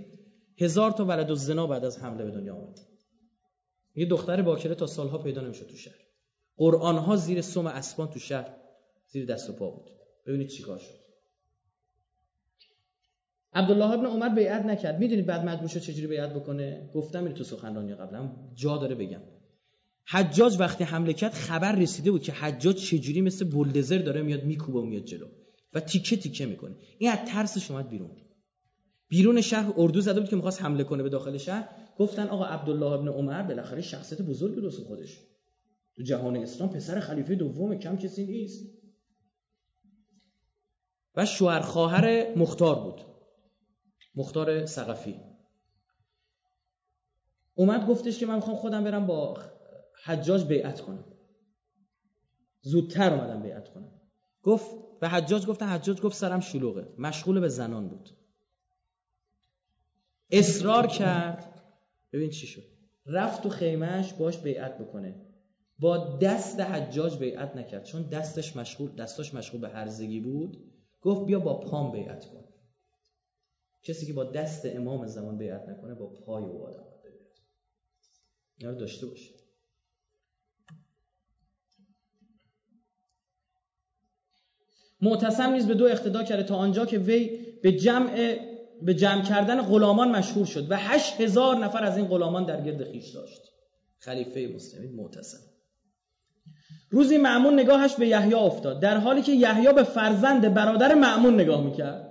[0.58, 2.80] هزار تا ولد زنا بعد از حمله به دنیا آمد
[3.96, 5.96] یه دختر باکره تا سالها پیدا نمی‌شد تو شهر.
[6.58, 8.56] قرآن ها زیر سم اسبان تو شهر
[9.08, 9.90] زیر دست و پا بود.
[10.26, 11.07] ببینید چیکار شد.
[13.58, 15.00] عبدالله ابن عمر بیعت نکرد.
[15.00, 19.22] می‌دونید بعد مجبور شد چجوری بیعت بکنه؟ گفتم این تو سخنرانی قبلا جا داره بگم.
[20.08, 24.80] حجاج وقتی حمله کرد خبر رسیده بود که حجاج چجوری مثل بولدزر داره میاد میکوبه
[24.80, 25.28] و میاد جلو
[25.74, 26.76] و تیکه تیکه می‌کنه.
[26.98, 28.12] این از ترسش اومد بیرون.
[29.08, 31.70] بیرون شهر اردو زده بود که می‌خواست حمله کنه به داخل شهر.
[31.98, 35.20] گفتن آقا عبدالله ابن عمر بالاخره شخصیت بزرگی دوست خودش.
[35.96, 38.66] تو جهان اسلام پسر خلیفه دوم کم کسی نیست.
[41.16, 43.17] و شوهر خواهر مختار بود.
[44.18, 45.20] مختار سقفی
[47.56, 49.38] اومد گفتش که من می‌خوام خودم برم با
[50.04, 51.06] حجاج بیعت کنم.
[52.62, 53.92] زودتر اومدم بیعت کنم.
[54.44, 56.88] گفت به حجاج گفتن حجاج گفت سرم شلوغه.
[56.98, 58.10] مشغول به زنان بود.
[60.32, 61.62] اصرار کرد.
[62.14, 62.64] ببین چی شد.
[63.06, 65.26] رفت تو خیمهش باش بیعت بکنه.
[65.80, 67.84] با دست حجاج بیعت نکرد.
[67.84, 70.74] چون دستش مشغول دستش مشغول به هرزگی بود.
[71.02, 72.47] گفت بیا با پام بیعت کن.
[73.88, 77.16] کسی که با دست امام زمان بیعت نکنه با پای او آدم بیعت
[78.58, 79.32] اینا داشته باشه.
[85.02, 88.38] معتصم نیز به دو اقتدا کرده تا آنجا که وی به جمع
[88.82, 92.92] به جمع کردن غلامان مشهور شد و هشت هزار نفر از این غلامان در گرد
[92.92, 93.42] خیش داشت.
[93.98, 95.38] خلیفه مسلمین معتصم.
[96.90, 98.82] روزی معمون نگاهش به یحیی افتاد.
[98.82, 102.07] در حالی که یحیی به فرزند برادر معمون نگاه می‌کرد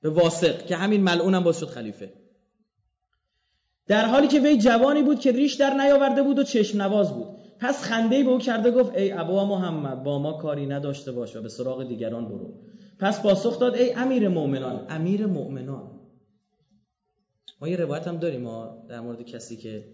[0.00, 2.12] به واسق که همین ملعون هم باز شد خلیفه.
[3.86, 7.26] در حالی که وی جوانی بود که ریش در نیاورده بود و چشم نواز بود.
[7.60, 11.42] پس خنده به او کرده گفت ای ابا محمد با ما کاری نداشته باش و
[11.42, 12.54] به سراغ دیگران برو.
[12.98, 14.86] پس پاسخ داد ای امیر مؤمنان.
[14.88, 16.00] امیر مؤمنان.
[17.60, 19.84] ما یه روایت هم داریم ما در مورد کسی که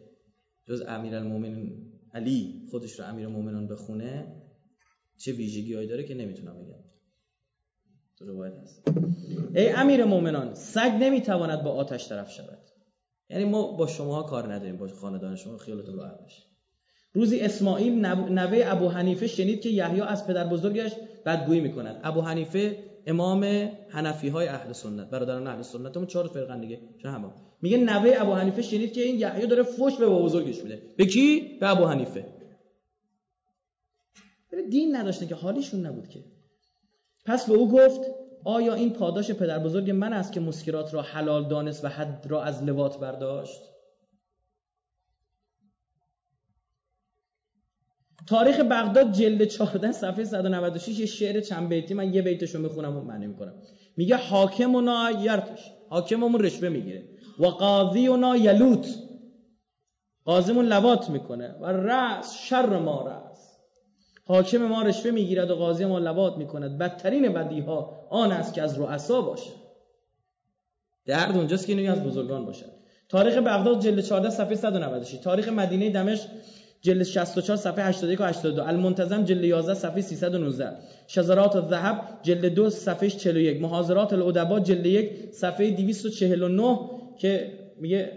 [0.68, 4.42] جز امیر المؤمنین علی خودش رو امیر مؤمنان بخونه
[5.18, 6.91] چه ویژگی داره که نمی‌تونم بگم.
[8.27, 8.82] روایت هست.
[9.55, 12.59] ای امیر مؤمنان سگ نمی‌تواند با آتش طرف شود.
[13.31, 16.43] یعنی ما با شما کار نداریم با خاندان شما خیالتون راحت باشه.
[17.12, 20.93] روزی اسماعیل نوه ابو حنیفه شنید که یحیی از پدر بزرگش
[21.27, 22.01] بدگویی می‌کند.
[22.05, 23.44] ابو حنیفه امام
[23.89, 27.32] حنفی های اهل سنت برادران اهل سنت اون چهار فرقن دیگه هم
[27.62, 30.82] میگه نوه ابو حنیفه شنید که این یحیی داره فوش به بزرگش میده.
[30.97, 32.24] به کی؟ به ابو حنیفه.
[34.70, 36.20] دین نداشته که حالیشون نبود که.
[37.24, 38.01] پس به او گفت
[38.44, 42.43] آیا این پاداش پدر بزرگ من است که مسکرات را حلال دانست و حد را
[42.43, 43.61] از لوات برداشت؟
[48.28, 53.01] تاریخ بغداد جلد 14 صفحه 196 یه شعر چند بیتی من یه بیتشو می‌خونم و
[53.01, 53.55] معنی می‌کنم.
[53.97, 57.09] میگه حاکمونا یرتش حاکممون رشوه می‌گیره.
[57.39, 58.86] و قاضیونا یلوت
[60.24, 61.55] قاضیمون لوات می‌کنه.
[61.61, 63.03] و رأس شر ما
[64.24, 66.78] حاکم ما رشوه می‌گیرد و قاضی ما لوات می‌کند.
[66.78, 69.51] بدترین بدی ها آن است که از رؤسا باشه
[71.07, 72.73] درد اونجاست که اینو از بزرگان باشد.
[73.09, 76.28] تاریخ بغداد جلد 14 صفحه 196 تاریخ مدینه دمشق
[76.81, 80.77] جلد 64 صفحه 81 و 82 المنتظم جلد 11 صفحه 319
[81.07, 86.78] شذرات الذهب جلد 2 صفحه 41 محاضرات الادبا جلد 1 صفحه 249
[87.19, 88.12] که میگه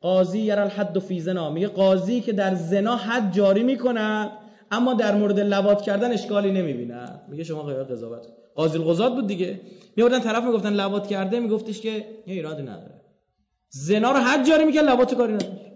[0.00, 4.30] قاضی یر الحد فی زنا میگه قاضی که در زنا حد جاری می‌کند.
[4.70, 7.20] اما در مورد لواط کردن اشکالی نمی‌بینه.
[7.28, 8.26] میگه شما غیر قضاوت.
[8.54, 9.60] قاضی القضات بود دیگه.
[9.96, 11.40] میوردن طرف می‌گفتن لواط کرده.
[11.40, 13.00] میگفتش که یه ایرادی نداره.
[13.68, 15.68] زنا رو حد جاری می‌کنه لواط کاری نداره.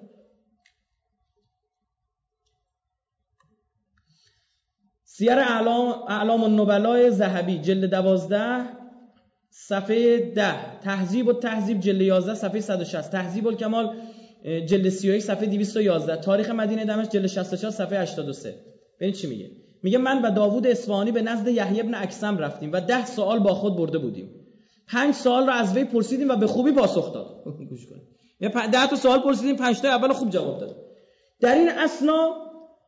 [5.04, 8.68] سیر اعلام, اعلام النبلای زهبی جلد دوازده
[9.50, 10.80] صفحه ده.
[10.80, 13.96] تحذیب و تحذیب جلد یازده صفحه 160 تحذیب الکمال
[14.44, 18.71] جلد 31 صفحه 211 تاریخ مدینه دمشق جلد 64 صفحه 83
[19.02, 19.50] ببین چی میگه؟
[19.82, 23.54] میگه من و داوود اصفهانی به نزد یحیی ابن اکسم رفتیم و ده سوال با
[23.54, 24.30] خود برده بودیم.
[24.88, 27.44] پنج سوال رو از وی پرسیدیم و به خوبی پاسخ داد.
[27.70, 28.70] گوش کنید.
[28.70, 30.76] ده تا سوال پرسیدیم پنج تا اول خوب جواب داد.
[31.40, 32.36] در این اسنا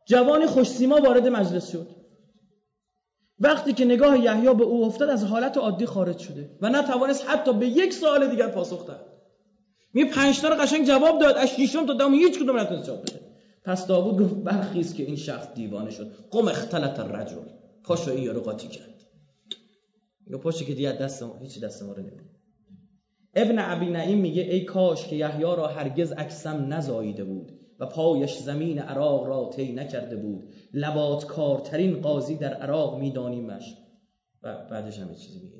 [0.05, 1.87] جوانی خوشسیما وارد مجلس شد.
[3.39, 7.53] وقتی که نگاه یحیی به او افتاد از حالت عادی خارج شده و نتوانست حتی
[7.53, 9.05] به یک سوال دیگر پاسخ دهد.
[9.93, 13.01] می پنج تا رو قشنگ جواب داد از ششم تا دهم هیچ کدوم نتونست جواب
[13.01, 13.24] بده.
[13.65, 16.11] پس داوود گفت برخیز که این شخص دیوانه شد.
[16.31, 17.45] قم اختلط الرجل.
[17.83, 19.05] پاشو این یارو قاطی کرد.
[20.27, 22.23] یا پاشو که دیگه دست ما هیچ دست ما رو نمیده
[23.33, 28.37] ابن ابی نعیم میگه ای کاش که یحیی را هرگز اکسم نزاییده بود و پایش
[28.37, 30.53] زمین عراق را طی نکرده بود.
[30.73, 33.75] لبات کارترین قاضی در عراق میدانیمش.
[34.43, 35.55] و بعدش هم چیزی میگه.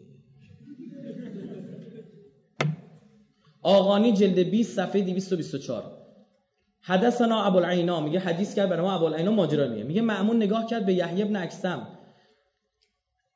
[3.62, 6.05] آقانی جلد 20 صفحه 224
[6.88, 9.84] حدثنا ابوالعینا میگه حدیث کرد برای ما ابوالعینا ماجرا میگه.
[9.84, 11.88] میگه معمون نگاه کرد به یحیی ابن اکسم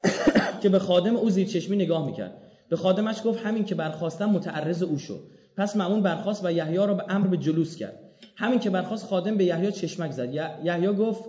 [0.61, 2.41] که به خادم او زیر چشمی نگاه می‌کرد.
[2.69, 5.19] به خادمش گفت همین که برخواستم متعرض او شو.
[5.57, 7.99] پس مامون برخواست و یحیی را به امر به جلوس کرد.
[8.35, 10.33] همین که برخواست خادم به یحیی چشمک زد.
[10.63, 11.23] یحیی گفت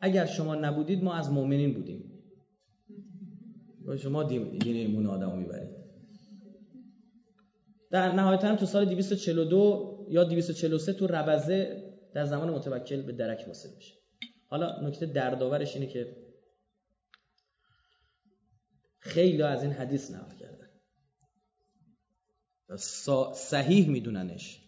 [0.00, 2.12] اگر شما نبودید ما از مؤمنین بودیم.
[4.02, 5.76] شما دین ایمون آدمو می‌برید.
[7.90, 11.82] در نهایتا تو سال 242 یا 243 تو ربزه
[12.14, 13.94] در زمان متوکل به درک واصل میشه.
[14.46, 16.16] حالا نکته دردآورش اینه که
[18.98, 20.68] خیلی از این حدیث نقل کردن.
[23.34, 24.62] صحیح میدوننش.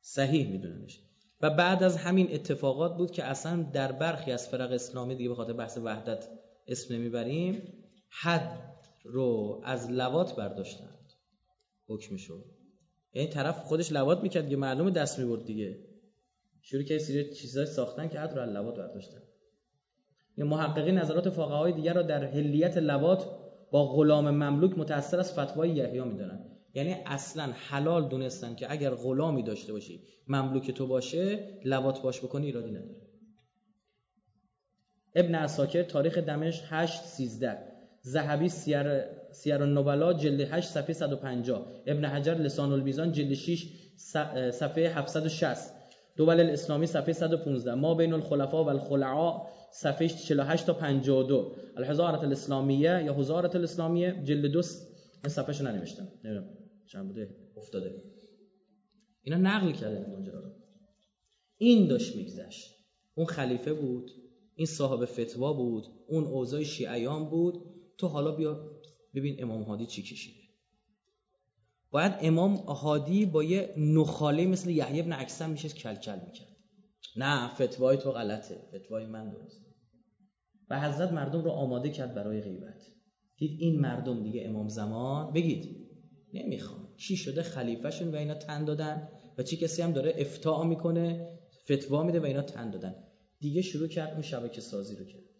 [0.00, 1.00] صحیح میدوننش.
[1.40, 5.34] و بعد از همین اتفاقات بود که اصلا در برخی از فرق اسلامی دیگه به
[5.34, 6.28] خاطر بحث وحدت
[6.66, 7.72] اسم نمی‌بریم
[8.08, 11.12] حد رو از لوات برداشتند.
[11.88, 12.61] حکم شد
[13.14, 15.78] یعنی طرف خودش لوات می‌کرد که معلومه دست می‌برد دیگه.
[16.62, 19.22] شروع که سری چیزای ساختن که از لوات برداشتن.
[20.36, 23.26] یا محققی نظرات فقهای دیگر را در هلیت لوات
[23.70, 26.52] با غلام مملوک متأثر از فتوای یحیی می‌دونن.
[26.74, 32.46] یعنی اصلا حلال دونستن که اگر غلامی داشته باشی مملوک تو باشه لوات باش بکنی
[32.46, 32.96] ایرادی نداره.
[35.14, 37.58] ابن اساکر تاریخ دمشق 8 13
[38.06, 43.66] ذهبی سیر سیر النبلا جلد 8 صفحه 150 ابن حجر لسان المیزان جلد 6
[44.50, 45.56] صفحه 760
[46.16, 53.02] دول الاسلامی صفحه 115 ما بین الخلفاء و الخلعاء صفحه 48 تا 52 الحزارت الاسلامیه
[53.04, 54.60] یا حزارت الاسلامیه جلد 2
[55.24, 56.08] این صفحه شو ننوشتم.
[56.24, 56.48] نمی‌دونم
[56.92, 58.02] چند بوده؟ افتاده.
[59.22, 60.50] اینا نقل کرده ماجرا رو.
[61.56, 62.70] این داشت میگذشت.
[63.14, 64.10] اون خلیفه بود
[64.54, 67.54] این صاحب فتوا بود اون اوضاع شیعیان بود.
[67.98, 68.71] تو حالا بیا
[69.14, 70.42] ببین امام هادی چی کشیده.
[71.90, 76.48] باید امام هادی با یه نخاله مثل یحیی ابن اکسم میشه کلکل می‌کرد.
[77.16, 78.58] نه فتوای تو غلطه.
[78.74, 79.62] فتوای من درست.
[80.70, 82.86] و حضرت مردم رو آماده کرد برای غیبت.
[83.36, 85.76] دید این مردم دیگه امام زمان بگید
[86.32, 89.08] نمی‌خوان چی شده؟ خلیفهشون و اینا تن دادن
[89.38, 91.28] و چی کسی هم داره افتاع می‌کنه
[91.64, 92.94] فتوا میده و اینا تن دادن.
[93.40, 95.31] دیگه شروع کرد اون شبکه سازی رو کرد.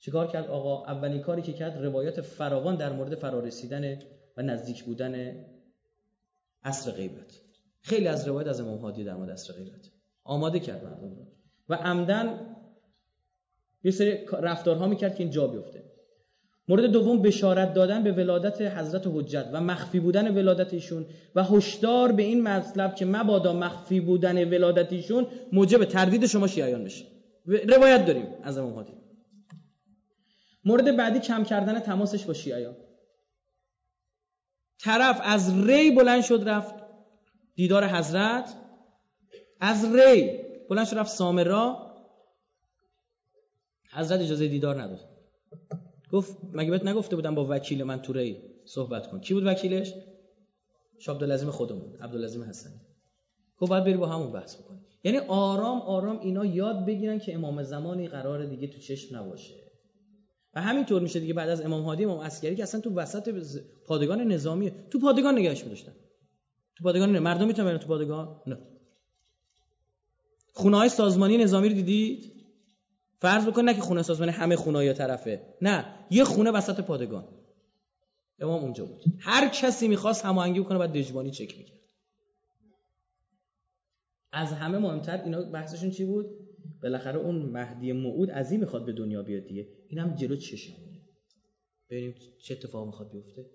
[0.00, 3.98] چیکار کرد؟ آقا اولین کاری که کرد روایات فراوان در مورد فرارسیدن
[4.36, 5.44] و نزدیک بودن
[6.64, 7.40] عصر غیبت.
[7.80, 9.90] خیلی از روایت از امام هادی در مورد عصر غیبت.
[10.24, 11.26] آماده کرد مردم رو.
[11.68, 12.56] و عمدن
[13.84, 15.84] یه سری رفتارها می‌کرد که این جا بیفته.
[16.68, 22.12] مورد دوم بشارت دادن به ولادت حضرت حجت و مخفی بودن ولادت ایشون و هشدار
[22.12, 27.04] به این مطلب که مبادا مخفی بودن ولادت ایشون موجب تردید شما شیعیان بشه.
[27.46, 28.99] روایت داریم از امام هادی
[30.64, 32.76] مورد بعدی کم کردن تماسش با شیعیان.
[34.80, 36.74] طرف از ری بلند شد رفت
[37.54, 38.56] دیدار حضرت.
[39.60, 41.90] از ری بلند شد رفت سامرا.
[43.92, 45.10] حضرت اجازه دیدار نداد.
[46.12, 49.94] گفت مگه بهت نگفته بودم با وکیل من تو ری صحبت کن؟ کی بود وکیلش؟
[51.08, 52.80] عبدالعظیم خودمون عبدالعظیم حسنی.
[53.58, 57.62] گفت باید بری با همون بحث بکنی یعنی آرام آرام اینا یاد بگیرن که امام
[57.62, 59.69] زمانی قرار دیگه تو چشم نباشه.
[60.54, 63.34] و همینطور میشه دیگه بعد از امام هادی امام عسکری که اصلا تو وسط
[63.86, 65.92] پادگان نظامی تو پادگان نگهش می‌داشتن.
[66.76, 67.18] تو پادگان نه.
[67.18, 68.58] مردم می‌تونن تو پادگان؟ نه.
[70.52, 72.32] خونه های سازمانی نظامی رو دیدید؟
[73.18, 75.42] فرض بکن نه که خونه سازمانی همه خونه یا طرفه.
[75.62, 77.28] نه یه خونه وسط پادگان.
[78.38, 79.04] امام اونجا بود.
[79.18, 81.80] هر کسی می‌خواست هماهنگی بکنه بعد دژبانی چک می‌کرد.
[84.32, 86.26] از همه مهمتر اینا بحثشون چی بود؟
[86.82, 89.68] بالاخره اون مهدی موعود از این می‌خواد به دنیا بیاد دیگه.
[89.88, 91.00] اینم جلو چشمونه
[91.90, 93.50] ببینیم چه اتفاق می‌خواد بیفته.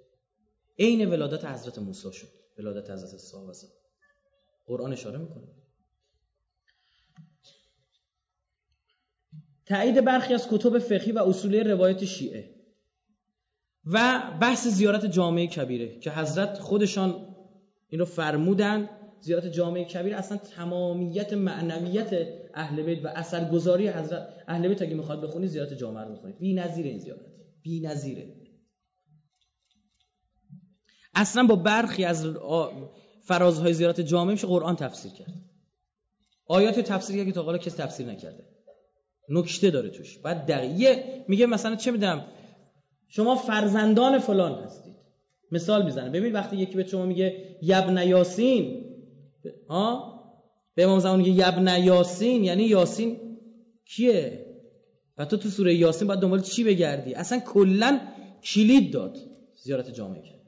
[0.80, 2.28] عین ولادت حضرت موسی شد.
[2.58, 3.54] ولادت حضرت صاحب
[4.66, 5.48] قرآن اشاره می‌کنه.
[9.66, 12.56] تایید برخی از کتب فقهی و اصولی روایت شیعه
[13.86, 17.36] و بحث زیارت جامعه کبیره که حضرت خودشان
[17.90, 18.90] این رو فرمودن.
[19.22, 25.22] زیارت جامعه کبیر اصلا تمامیت معنویت اهل بیت و اثرگذاری حضرت اهل بیت اگه می‌خواد
[25.22, 27.22] بخونی زیارت جامعه رو بخونید بی‌نظیر این زیارت
[27.62, 28.36] بی‌نظیره
[31.16, 32.28] اصلا با برخی از
[33.24, 35.34] فرازهای زیارت جامعه میشه قرآن تفسیر کرد.
[36.48, 38.44] آیات تفسیر که تا حالا کسی تفسیر نکرده.
[39.30, 40.18] نکته داره توش.
[40.18, 42.28] بعد دقیقه میگه مثلا چه می‌دونم
[43.08, 44.96] شما فرزندان فلان هستید.
[45.52, 48.86] مثال می‌زنه ببین وقتی یکی به شما میگه یبن یاسین.
[49.70, 50.15] ها؟
[50.76, 53.18] به امام زمان میگه یبن یاسین یعنی یاسین
[53.86, 54.46] کیه؟
[55.18, 58.00] و تو تو سوره یاسین باید دنبال چی بگردی؟ اصلا کلا
[58.44, 59.18] کلید داد
[59.64, 60.42] زیارت جامعه کرد.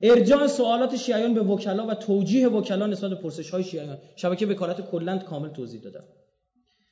[0.00, 3.98] ارجاع سوالات شیعیان به وکلا و توجیه وکلا نسبت به پرسش های شیعیان.
[4.16, 6.04] شبکه وکالت کلند کامل توضیح دادم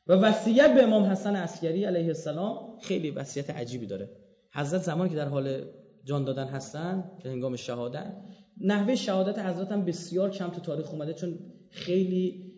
[0.06, 4.10] و وصیت به امام حسن عسکری علیه السلام خیلی وصیت عجیبی داره.
[4.52, 5.64] حضرت زمانی که در حال
[6.04, 8.12] جان دادن هستن به هنگام شهادت
[8.60, 11.38] نحوه شهادت حضرت هم بسیار کم تو تاریخ اومده چون
[11.70, 12.50] خیلی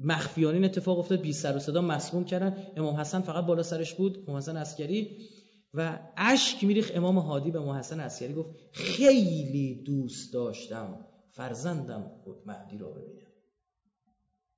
[0.00, 1.20] مخفیانه این اتفاق افتاد.
[1.20, 2.66] بی سر و صدا مسموم کردن.
[2.76, 5.16] امام حسن فقط بالا سرش بود امام حسن عسکری.
[5.74, 12.36] و اشک میریخ امام هادی به امام حسن عسکری گفت خیلی دوست داشتم فرزندم بود
[12.46, 13.32] مهدی را ببینم.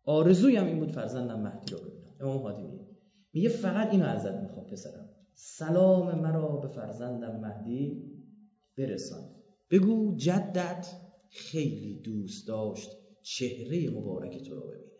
[0.05, 2.15] آرزویم این بود فرزندم مهدی را ببینم.
[2.21, 2.87] امام هادی میگه
[3.33, 5.09] میگه فقط اینو ازت می‌خوام پسرم.
[5.35, 8.03] سلام مرا به فرزندم مهدی
[8.79, 9.31] برسان.
[9.71, 10.87] بگو جدت
[11.31, 12.91] خیلی دوست داشت
[13.25, 14.91] چهره مبارک تو را ببیند.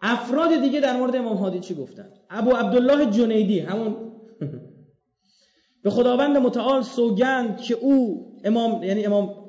[0.00, 4.12] افراد دیگه در مورد امام هادی چی گفتن؟ ابو عبدالله جنیدی همون.
[5.82, 9.42] به خداوند متعال سوگند که او امام یعنی امام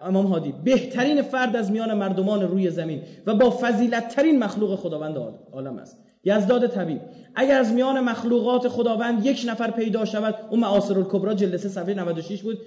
[0.00, 5.16] امام هادی بهترین فرد از میان مردمان روی زمین و با فضیلت ترین مخلوق خداوند
[5.52, 5.98] عالم است.
[6.24, 7.00] یزداد طبیب.
[7.34, 11.94] اگر از میان مخلوقات خداوند یک نفر پیدا شود اون معاصر الکبرا جلد 3 صفحه
[11.94, 12.58] 96 بود.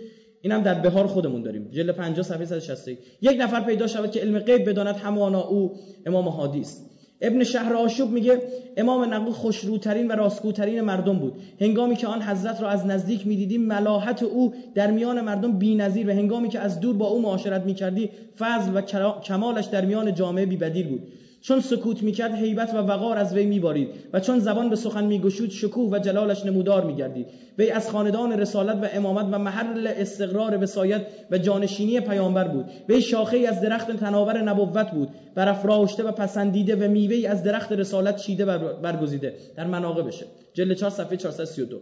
[0.46, 1.70] اینم در بهار خودمون داریم.
[1.72, 3.38] جلد 50 صفحه 160 یک.
[3.40, 5.72] نفر پیدا شود که علم غیب بداند همانا او
[6.06, 6.90] امام هادی است.
[7.22, 8.42] ابن شهر آشوب میگه
[8.78, 11.34] امام نقل خوشروترین و راستگوترین مردم بود.
[11.62, 16.12] هنگامی که آن حضرت را از نزدیک می‌دیدیم ملاحت او در میان مردم بی‌نظیر و
[16.12, 18.10] هنگامی که از دور با او معاشرت می‌کردی
[18.40, 18.82] فضل و
[19.24, 21.02] کمالش در میان جامعه بی‌بدیل بود.
[21.48, 25.50] چون سکوت می‌کرد هیبت و وقار از وی میبارید و چون زبان به سخن میگشود
[25.50, 27.28] شکوه و جلالش نمودار میگردید.
[27.58, 31.02] وی از خاندان رسالت و امامت و محل استقرار وسایت
[31.32, 32.66] و جانشینی پیامبر بود.
[32.90, 35.10] وی شاخه از درخت تناور نبوت بود.
[35.36, 40.90] برافراشته و پسندیده و میوه از درخت رسالت چیده برگزیده در مناقه بشه جلد 4
[40.90, 41.82] صفحه 432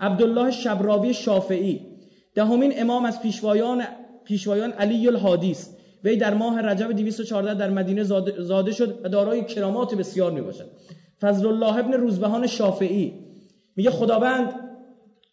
[0.00, 1.80] عبدالله شبراوی شافعی
[2.34, 3.82] دهمین امام از پیشوایان
[4.24, 5.73] پیشوایان علی الهادی است
[6.04, 8.02] وی در ماه رجب 214 در مدینه
[8.38, 10.70] زاده شد و دارای کرامات بسیار می باشد
[11.20, 13.12] فضل الله ابن روزبهان شافعی
[13.76, 14.63] میگه خداوند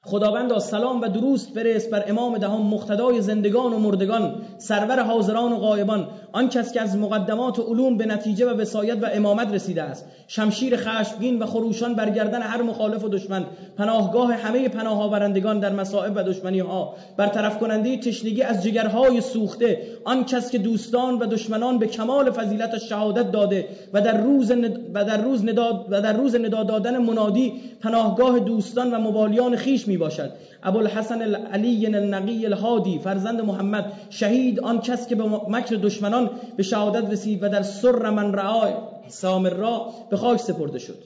[0.05, 5.57] خداوند سلام و درود فرست بر امام دهم مقتدای زندگان و مردگان سرور حاضران و
[5.57, 6.07] غایبان.
[6.31, 10.05] آن کس که از مقدمات و علوم به نتیجه و وسایت و امامت رسیده است.
[10.27, 13.45] شمشیر خشمگین و خروشان برگردن هر مخالف و دشمن.
[13.77, 19.81] پناهگاه همه پناه آورندگان در مصائب و دشمنی ها برطرف کننده تشنگی از جگرهای سوخته.
[20.05, 24.51] آن کس که دوستان و دشمنان به کمال فضیلت شهادت داده و در روز
[24.93, 29.90] و در روز ندا و در روز ندا دادن منادی پناهگاه دوستان و مبالیان خیش
[29.91, 30.31] می باشد
[30.63, 37.11] ابوالحسن علی النقی الهادی فرزند محمد شهید آن کس که به مکر دشمنان به شهادت
[37.11, 38.73] رسید و در سر من رعای
[39.07, 41.03] سامر را به خاک سپرده شد.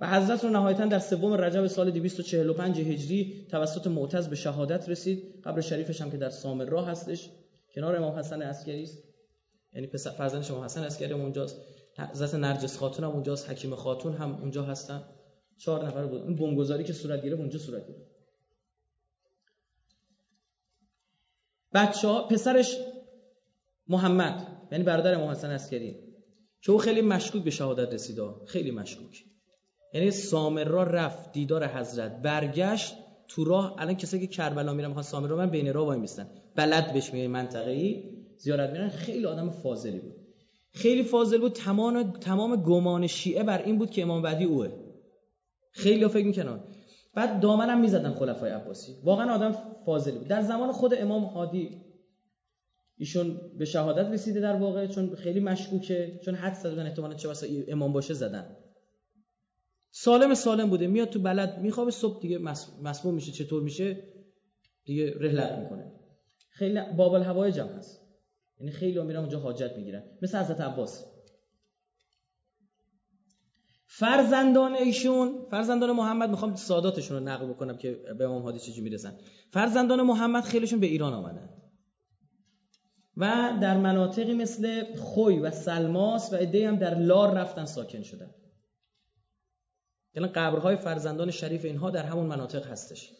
[0.00, 5.22] و حضرت رو نهایتا در سوم رجب سال 245 هجری توسط معتز به شهادت رسید.
[5.44, 7.30] قبر شریفش هم که در سامر را هستش.
[7.74, 8.98] کنار امام حسن عسکری است.
[9.74, 11.56] یعنی پسر فرزندش امام حسن عسکری اونجاست.
[12.12, 13.50] حضرت نرجس خاتون هم اونجاست.
[13.50, 15.02] حکیم خاتون هم اونجا هستن.
[15.60, 16.20] چهار نفر بود.
[16.22, 18.10] اون بمبگذاری که صورت گرفت اونجا صورت گرفت.
[21.74, 22.78] بچه ها پسرش
[23.88, 25.96] محمد یعنی برادر امام حسن عسکری.
[26.62, 28.18] که او خیلی مشکوک به شهادت رسید.
[28.46, 29.24] خیلی مشکوک.
[29.94, 32.22] یعنی سامرا رفت دیدار حضرت.
[32.22, 32.94] برگشت
[33.28, 33.74] تو راه.
[33.78, 37.28] الان کسایی که کربلا میرن می‌خوان سامرا من بین راه وای میستن بلد بهش میگه
[37.28, 38.02] منطقه ای
[38.38, 38.88] زیارت میرن.
[38.88, 40.14] خیلی آدم فاضلی بود.
[40.72, 41.52] خیلی فاضل بود.
[41.52, 44.89] تمام تمام گمان شیعه بر این بود که امام بعدی اوه.
[45.72, 46.60] خیلی فکر می‌کنن.
[47.14, 48.96] بعد دامنم می‌زدن خلفای عباسی.
[49.04, 49.56] واقعا آدم
[49.86, 50.28] فاضلی بود.
[50.28, 51.80] در زمان خود امام هادی
[52.96, 57.64] ایشون به شهادت رسیده در واقع چون خیلی مشکوکه چون حد زدن احتمالاً چه واسه
[57.68, 58.56] امام باشه زدن.
[59.90, 60.86] سالم سالم بوده.
[60.86, 62.38] میاد تو بلد میخوابه صبح دیگه
[62.82, 63.32] مسموم میشه.
[63.32, 64.02] چطور میشه؟
[64.84, 65.92] دیگه رحلت می‌کنه.
[66.50, 68.00] خیلی بابل هوای جمع هست.
[68.58, 70.02] یعنی خیلی میرن اونجا حاجت می‌گیرن.
[70.22, 71.04] مثل حضرت عباس.
[73.92, 79.18] فرزندان ایشون فرزندان محمد می‌خوام ساداتشون رو نقل بکنم که به امام هادی چجوری می‌رسن.
[79.52, 81.48] فرزندان محمد خیلیشون به ایران آمدن.
[83.16, 88.34] و در مناطقی مثل خوی و سلماس و عده‌ای هم در لار رفتن ساکن شدن.
[90.14, 93.12] یعنی قبرهای فرزندان شریف اینها در همون مناطق هستش.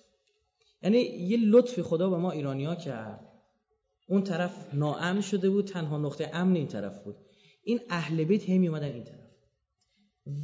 [0.82, 3.32] یعنی یه لطف خدا به ما ایرانیا کرد.
[4.09, 7.16] اون طرف ناامن شده بود تنها نقطه امن این طرف بود.
[7.62, 9.19] این اهل بیت همی اومدن این طرف.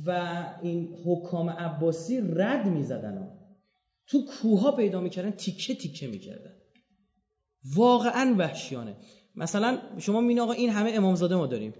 [0.06, 0.10] و
[0.62, 3.38] این حکام عباسی رد می‌زدن.
[4.06, 6.52] تو کوها پیدا می‌کردن تیکه تیکه می‌کردن.
[7.74, 8.96] واقعا وحشیانه.
[9.34, 11.74] مثلا شما مین آقا این همه امامزاده ما داریم.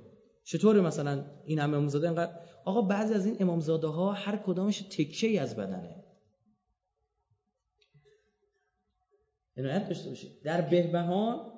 [0.44, 2.32] چطوره مثلا این همه امامزاده؟ انقدر
[2.64, 6.04] آقا بعضی از این امامزاده ها هر کدامش تکه ای از بدنه.
[9.56, 10.42] عنایت داشته باشید.
[10.44, 11.52] در بهبهان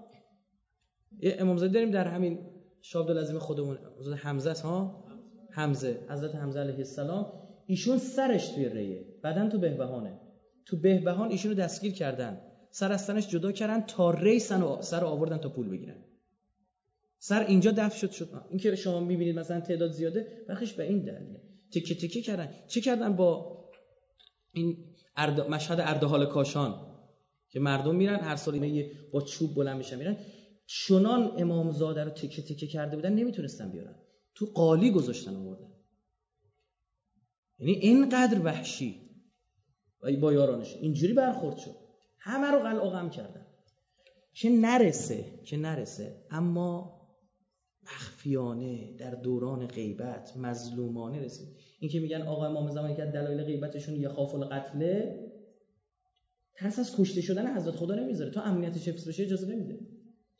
[1.21, 2.39] یه امامزاده داریم در همین
[2.83, 3.79] شاه عبدالعظیم خودمون.
[4.19, 5.08] حمزه ها؟
[5.51, 7.33] حمزه حضرت حمزه علیه السلام
[7.67, 9.05] ایشون سرش توی ریه.
[9.25, 10.21] بدن تو بهبهانه.
[10.67, 12.41] تو بهبهان ایشونو دستگیر کردن.
[12.71, 16.05] سر از تنش جدا کردن تا ری سر آوردن تا پول بگیرن.
[17.19, 18.29] سر اینجا دفع شد شد.
[18.49, 21.41] این که شما می‌بینید مثلا تعداد زیاده بخش به این دلیله
[21.73, 22.49] تکه تکه کردن.
[22.69, 23.59] چه کردن با
[24.53, 24.77] این
[25.17, 25.41] ارد...
[25.41, 26.75] مشهد اردهال کاشان؟
[27.51, 30.17] که مردم میرن هر سال با چوب بلند میشن میرن.
[30.67, 33.95] چنان امامزاده رو تکه تکه کرده بودن نمی‌تونستن بیارن.
[34.39, 35.73] تو قالی گذاشتن آوردن
[37.59, 39.09] یعنی اینقدر وحشی.
[40.03, 40.75] و با یارانش.
[40.75, 41.75] اینجوری برخورد شد.
[42.19, 43.47] همه رو قلع غم کردن.
[44.33, 46.27] که نرسه که نرسه.
[46.31, 46.99] اما
[47.83, 51.49] مخفیانه در دوران غیبت مظلومانه رسید.
[51.81, 55.25] این که میگن آقا امام زمانی که دلایل غیبتشون یه خاف القتله
[56.55, 58.31] ترس از کشته شدن حضرت خدا نمی‌ذاره.
[58.31, 59.81] تا امنیتش حفظ بشه اجازه نمیده.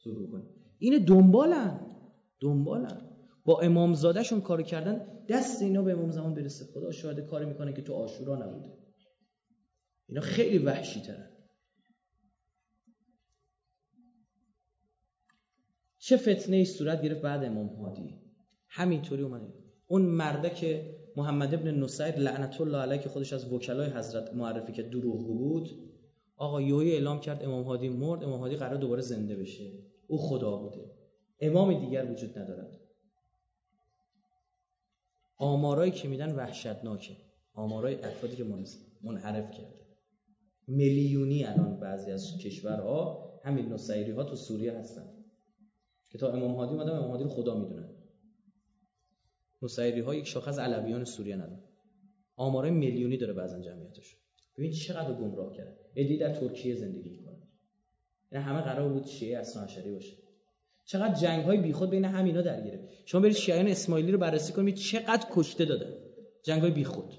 [0.05, 0.45] ظهور کنه.
[0.79, 1.81] این دنبالن.
[2.41, 3.08] دنبالن.
[3.49, 6.65] با امام زادهشون کار کردن دست اینا به امام زمان برسه.
[6.65, 8.73] خدا شاهد کاری می‌کنه که تو آشورا نبوده.
[10.09, 11.31] اینا خیلی وحشی ترن
[15.99, 18.21] چه فتنه ای صورت گرفت بعد امام هادی؟
[18.69, 19.55] همینطوری اومده.
[19.87, 24.73] اون مرده که محمد ابن نصیر لعنت الله علیه که خودش از وکلای حضرت معرفی
[24.73, 25.69] که دروغگو بود
[26.37, 29.73] آقا یوهی اعلام کرد امام هادی مرد امام هادی قرار دوباره زنده بشه.
[30.07, 30.91] او خدا بوده.
[31.41, 32.78] امام دیگر وجود ندارد.
[35.39, 37.17] آمارایی که میدن وحشتناکه.
[37.55, 38.45] آمارای افرادی که
[39.03, 39.87] منحرف کرده.
[40.67, 45.15] میلیونی الان بعضی از کشورها همین نصیری ها تو سوریه هستن.
[46.11, 47.95] که تا امام هادی اومدن امام هادی رو خدا می‌دونن.
[49.63, 51.63] نصیری ها یک شاخص علویان سوریه ندارن.
[52.37, 54.17] آمارای میلیونی داره بعضا جمعیتش.
[54.57, 57.49] ببین چقدر گمراه کرد ادی در ترکیه زندگی می‌کنه.
[58.33, 59.63] یعنی همه قرار بود شیعه اصلا
[59.93, 60.18] باشه.
[60.89, 64.75] چقدر جنگ های بیخود بین همینا در گرفت شما برید شیعیان اسماعیلی رو بررسی کنید
[64.75, 65.93] چقدر کشته دادن
[66.43, 67.13] جنگ های بیخود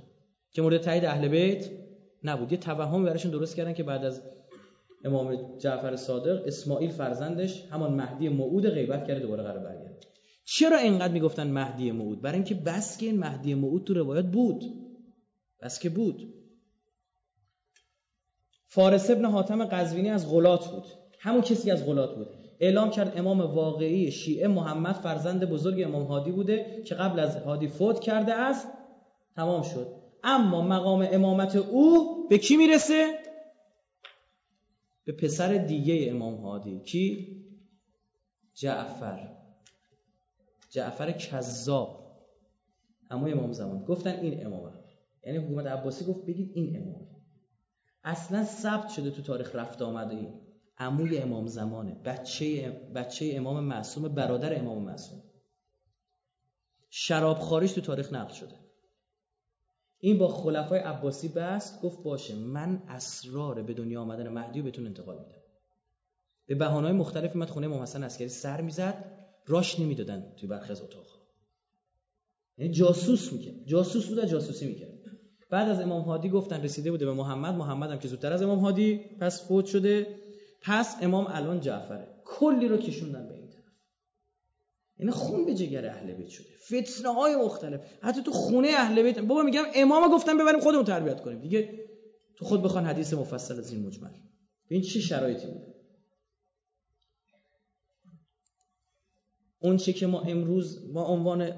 [0.51, 1.69] که مورد تایید اهل بیت
[2.23, 2.51] نبود.
[2.51, 4.21] یه توهم براشون درست کردن که بعد از
[5.05, 10.05] امام جعفر صادق اسماعیل فرزندش همان مهدی موعود غیبت کرده دوباره قرار برگرد
[10.45, 14.63] چرا اینقدر می‌گفتن مهدی موعود؟ برای اینکه بس که این مهدی موعود تو روایات بود.
[15.61, 16.33] بس که بود.
[18.67, 20.85] فارس ابن حاتم قزوینی از غلات بود.
[21.19, 26.31] همون کسی از غلات بود اعلام کرد امام واقعی شیعه محمد فرزند بزرگ امام هادی
[26.31, 28.67] بوده که قبل از هادی فوت کرده است
[29.35, 29.87] تمام شد.
[30.23, 33.19] اما مقام امامت او به کی می‌رسه؟
[35.05, 36.79] به پسر دیگه امام هادی.
[36.79, 37.35] کی؟
[38.53, 39.35] جعفر.
[40.69, 41.99] جعفر کذاب.
[43.09, 43.85] اما امام زمان.
[43.85, 44.71] گفتن این امامه.
[45.25, 47.07] یعنی حکومت عباسی گفت بگید این امامه.
[48.03, 50.48] اصلا ثبت شده تو تاریخ رفت آمده این.
[50.79, 55.23] عموی امام زمانه بچه بچه امام معصوم برادر امام معصوم.
[56.89, 58.55] شراب خارج تو تاریخ نقل شده.
[59.99, 64.85] این با خلفای عباسی بست گفت باشه من اسرار به دنیا آمدن مهدی رو بهتون
[64.85, 65.41] انتقال میدم.
[66.47, 70.81] به بهانه‌های مختلف اومد خونه امام حسن عسکری سر می‌زد راش نمی‌دادن توی برخی از
[70.81, 71.05] اتاق
[72.57, 73.65] یعنی جاسوس می‌کرد.
[73.65, 74.99] جاسوس بود جاسوسی می‌کرد.
[75.49, 78.59] بعد از امام هادی گفتن رسیده بوده به محمد محمد هم که زودتر از امام
[78.59, 80.18] هادی پس فوت شده.
[80.61, 82.07] پس امام الان جعفره.
[82.25, 83.63] کلی رو کشوندن به این طرف.
[84.99, 86.47] یعنی خون به جگر اهل بیت شده.
[86.65, 87.81] فتنه های مختلف.
[88.01, 89.19] حتی تو خونه اهل بیت.
[89.19, 91.39] بابا میگم امام گفتن ببریم خودمون تربیت کنیم.
[91.39, 91.89] دیگه
[92.35, 94.09] تو خود بخوان حدیث مفصل از این مجمل.
[94.67, 95.75] این چه شرایطی بوده؟
[99.59, 101.53] اون چه که ما امروز با عنوان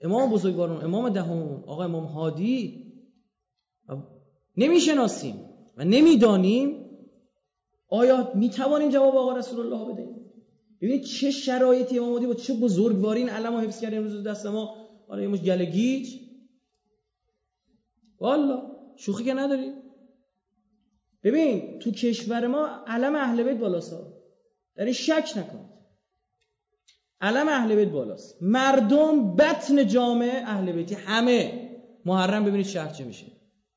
[0.00, 2.86] امام بزرگواران امام دهم آقا امام هادی
[4.56, 5.34] نمی‌شناسیم
[5.76, 6.79] و نمی‌دانیم
[7.90, 10.20] آیا می توانیم جواب آقا رسول الله بدهیم؟
[10.80, 14.88] ببینید چه شرایطی امام هادی با چه بزرگواری این علم حفظ کرده امروز دست ما.
[15.08, 16.20] حالا یه مش گلگیج
[18.18, 18.62] والا
[18.96, 19.72] شوخی که نداری.
[21.22, 23.92] ببین تو کشور ما علم اهل بیت بالاست
[24.74, 25.70] در این شک نکنید
[27.20, 28.42] علم اهل بیت بالاست.
[28.42, 30.94] مردم بطن جامعه اهل بیتی.
[30.94, 31.70] همه.
[32.04, 33.26] محرم ببینید شهر چه میشه.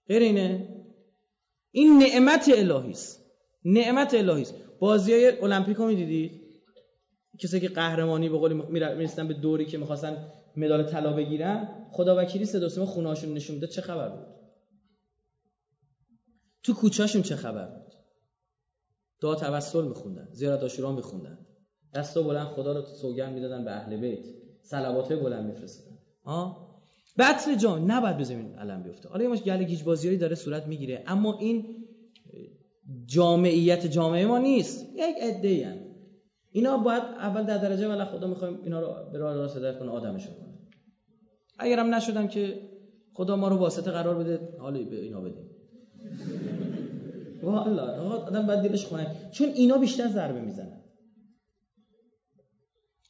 [0.08, 0.70] غیر اینه.
[1.72, 3.23] این نعمت الهی است.
[3.66, 4.54] نعمت الهی است.
[4.80, 6.44] بازی های المپیک رو می‌دیدید
[7.40, 10.28] کسی که قهرمانی به قول می‌رسیدن به دوری که می‌خواستن
[10.58, 14.26] مدال طلا بگیرن خدا وکیلی صدا سیما خونهاشون نشون می‌داد چه خبر بود؟
[16.64, 17.94] تو کوچهشون چه خبر بود؟
[19.22, 21.38] دعا توسل میخوندن زیارت عاشورا میخوندن.
[21.94, 24.26] دستا بلند خدا رو سوگن می‌دادن به اهل بیت.
[24.62, 25.98] صلوات بلند میفرستادن.
[26.26, 26.70] ها
[27.18, 29.10] بطن جان نباید زمین علم بیفته.
[29.10, 31.04] حالا یه گل گیج بازیایی داره صورت می‌گیره.
[31.08, 31.83] اما این
[33.06, 34.86] جامعیت جامعه ما نیست.
[34.96, 35.80] یک عده
[36.52, 39.92] اینا باید اول در درجه ولی خدا می‌خوایم اینا رو به راه راست هدایت کنه
[39.92, 40.54] آدمشون کنه.
[41.60, 42.70] اگرم نشدن که
[43.14, 45.50] خدا ما رو واسطه قرار بده حالا به اینا بده
[47.44, 47.84] والا
[48.18, 50.84] آدم باید دلش خونه چون اینا بیشتر ضربه می‌زنن.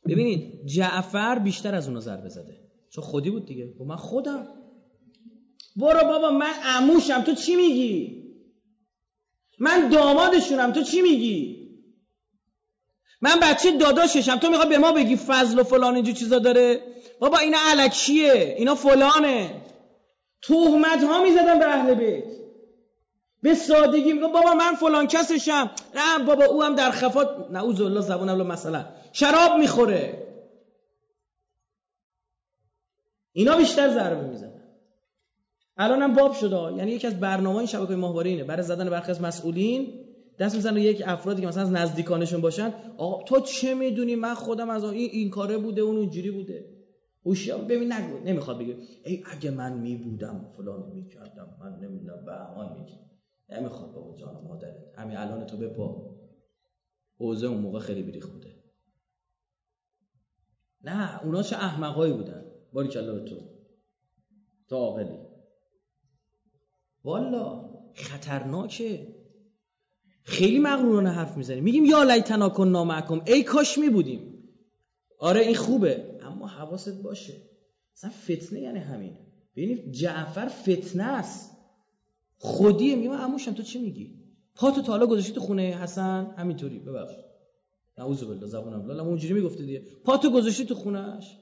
[0.08, 2.58] ببینید جعفر بیشتر از اونا ضربه زده.
[2.90, 3.74] چون خودی بود دیگه.
[3.80, 4.48] و من خودم.
[5.76, 7.22] برو بابا من عموشم.
[7.22, 8.23] تو چی میگی؟
[9.60, 10.72] من دامادشونم.
[10.72, 11.64] تو چی میگی؟
[13.22, 14.38] من بچه داداششم.
[14.38, 16.82] تو می‌خوای به ما بگی فضل و فلان اینجور چیزا داره؟
[17.20, 19.62] بابا اینا علکیه اینا فلانه.
[20.42, 22.24] تهمت ها می‌زدن به اهل بیت.
[23.42, 25.72] به سادگی میگه بابا من فلان کسشم.
[25.96, 30.28] نه بابا او هم در خفات نعوذ الله زبون الله مثلا شراب می‌خوره.
[33.34, 34.53] اینا بیشتر ضربه می‌زنن.
[35.78, 36.78] الان هم باب شده.
[36.78, 38.44] یعنی یکی از برنامه این شبکه ماهواره اینه.
[38.44, 40.00] برای زدن برخی از مسئولین
[40.40, 42.74] دست می‌زنه یک افرادی که مثلا از نزدیکانشون باشن.
[42.98, 46.66] آقا تو چه می‌دونی؟ من خودم از این این کاره بوده اون اونجوری بوده.
[47.26, 48.20] هوشیار ببین نگو.
[48.26, 53.10] نمی‌خواد بگه ای اگه من می بودم فلان می‌کردم من نمی‌دونم بهمان می‌کردم
[53.50, 54.76] نمی‌خواد بابا جان مادرت.
[54.98, 56.16] همین الان تو بپا.
[57.18, 58.56] اوزه اون موقع خیلی بریخ بوده.
[60.84, 62.46] نه اونا چه احمقایی بودن.
[62.74, 63.36] باری به تو.
[64.70, 65.23] تا عاقلی
[67.04, 69.08] والا خطرناکه.
[70.24, 74.34] خیلی مغرورانه حرف می‌زنیم میگیم یا لیتنا کن نامعکم ای کاش می بودیم
[75.20, 76.20] آره این خوبه.
[76.22, 77.34] اما حواست باشه.
[77.96, 79.18] مثلا فتنه یعنی همین.
[79.56, 81.58] ببینید جعفر فتنه است.
[82.38, 82.96] خودیه.
[82.96, 84.16] میگم عموشم تو چی میگی؟
[84.56, 86.80] پاتو تا حالا گذاشتی تو خونه حسن؟ همینطوری.
[86.80, 87.14] ببخش
[87.98, 89.04] نعوذ بالله زبونم لالا.
[89.04, 89.84] اونجوری می‌گفته دیگه.
[90.06, 91.38] پاتو گذاشتی تو خونهش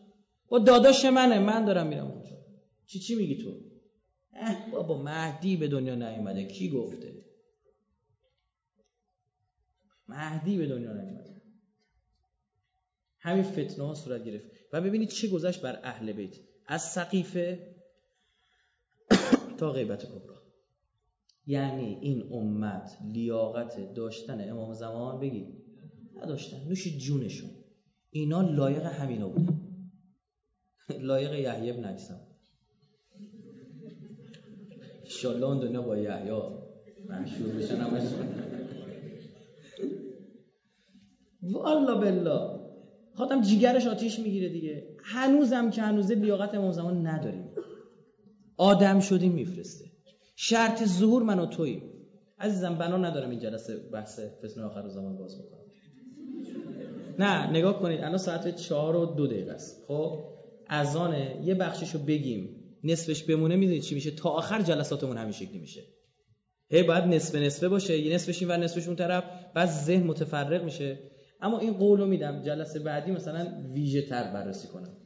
[0.49, 1.39] با داداش منه.
[1.39, 2.37] من دارم میرم اونجا.
[2.85, 3.70] چی چی میگی تو؟
[4.71, 6.45] بابا مهدی به دنیا نیومده.
[6.45, 7.25] کی گفته؟
[10.07, 11.41] مهدی به دنیا نیومده.
[13.19, 14.45] همین فتنه ها صورت گرفت.
[14.73, 16.35] و ببینید چه گذشت بر اهل بیت.
[16.65, 17.75] از سقیفه
[19.57, 20.41] تا غیبت کبرا.
[21.45, 25.63] یعنی این امت لیاقت داشتن امام زمان بگید
[26.15, 26.67] نداشتن.
[26.67, 27.49] نوش جونشون.
[28.09, 29.91] اینا لایق همینا بودن.
[30.99, 32.30] لایق یحیی اکسم
[35.11, 36.31] انشالله اون دنیا با یحیی.
[37.09, 37.79] مشهور بشن
[41.41, 42.59] والا بالله.
[43.17, 44.87] خاطم جیگرش آتیش می‌گیره دیگه.
[45.03, 47.49] هنوزم که هنوزه لیاقت امام زمان نداریم.
[48.57, 49.85] آدم شدیم میفرسته.
[50.35, 51.83] شرط ظهور من و توییم.
[52.39, 55.61] عزیزم بنا ندارم این جلسه بحث فتنه آخر زمان باز بکنم.
[57.19, 59.83] نه نگاه کنید الان ساعت چهار و دو دقیقه است.
[59.87, 60.23] خب
[60.69, 62.60] اذانه یه بخششو بگیم.
[62.83, 65.81] نصفش بمونه می‌دونید چی میشه؟ تا آخر جلساتمون همین شکلی میشه.
[66.69, 70.63] هی باید نصف نصفه باشه یه نصفش این و نصفش اون طرف بعد ذهن متفرق
[70.63, 70.99] میشه.
[71.41, 74.97] اما این قولو میدم جلسه بعدی مثلا ویژه تر بررسی کنم.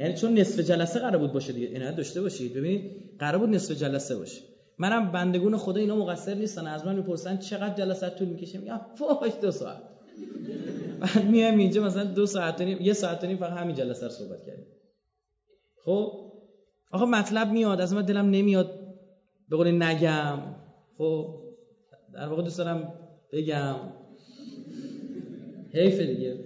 [0.00, 2.54] یعنی چون نصف جلسه قرار بود باشه دیگه اینها داشته باشید.
[2.54, 4.40] ببینید قرار بود نصف جلسه باشه.
[4.78, 9.32] منم بندگون خدا اینا مقصر نیستن از من می‌پرسن چقدر جلسه طول می‌کشه؟ میگم فوش
[9.42, 9.82] دو ساعت.
[11.00, 14.06] بعد میام اینجا مثلا دو ساعت و نیم یه ساعت و نیم فقط همین جلسه
[14.06, 14.66] رو صحبت کردیم.
[15.84, 16.27] خب؟
[16.90, 18.80] آقا مطلب میاد از من دلم نمیاد.
[19.48, 20.38] به قول نگم.
[20.98, 21.34] خب
[22.14, 22.92] در واقع دوست دارم
[23.32, 23.76] بگم.
[25.72, 26.44] حیف دیگه.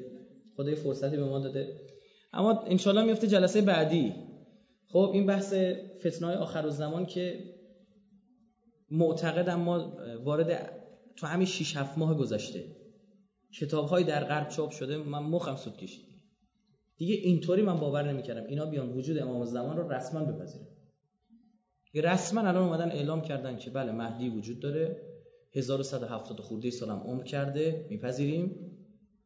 [0.57, 1.81] خدای فرصتی به ما داده.
[2.33, 4.15] اما انشالله میفته جلسه بعدی.
[4.89, 5.55] خب این بحث
[6.07, 7.45] فتنه های آخر زمان که
[8.91, 9.93] معتقدم ما
[10.25, 10.73] وارد
[11.17, 12.65] تو همین 6 7 ماه گذشته.
[13.61, 14.97] کتاب های در غرب چاپ شده.
[14.97, 16.12] من مخم سود کشید
[17.03, 18.47] دیگه اینطوری من باور نمی‌کردم.
[18.47, 20.67] اینا بیان وجود امام زمان رو رسما بپذیرن.
[21.95, 25.03] رسما الان اومدن اعلام کردن که بله مهدی وجود داره.
[25.55, 27.87] 1170 خورده سالم عمر کرده.
[27.91, 28.57] میپذیریم.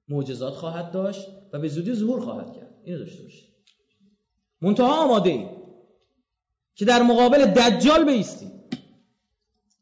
[0.08, 2.80] معجزات خواهد داشت و به زودی ظهور خواهد کرد.
[2.84, 3.48] اینو داشته باشید.
[4.60, 5.48] منتها آماده ایم
[6.74, 8.50] که در مقابل دجال بیستیم.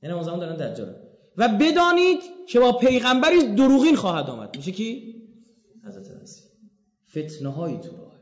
[0.02, 0.94] یعنی زمان دارن دجال
[1.36, 4.56] و بدانید که با پیغمبری دروغین خواهد آمد.
[4.56, 5.13] میشه کی؟
[7.18, 8.20] فتنه های تو راهه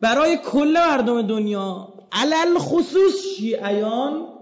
[0.00, 4.32] برای کل مردم دنیا علل خصوص شیعیان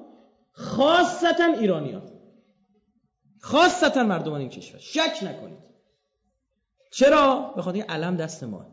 [0.53, 2.03] خاصتا ایرانیان.
[3.39, 4.79] خاصتا مردمان این کشور.
[4.79, 5.59] شک نکنید.
[6.93, 8.67] چرا؟ به خاطر علم دست ما.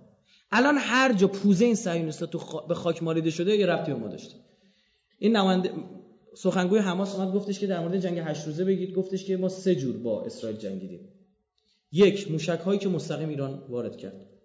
[0.51, 4.07] الان هر جا پوزه این صهیونیستا تو به خاک مالیده شده یه ربطی به ما
[4.07, 4.35] داشته.
[5.19, 5.73] این نماینده
[6.37, 8.95] سخنگوی حماس اومد گفتش که در مورد جنگ هشت روزه بگید.
[8.95, 11.13] گفتش که ما سه جور با اسرائیل جنگیدیم.
[11.91, 14.36] یک موشک هایی که مستقیم ایران وارد کرد.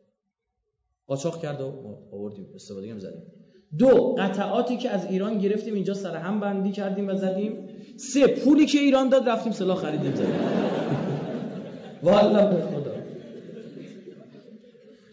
[1.06, 3.22] قاچاق کرد و آوردیم استفاده هم زدیم.
[3.78, 7.68] دو قطعاتی که از ایران گرفتیم اینجا سر هم بندی کردیم و زدیم.
[7.96, 10.40] سه پولی که ایران داد رفتیم سلاح خریدیم زدیم
[12.02, 12.92] والله به خدا.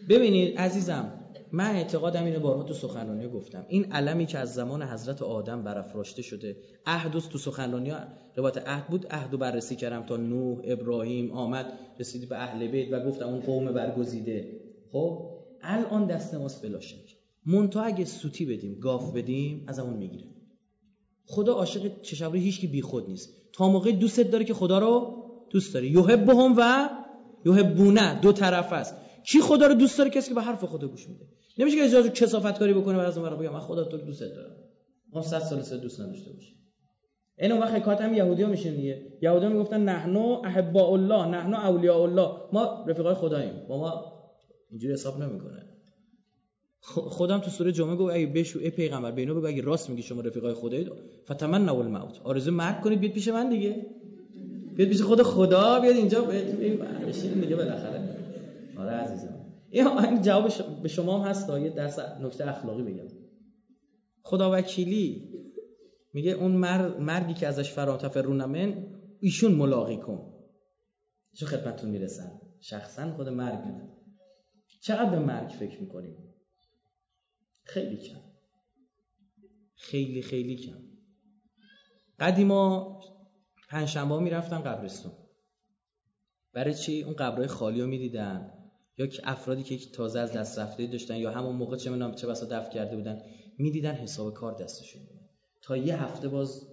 [0.08, 1.12] ببینید عزیزم
[1.52, 6.22] من اعتقادم اینه بارها تو سخنرانی گفتم این علمی که از زمان حضرت آدم برافراشته
[6.22, 6.56] شده
[6.86, 7.92] عهد تو سخنرانی
[8.36, 13.00] روایت عهد بود عهد بررسی کردم تا نوح ابراهیم آمد رسید به اهل بیت و
[13.00, 14.60] گفتم اون قوم برگزیده.
[14.92, 15.29] خب؟
[15.62, 17.16] الان دست ماست بلاشک
[17.46, 20.26] مونتا اگه سوتی بدیم گاف بدیم از اون می‌گیره.
[21.26, 23.30] خدا عاشق چشبری هیچ کی بیخود نیست.
[23.52, 26.88] تا موقع دوستت داره که خدا رو دوست داره یحبهم و
[27.46, 28.96] یحبونه دو طرف است.
[29.26, 31.26] کی خدا رو دوست داره؟ کسی که به حرف خدا گوش میده.
[31.58, 34.56] نمیشه که اجازه کسافت کاری بکنه و از اون بگم من خدا تو دوست دارم.
[35.12, 36.52] ما 100 سال سه دوست نداشته باشه
[37.38, 39.12] اینو وقت حکایت هم یهودیا میشین دیگه.
[39.22, 42.30] یهودیا می‌گفتن نحنو احباء الله نحنو اولیاء الله.
[42.52, 43.66] ما رفیقای خداییم.
[43.68, 44.19] با ما
[44.70, 45.66] اینجوری حساب نمی‌کنه.
[46.82, 50.20] خودم تو سوره جمعه گفت اگه بشو ای پیغمبر بینو بگو اگه راست میگی شما
[50.20, 50.88] رفیقای خدایید
[51.24, 52.20] فتمنوا الموت.
[52.24, 53.86] آرزو مرگ کنید بیاد پیش من دیگه.
[54.76, 56.24] بیاد پیش خود خدا بیاد اینجا
[57.06, 58.08] بشین دیگه بالاخره.
[58.78, 59.34] آره عزیزم.
[59.70, 60.50] این جواب
[60.82, 63.08] به شما هم هست یه درس نکته اخلاقی بگم.
[64.22, 65.30] خدا وکیلی
[66.12, 66.52] میگه اون
[66.98, 68.86] مردی که ازش فراتفرونمن
[69.20, 70.32] ایشون ملاقی کن.
[71.34, 72.40] چه خدمتتون می‌رسن.
[72.60, 73.58] شخصا خود مرگ
[74.80, 76.34] چقدر به مرگ فکر می‌کنیم؟
[77.62, 78.20] خیلی کم.
[79.74, 80.78] خیلی خیلی کم.
[82.18, 83.00] قدیما
[83.68, 85.12] پنجشنبه می‌رفتن قبرستون
[86.52, 88.52] برای چی؟ اون قبرهای خالی رو می‌دیدن.
[88.98, 92.26] یا که افرادی که تازه از دست رفته داشتن یا همون موقع چه منام چه
[92.26, 93.22] بسا دفع کرده بودن
[93.58, 95.02] می‌دیدن حساب کار دستشون
[95.62, 96.66] تا یه هفته باز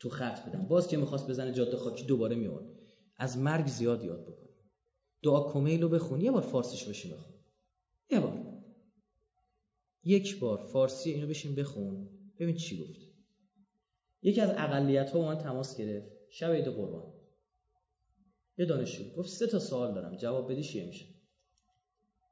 [0.00, 2.78] تو خط بدن باز که می‌خواست بزنه جاده خاکی دوباره میون
[3.16, 4.47] از مرگ زیاد یاد بکن.
[5.22, 7.34] دعا کمیل رو بخون یه بار فارسیش بشین بخون.
[8.10, 8.58] یه بار.
[10.04, 12.08] یک بار فارسی اینو بشین بخون.
[12.38, 13.00] ببین چی گفت.
[14.22, 16.08] یکی از اقلیت ها من تماس گرفت.
[16.30, 17.12] شب عید قربان.
[18.58, 20.16] یه دانشجو گفت سه تا سوال دارم.
[20.16, 21.06] جواب بدی چیه میشه؟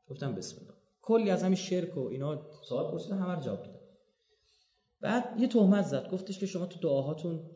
[0.08, 0.74] گفتم بسم الله.
[1.02, 3.80] کلی از همین شرک و اینا سوال پرسیدم همه رو جواب دادم
[5.00, 6.10] بعد یه تهمت زد.
[6.10, 7.50] گفتش که شما تو دعاهاتون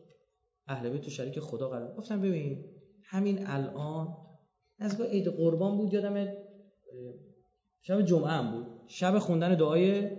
[0.67, 1.95] اهل بیت تو شریک خدا قرار.
[1.95, 2.65] گفتم ببین
[3.03, 4.17] همین الان
[4.81, 6.33] از عید قربان بود یادم
[7.81, 8.67] شب جمعه هم بود.
[8.87, 10.09] شب خوندن دعای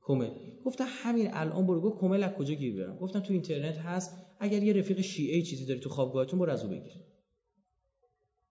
[0.00, 0.30] کمل.
[0.64, 1.80] گفتم همین الان برو.
[1.80, 4.16] گفت کمل از کجا گیر برم؟ گفتم تو اینترنت هست.
[4.40, 6.92] اگر یه رفیق شیعه چیزی داری تو خوابگاهتون برو از او بگیر.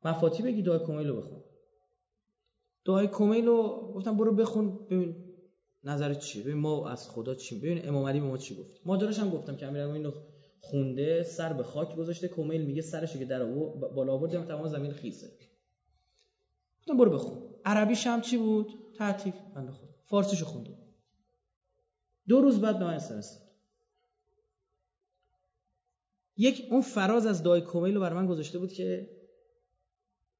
[0.05, 1.43] مفاتی بگی دعای کمیل رو بخون.
[2.85, 5.15] دعای کمیل رو گفتم برو بخون ببین
[5.83, 6.43] نظرت چیه.
[6.43, 8.81] ببین ما از خدا چی ببین امام علی به ما چی گفت.
[8.85, 10.13] مادرش هم گفتم که امیرالمومنین
[10.59, 13.45] خونده سر به خاک گذاشته کمیل میگه سرشو که در
[13.95, 15.31] بالا آورد تمام زمین خیسه.
[16.79, 17.49] گفتم برو بخون.
[17.65, 18.67] عربیش هم چی بود؟
[18.97, 20.77] تعطیل بنده خود فارسیشو خوندم.
[22.27, 22.99] دو روز بعد به من
[26.37, 29.09] یک اون فراز از دای کمیل رو برای من گذاشته بود که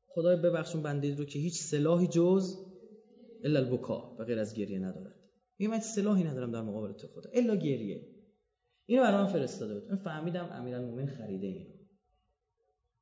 [0.08, 2.58] خدای ببخشون بنده رو که هیچ سلاحی جز
[3.44, 5.16] الا البکا و غیر از گریه ندارد.
[5.60, 7.30] میگه من سلاحی ندارم در مقابل تو خدا.
[7.34, 8.19] الا گریه.
[8.90, 9.92] اینو برای من فرستاده بود.
[9.92, 11.70] من فهمیدم امیرالمومنین خریده اینو.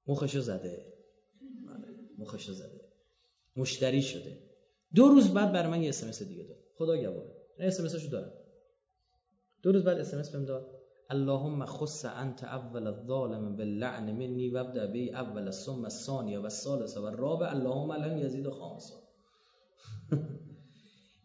[0.08, 0.94] مخشو زده.
[1.68, 1.88] بله،
[2.18, 2.82] مخشو زده.
[3.56, 4.38] مشتری شده.
[4.96, 6.58] دو روز بعد برای من یه اسمس دیگه داد.
[6.78, 8.32] خدا گواهه من اسمسشو دارم.
[9.64, 10.66] دو روز بعد اسمس بهم داد.
[11.10, 17.94] اللهم خص انت اول الظالم باللعن مني وابدا بي اول الثم الثانيه والثالثه والرابع اللهم
[17.94, 18.96] لن يزيد خامسا.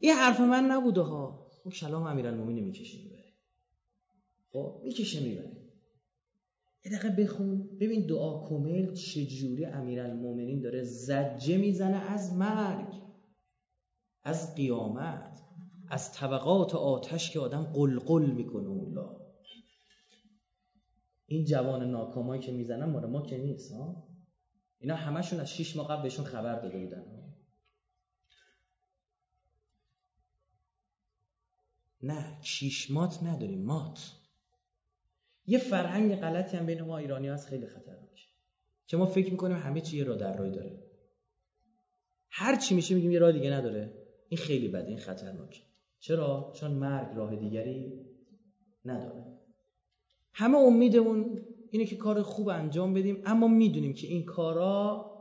[0.01, 3.12] این حرف من نبوده ها اون کلام امیرالمومنین می‌کشه می‌بره
[4.53, 5.63] خب می‌کشه می‌بره.
[6.85, 7.79] یه دقیقه بخون.
[7.81, 13.03] ببین دعا کمیل چجوری امیرالمومنین داره زجه می‌زنه از مرگ
[14.25, 15.43] از قیامت
[15.89, 19.23] از طبقات آتش که آدم قلقل می‌کنه اولا
[21.27, 24.09] این جوان ناکامایی که می‌زنن مال ما که نیست ها؟
[24.79, 27.35] اینا همشون از شیش ماه قبل بهشون خبر داده بودن
[32.03, 34.22] نه چیشمات نداریم مات.
[35.47, 38.23] یه فرهنگ غلطی هم بین ما ایرانی هست خیلی خطرناکه
[38.87, 40.79] که ما فکر می‌کنیم همه چی یه راه در رای داره.
[42.31, 43.95] هر چی میشه میگیم یه راه دیگه نداره.
[44.29, 45.61] این خیلی بده این خطرناکه
[46.01, 47.93] چرا؟ چون مرگ راه دیگری
[48.85, 49.25] نداره.
[50.33, 55.13] همه امیدمون اینه که کار خوب انجام بدیم اما می‌دونیم که این کارا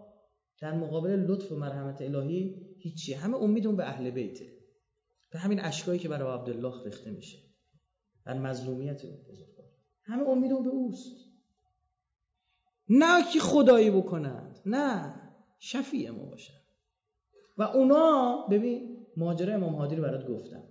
[0.59, 4.45] در مقابل لطف و مرحمت الهی هیچی همه امیدمون به اهل بیته.
[5.31, 7.37] به همین اشکایی که برای عبدالله ریخته میشه.
[8.25, 9.50] در مظلومیت بزرگوار
[10.11, 11.15] همه امیدمون به اوست.
[12.89, 15.13] نه که خدایی بکنند نه
[15.59, 16.53] شفیع ما باشن
[17.57, 20.63] و اونا ببین ماجرا امام هادی رو برات گفتم.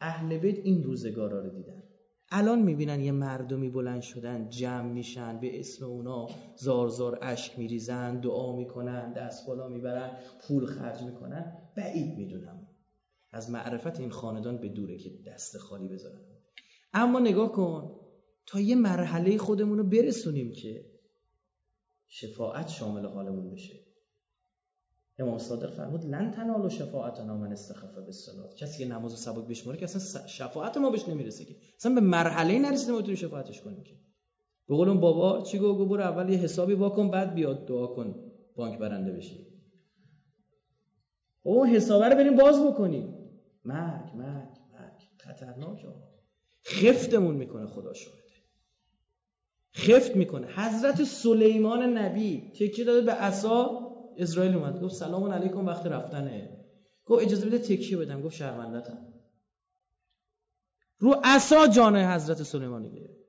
[0.00, 1.82] اهل بیت این روزگارا رو دیدن.
[2.30, 8.20] الان می‌بینن یه مردمی بلند شدن جمع میشن به اسم اونا زار زار اشک میریزن
[8.20, 11.52] دعا می‌کنن دست بالا می‌برن پول خرج می‌کنن.
[11.76, 12.66] بعید می‌دونم.
[13.32, 16.20] از معرفت این خاندان به دوره که دست خالی بذارن.
[16.92, 17.99] اما نگاه کن
[18.50, 20.84] تا یه مرحله خودمون رو برسونیم که
[22.08, 23.74] شفاعت شامل حالمون بشه.
[25.18, 29.84] امام صادق فرمود لن تنالو شفاعتنا من استخف بالصلاه کسی که نماز سبک بشماره که
[29.84, 31.56] اصلا شفاعت ما بهش نمی‌رسه که.
[31.78, 33.94] اصلا به مرحله نرسیده ما تو شفاعتش کنیم که.
[34.68, 38.78] به قول بابا چی گفت؟ برو اول یه حسابی واکن بعد بیاد دعا کن بانک
[38.78, 39.46] برنده بشی.
[41.42, 43.14] اون حسابه رو بریم باز بکنیم.
[43.64, 45.00] مرگ مرگ مرگ.
[45.18, 45.88] خطرناکه
[46.64, 48.19] خفتمون می‌کنه خدا شاهده
[49.76, 50.46] خفت می‌کنه.
[50.46, 54.82] حضرت سلیمان نبی تکیه داده به عصا اسرائیل اومد.
[54.82, 56.66] گفت سلام علیکم وقت رفتنه.
[57.06, 58.22] گفت اجازه بده تکیه بدم.
[58.22, 58.98] گفت شرمندتم
[60.98, 63.20] رو عصا جان حضرت سلیمان گرفت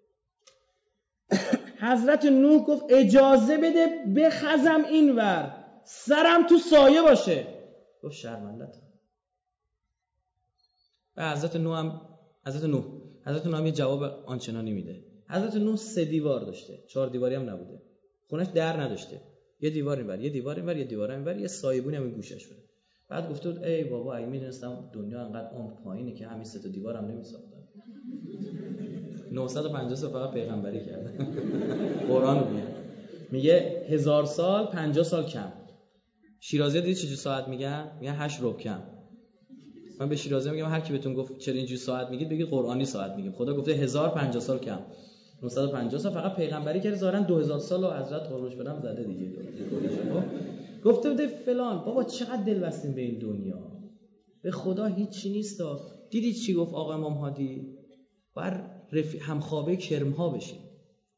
[1.80, 7.48] حضرت نوح گفت اجازه بده بخزم اینور سرم تو سایه باشه.
[8.04, 8.82] گفت شرمندتم
[11.16, 12.02] و حضرت نوح هم
[12.46, 12.86] حضرت نوح.
[13.26, 15.11] حضرت نوح هم یه جواب آنچنانی میده.
[15.32, 16.74] حضرت نوح سه دیوار داشته.
[16.88, 17.82] چهار دیواری هم نبوده.
[18.30, 19.22] خونش در نداشته.
[19.60, 22.56] یه دیوار اینور یه دیوار اینور یه دیوار اینور یه سایبونی هم گوشش شده
[23.10, 26.96] بعد گفت ای بابا اگه می‌دونستم دنیا انقدر عمق پایینه که همین سه تا دیوار
[26.96, 27.48] هم نمیساختم
[29.32, 31.10] 950 سال فقط پیغمبری کرده.
[32.08, 32.68] قرآن میگه.
[33.32, 35.52] میگه هزار سال 50 سال کم.
[36.40, 38.80] شیرازی دید چه ساعت میگن میگن 8 ربع کم.
[40.00, 43.12] من به شیرازی میگم هر کی بهتون گفت چرا اینجوری ساعت میگید بگید قرآنی ساعت
[43.16, 43.32] میگیم.
[43.32, 44.80] خدا گفته 1050 سال کم.
[45.44, 49.32] 950 سال فقط پیغمبری کرده ظاهرا 2000 سال و حضرت قربونش بدم زده دیگه.
[50.84, 53.72] گفته بوده فلان بابا چقدر دل بستیم به این دنیا؟
[54.42, 55.62] به خدا هیچی نیست
[56.10, 57.78] دیدید چی گفت آقا امام هادی؟
[58.36, 59.18] بر رفی...
[59.18, 60.60] همخوابه کرم ها بشین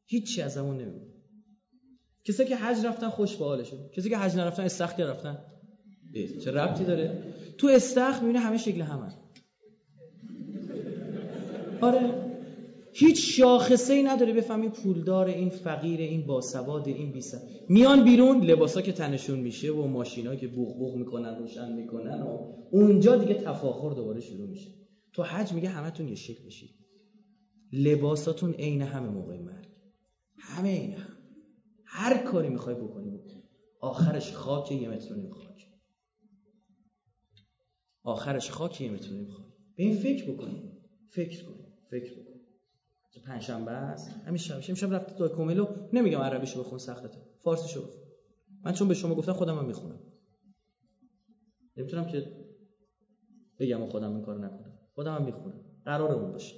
[0.06, 1.06] هیچی از همون نمیگه
[2.24, 5.38] کسی که حج رفتن خوش به حالشون کسی که حج نرفتن استخ رفتن.
[6.44, 7.22] چه ربطی داره؟
[7.58, 9.12] تو استخ می‌بینه همه شکل همه.
[11.80, 12.33] آره.
[12.96, 17.38] هیچ شاخصه ای نداره بفهمی پولدار این فقیر این باسواد این بیسن
[17.68, 22.52] میان بیرون لباسا که تنشون میشه و ماشینا که بوغ بوغ می‌کنن روشن می‌کنن و
[22.70, 24.70] اونجا دیگه تفاخر دوباره شروع میشه.
[25.12, 26.70] تو حج میگه همتون یه شکل بشید
[27.72, 29.68] لباساتون عین همه موقع مرگ.
[30.38, 30.96] همه عین
[31.84, 33.10] هر کاری می‌خوای بکنی.
[33.10, 33.42] بکن
[33.80, 35.66] آخرش خاک یه متر خاک.
[38.02, 39.46] آخرش خاک یه متر خاک.
[39.76, 40.72] به این فکر بکنی.
[41.08, 41.54] فکر کن.
[41.90, 42.23] فکر بکن.
[43.20, 44.54] پنجشنبه است؟ همین شب.
[44.68, 47.08] امشب رفت تو کوملو نمیگم عربیشو بخون سخته
[47.42, 48.00] فارسیشو بخون.
[48.64, 50.00] من چون به شما گفتم خودم هم می‌خونم.
[51.76, 52.26] نمی‌تونم که
[53.58, 54.78] بگم خودم این کارو نکنم.
[54.94, 55.60] خودم هم می‌خونم.
[55.84, 56.54] قرارمون باشه.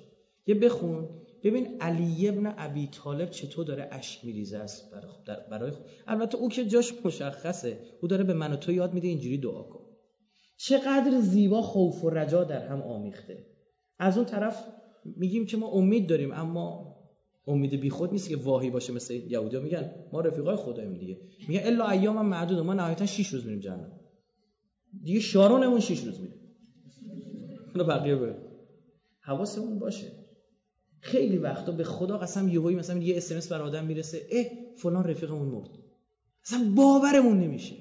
[0.46, 1.08] یه بخون.
[1.44, 5.12] ببین علی ابن ابی طالب چطور داره اشک میریزه است برای
[5.50, 5.86] برای خود.
[6.06, 7.78] البته او که جاش مشخصه.
[8.02, 9.84] او داره به من و تو یاد میده اینجوری دعا کن.
[10.56, 13.46] چقدر زیبا خوف و رجا در هم آمیخته.
[13.98, 14.64] از اون طرف
[15.16, 16.96] میگیم که ما امید داریم اما
[17.46, 21.18] امید بیخود نیست که واهی باشه مثل یهودیا میگن ما رفیقای خداییم دیگه.
[21.48, 23.92] میگن الا ایام معدود ما نهایتا 6 روز میریم جهنم.
[25.04, 26.34] دیگه شارونمون 6 روز میره.
[27.74, 28.36] اونو بقیه بره.
[29.20, 30.12] حواسمون باشه.
[31.00, 34.26] خیلی وقتا به خدا قسم یهویی مثلا یه اس ام بر آدم می‌رسه.
[34.30, 34.44] اه
[34.76, 35.70] فلان رفیقمون مرد.
[36.44, 37.76] اصلا باورمون نمیشه.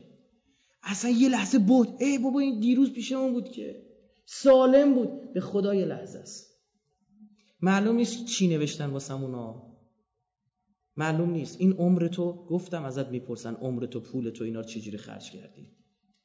[0.84, 1.88] اصلا یه لحظه بود.
[2.00, 3.86] ای بابا این دیروز پیشمون بود که.
[4.26, 5.34] سالم بود.
[5.34, 6.55] به خدا یه لحظه است.
[7.66, 9.76] معلوم نیست چی نوشتن واسمونا
[10.96, 11.62] معلوم نیست.
[11.62, 15.72] این عمر تو گفتم ازت می‌پرسن عمر تو پول تو اینا رو چجوری خرج کردی؟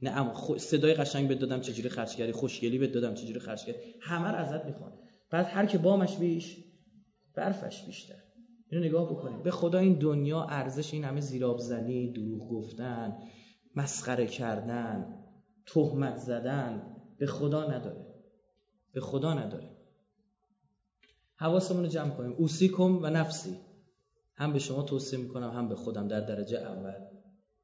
[0.03, 3.79] نه اما صدای قشنگ بهت دادم چجوری خرج کردی خوشگلی بهت دادم چجوری خرج کردی؟
[4.01, 4.93] همه رو ازت می‌خوان.
[5.31, 6.57] بعد هر که بامش بیش
[7.35, 8.23] برفش بیشتر.
[8.71, 13.17] اینو نگاه بکنید به خدا این دنیا ارزش این همه زیراب زنی دروغ گفتن
[13.77, 15.25] مسخره کردن
[15.67, 18.07] تهمت زدن به خدا نداره.
[18.93, 19.80] به خدا نداره.
[21.41, 22.33] حواسمون رو جمع کنیم.
[22.33, 23.57] اوسیکم و نفسی.
[24.35, 27.07] هم به شما توصیه می‌کنم هم به خودم در درجه اول.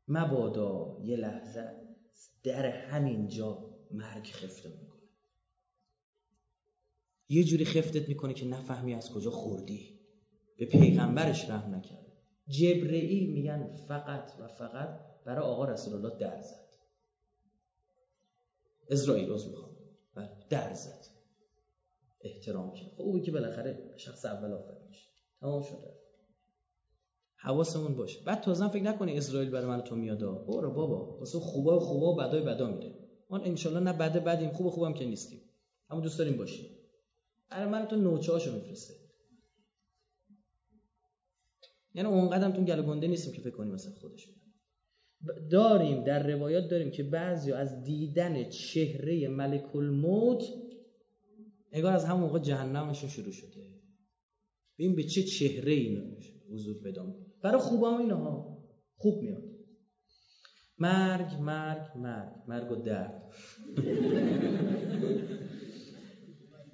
[0.08, 1.70] مبادا یه لحظه
[2.44, 5.02] در همین جا مرگ خفته می‌کنه.
[7.28, 10.00] یه جوری خفتت می‌کنه که نفهمی از کجا خوردی.
[10.58, 12.06] به پیغمبرش رحم نکرد.
[12.48, 16.66] جبرئیل میگن فقط و فقط برای آقا رسول الله در زد.
[18.90, 19.76] اسرائیل از می‌خوام.
[20.14, 21.15] بله، در زد.
[22.20, 22.92] احترام کرد.
[22.96, 25.08] خب او که بالاخره شخص اول آفرینش
[25.40, 25.96] تمام شده
[27.36, 28.24] حواسمون باشه.
[28.24, 31.18] بعد تازه فکر نکنی اسرائیل برای من تو میاد برو بابا.
[31.18, 32.94] واسه خوبا خوبا و بدای بدا میره.
[33.30, 34.50] ما ان نه بده بدیم.
[34.50, 35.40] خوب خوبم که نیستیم.
[35.90, 36.66] اما دوست داریم باشیم.
[37.50, 38.94] برای من تو نوچه‌هاشو میفرسته.
[41.94, 44.28] یعنی اونقدر تو گل گنده نیستیم که فکر کنیم مثل خودش
[45.50, 50.42] داریم در روایات داریم که بعضی از دیدن چهره ملک الموت
[51.76, 53.66] انگار از همون موقع جهنمشون شروع شده.
[54.78, 56.22] ببین به چه چهره این
[56.52, 58.58] حضور پیدا برای خوبام اینها.
[58.96, 59.42] خوب میاد.
[60.78, 62.32] مرگ مرگ مرگ.
[62.48, 63.22] مرگ و درد.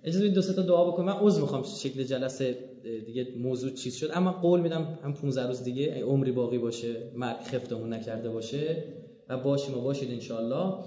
[0.05, 1.07] اجازه دو سه تا دعا بکنم.
[1.07, 2.69] من عذر می‌خوام شکل جلسه
[3.07, 4.11] دیگه موضوع چیز شد.
[4.13, 8.95] اما قول میدم هم 15 روز دیگه عمری باقی باشه مرگ خفتمون نکرده باشه
[9.29, 10.85] و باشیم و باشید انشالله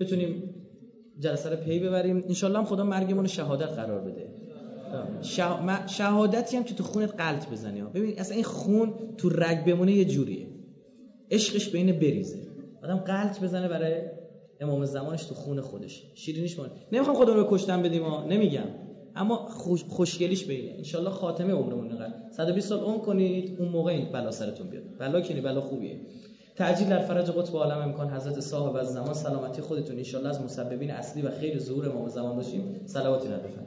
[0.00, 0.55] بتونیم
[1.20, 2.16] جلسه رو پی ببریم.
[2.28, 4.26] انشالله خدا مرگمون شهادت قرار بده.
[5.86, 10.04] شهادتی هم که تو خونت قلط بزنی ببین اصلا این خون تو رگ بمونه یه
[10.04, 10.46] جوریه.
[11.30, 12.38] عشقش بین بریزه.
[12.82, 14.02] آدم قلط بزنه برای
[14.60, 16.04] امام زمانش تو خون خودش.
[16.14, 18.24] شیرینیش مونه نمی‌خوام خدا رو کشتن بدیم ها.
[18.24, 18.66] نمیگم.
[19.14, 20.74] اما خوش خوشگلیش بینه.
[20.78, 22.14] انشالله خاتمه عمرمون اینقدر.
[22.36, 24.84] 120 سال اون کنید اون موقع این بلا سرتون بیاد.
[24.98, 26.00] بلا کنی بلا خوبیه.
[26.56, 29.96] تعجیل در فرج قطب عالم امکان حضرت صاحب و زمان سلامتی خودتون.
[29.96, 32.80] انشالله از مسببین اصلی و خیر ظهور امام زمان باشیم.
[32.86, 33.66] صلواتی ندفن